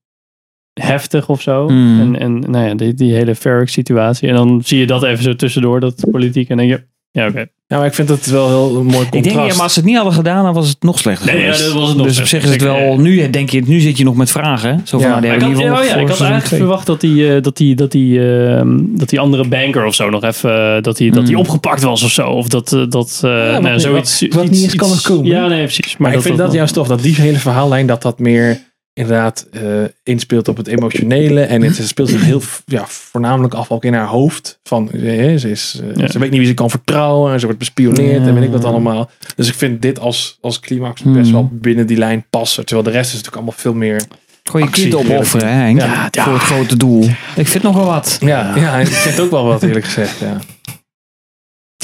heftig 0.81 1.29
of 1.29 1.41
zo. 1.41 1.67
Mm. 1.69 1.99
En, 1.99 2.19
en 2.19 2.39
nou 2.51 2.67
ja, 2.67 2.73
die, 2.75 2.93
die 2.93 3.13
hele 3.13 3.35
Ferric 3.35 3.69
situatie. 3.69 4.29
En 4.29 4.35
dan 4.35 4.61
zie 4.65 4.79
je 4.79 4.87
dat 4.87 5.03
even 5.03 5.23
zo 5.23 5.35
tussendoor, 5.35 5.79
dat 5.79 6.05
politiek. 6.11 6.49
En 6.49 6.57
dan 6.57 6.67
denk 6.67 6.79
je, 6.79 6.85
Ja, 7.19 7.27
oké. 7.27 7.45
Ja, 7.67 7.77
maar 7.77 7.85
ik 7.85 7.93
vind 7.93 8.09
het 8.09 8.25
wel 8.29 8.47
heel 8.47 8.71
mooi 8.71 8.83
contrast. 8.85 9.13
Ik 9.15 9.23
denk, 9.23 9.35
ja, 9.35 9.53
maar 9.53 9.61
als 9.63 9.73
ze 9.73 9.79
het 9.79 9.87
niet 9.87 9.95
hadden 9.97 10.13
gedaan, 10.13 10.43
dan 10.43 10.53
was 10.53 10.69
het 10.69 10.83
nog 10.83 10.99
slechter 10.99 11.33
Nee, 11.33 11.43
ja, 11.43 11.49
dat 11.51 11.71
was 11.71 11.87
het 11.87 11.97
nog 11.97 12.07
dus 12.07 12.19
op 12.19 12.25
zich 12.25 12.43
is 12.43 12.49
het 12.49 12.61
wel, 12.61 12.99
nu 12.99 13.29
denk 13.29 13.49
je, 13.49 13.61
nu 13.65 13.79
zit 13.79 13.97
je 13.97 14.03
nog 14.03 14.15
met 14.15 14.31
vragen. 14.31 14.69
hè? 14.69 14.75
Zo 14.83 14.99
van, 14.99 14.99
Ja. 14.99 15.07
nou, 15.07 15.21
die 15.21 15.29
Maar 15.29 15.37
ik 15.37 15.43
had, 15.43 15.51
in 15.51 15.57
ieder 15.59 15.71
oh 15.79 15.83
ja, 15.83 15.89
ik 15.95 16.07
had 16.07 16.17
eigenlijk 16.17 16.45
twee. 16.45 16.59
verwacht 16.59 16.85
dat 16.85 17.01
die, 17.01 17.35
eh, 17.35 17.41
dat, 17.41 17.57
die, 17.57 17.75
dat, 17.75 17.91
die, 17.91 18.19
ehm, 18.19 18.77
dat 18.81 19.09
die 19.09 19.19
andere 19.19 19.47
banker 19.47 19.85
of 19.85 19.95
zo 19.95 20.09
nog 20.09 20.23
even 20.23 20.75
eh, 20.75 20.81
dat 20.81 20.97
die, 20.97 21.11
dat 21.11 21.25
die 21.25 21.35
Mm. 21.35 21.41
opgepakt 21.41 21.81
was 21.83 22.03
of 22.03 22.11
zo. 22.11 22.27
Of 22.27 22.47
dat, 22.47 22.73
eh, 22.73 22.83
dat 22.89 23.21
eh, 23.23 23.57
nou, 23.57 23.79
zoiets. 23.79 24.21
wat- 24.21 24.33
wat 24.33 24.49
niet 24.49 24.63
eens 24.63 24.75
kan 24.75 24.89
komen. 25.03 25.25
Ja, 25.25 25.47
nee, 25.47 25.63
precies. 25.63 25.97
Maar 25.97 26.13
ik 26.13 26.21
vind 26.21 26.37
dat 26.37 26.53
juist 26.53 26.73
tof, 26.73 26.87
dat 26.87 27.01
die 27.01 27.15
hele 27.15 27.37
verhaallijn, 27.37 27.87
dat 27.87 28.01
dat 28.01 28.19
meer 28.19 28.59
inderdaad 28.99 29.47
eh, 29.51 29.61
inspeelt 30.03 30.47
op 30.47 30.57
het 30.57 30.67
emotionele. 30.67 31.41
En 31.41 31.61
het 31.61 31.87
speelt 31.87 32.09
zich 32.09 32.23
heel 32.23 32.41
ja, 32.65 32.85
voornamelijk 32.87 33.53
af 33.53 33.71
ook 33.71 33.83
in 33.85 33.93
haar 33.93 34.07
hoofd. 34.07 34.59
Van, 34.63 34.91
eh, 34.91 35.35
ze, 35.37 35.49
is, 35.49 35.79
eh, 35.83 35.95
Ja. 35.95 36.07
ze 36.11 36.19
weet 36.19 36.29
niet 36.29 36.39
wie 36.39 36.47
ze 36.47 36.53
kan 36.53 36.69
vertrouwen. 36.69 37.31
En 37.33 37.39
ze 37.39 37.45
wordt 37.45 37.59
bespioneerd 37.59 38.27
en 38.27 38.33
weet 38.33 38.43
ik 38.43 38.51
wat 38.51 38.63
allemaal. 38.65 39.09
Dus 39.35 39.47
ik 39.47 39.53
vind 39.53 39.81
dit 39.81 39.99
als, 39.99 40.37
als 40.41 40.59
climax 40.59 41.01
best 41.01 41.15
Hmm. 41.15 41.31
wel 41.31 41.49
binnen 41.51 41.87
die 41.87 41.97
lijn 41.97 42.25
passen. 42.29 42.65
Terwijl 42.65 42.87
de 42.87 42.93
rest 42.93 43.07
is 43.09 43.15
natuurlijk 43.15 43.35
allemaal 43.35 43.59
veel 43.61 43.73
meer... 43.73 44.01
Gewoon 44.43 44.65
je 44.67 44.71
kind 44.73 44.95
opofferen, 44.95 45.53
hè? 45.53 45.67
Ja, 45.67 46.09
Voor 46.11 46.33
het 46.33 46.41
grote 46.41 46.77
doel. 46.77 47.07
Ik 47.35 47.47
vind 47.47 47.63
nog 47.63 47.75
wel 47.75 47.85
wat. 47.85 48.17
Ja, 48.21 48.55
ja 48.55 48.77
ik 48.77 48.87
vind 48.87 49.19
ook 49.19 49.31
wel 49.31 49.43
wat 49.45 49.63
eerlijk 49.63 49.85
gezegd. 49.85 50.19
Ja. 50.19 50.37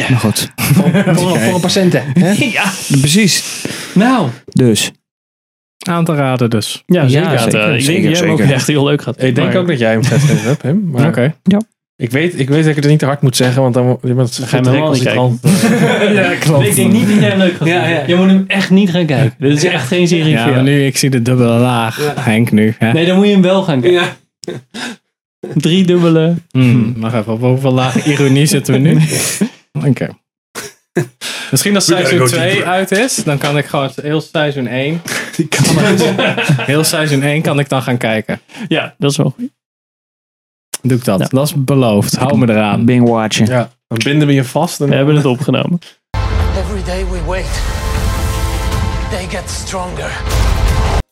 Maar 0.10 0.20
goed. 0.20 0.52
Voor, 0.56 0.92
voor, 1.16 1.40
voor 1.40 1.54
een 1.56 1.62
patiënten. 1.62 2.04
Hè? 2.20 2.32
Ja, 2.32 2.72
precies. 3.00 3.64
Nou, 3.94 4.30
Dus. 4.46 4.92
Aan 5.90 6.06
te 6.06 6.16
raden 6.16 6.50
dus. 6.50 6.84
ja, 6.86 7.08
zeker. 7.08 7.32
Ja, 7.32 7.38
zeker, 7.38 7.60
ik 7.60 7.70
denk 7.70 7.82
zeker, 7.82 8.10
jij 8.10 8.20
hebt 8.20 8.32
ook 8.32 8.40
echt 8.50 8.68
heel 8.68 8.86
leuk 8.86 9.02
gehad. 9.02 9.24
Ik 9.24 9.36
denk 9.36 9.48
Maar- 9.48 9.58
ook 9.62 9.68
dat 9.68 9.80
jij 9.80 9.92
hem 9.92 10.04
vet 10.04 10.22
vindt, 10.22 10.44
hebt, 10.44 10.62
Pim. 10.62 10.90
Maar 10.92 11.08
Oké. 11.08 11.36
ik, 11.96 12.12
weet, 12.12 12.40
ik 12.40 12.50
weet 12.50 12.62
dat 12.62 12.70
ik 12.70 12.76
het 12.76 12.86
niet 12.92 13.00
te 13.00 13.06
hard 13.06 13.22
moet 13.22 13.36
zeggen, 13.36 13.62
want 13.62 13.74
dan 13.74 13.98
bent 14.02 14.40
ga 14.44 14.58
je 14.58 14.64
hem 14.64 14.72
helemaal 14.74 14.92
niet 14.92 15.04
ja, 16.20 16.36
klopt. 16.40 16.68
Ik 16.68 16.76
denk 16.76 16.92
niet 16.92 17.08
dat 17.08 17.20
jij 17.20 17.30
hem 17.30 17.38
leuk 17.38 17.56
gaat 17.56 17.68
Ja, 17.68 17.80
vinden. 17.84 18.00
ja. 18.00 18.08
Je 18.08 18.16
moet 18.16 18.28
hem 18.28 18.44
echt 18.48 18.70
niet 18.70 18.90
gaan 18.90 19.06
kijken. 19.06 19.34
Dit 19.40 19.52
is 19.52 19.64
echt 19.64 19.88
geen 19.88 20.08
serie 20.08 20.30
Ja, 20.32 20.46
maar 20.48 20.64
nu, 20.64 20.86
ik 20.86 20.98
zie 20.98 21.10
de 21.10 21.22
dubbele 21.22 21.58
laag. 21.60 22.14
Henk 22.20 22.52
nu. 22.52 22.76
Hè? 22.78 22.92
Nee, 22.92 23.06
dan 23.06 23.16
moet 23.16 23.26
je 23.26 23.32
hem 23.32 23.42
wel 23.42 23.64
gaan 23.64 23.82
kijken. 23.82 24.00
Ja. 24.02 24.52
Drie 25.54 25.86
dubbele. 25.86 26.34
Hmm, 26.52 26.94
Wacht 26.98 27.16
even, 27.16 27.34
op 27.34 27.40
hoeveel 27.42 27.72
laag 27.74 28.06
ironie 28.06 28.46
zitten 28.46 28.74
we 28.74 28.80
nu? 28.80 28.98
Oké. 29.90 30.08
Misschien 31.56 31.76
als 31.76 31.86
seizoen 31.86 32.20
go 32.20 32.26
2 32.26 32.52
deeper. 32.52 32.68
uit 32.68 32.92
is, 32.92 33.16
dan 33.16 33.38
kan 33.38 33.58
ik 33.58 33.66
gewoon 33.66 33.90
heel 34.02 34.22
seizoen 34.22 34.68
1. 34.68 35.02
heel 36.72 36.84
seizoen 36.84 37.22
1 37.22 37.42
kan 37.42 37.60
ik 37.60 37.70
dan 37.70 37.82
gaan 37.82 37.98
kijken. 37.98 38.42
Ja, 38.68 38.96
dat 38.98 39.12
is 39.12 39.18
wel 39.18 39.34
goed. 39.36 39.50
Doe 40.82 40.98
ik 40.98 41.06
dat. 41.06 41.20
Ja. 41.20 41.28
Dat 41.30 41.46
is 41.46 41.54
beloofd. 41.58 42.16
Hou 42.16 42.38
me 42.38 42.50
eraan. 42.50 42.86
Bing 42.86 43.10
watchen. 43.10 43.46
Ja, 43.46 43.70
dan 43.88 43.98
binden 44.04 44.28
we 44.28 44.34
je 44.34 44.44
vast. 44.44 44.82
En 44.82 44.90
We 44.90 44.96
hebben 44.96 45.16
het 45.16 45.26
opgenomen. 45.26 45.80
Every 46.58 46.84
day 46.86 47.06
we 47.12 47.20
wait, 47.26 47.62
they 49.10 49.40
get 49.40 49.50
stronger. 49.50 50.22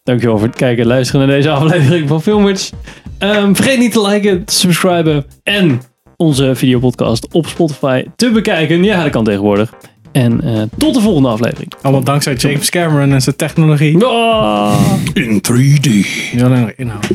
Dankjewel 0.04 0.38
voor 0.38 0.48
het 0.48 0.56
kijken 0.56 0.84
en 0.84 0.90
luisteren 0.90 1.28
naar 1.28 1.36
deze 1.36 1.50
aflevering 1.50 2.08
van 2.08 2.22
Filmers. 2.22 2.72
Ehm, 3.18 3.54
vergeet 3.54 3.80
niet 3.80 3.92
te 3.92 4.02
liken, 4.08 4.46
te 4.46 4.54
subscriben 4.54 5.26
en 5.44 5.82
onze 6.18 6.56
videopodcast 6.56 7.28
op 7.34 7.48
Spotify 7.48 8.06
te 8.16 8.32
bekijken. 8.32 8.84
Ja, 8.84 9.04
dat 9.04 9.12
kan 9.12 9.24
tegenwoordig. 9.24 9.74
En 10.14 10.42
eh, 10.42 10.62
tot 10.78 10.94
de 10.94 11.02
volgende 11.02 11.30
aflevering. 11.30 11.74
Allemaal 11.82 12.04
dankzij 12.04 12.34
James 12.36 12.70
Cameron 12.70 13.12
en 13.12 13.22
zijn 13.22 13.36
technologie. 13.36 14.06
Ah! 14.06 14.76
In 15.14 15.42
3D. 15.52 15.90
Niet 16.34 16.44
alleen 16.44 16.62
maar 16.62 16.74
inhoud. 16.76 17.08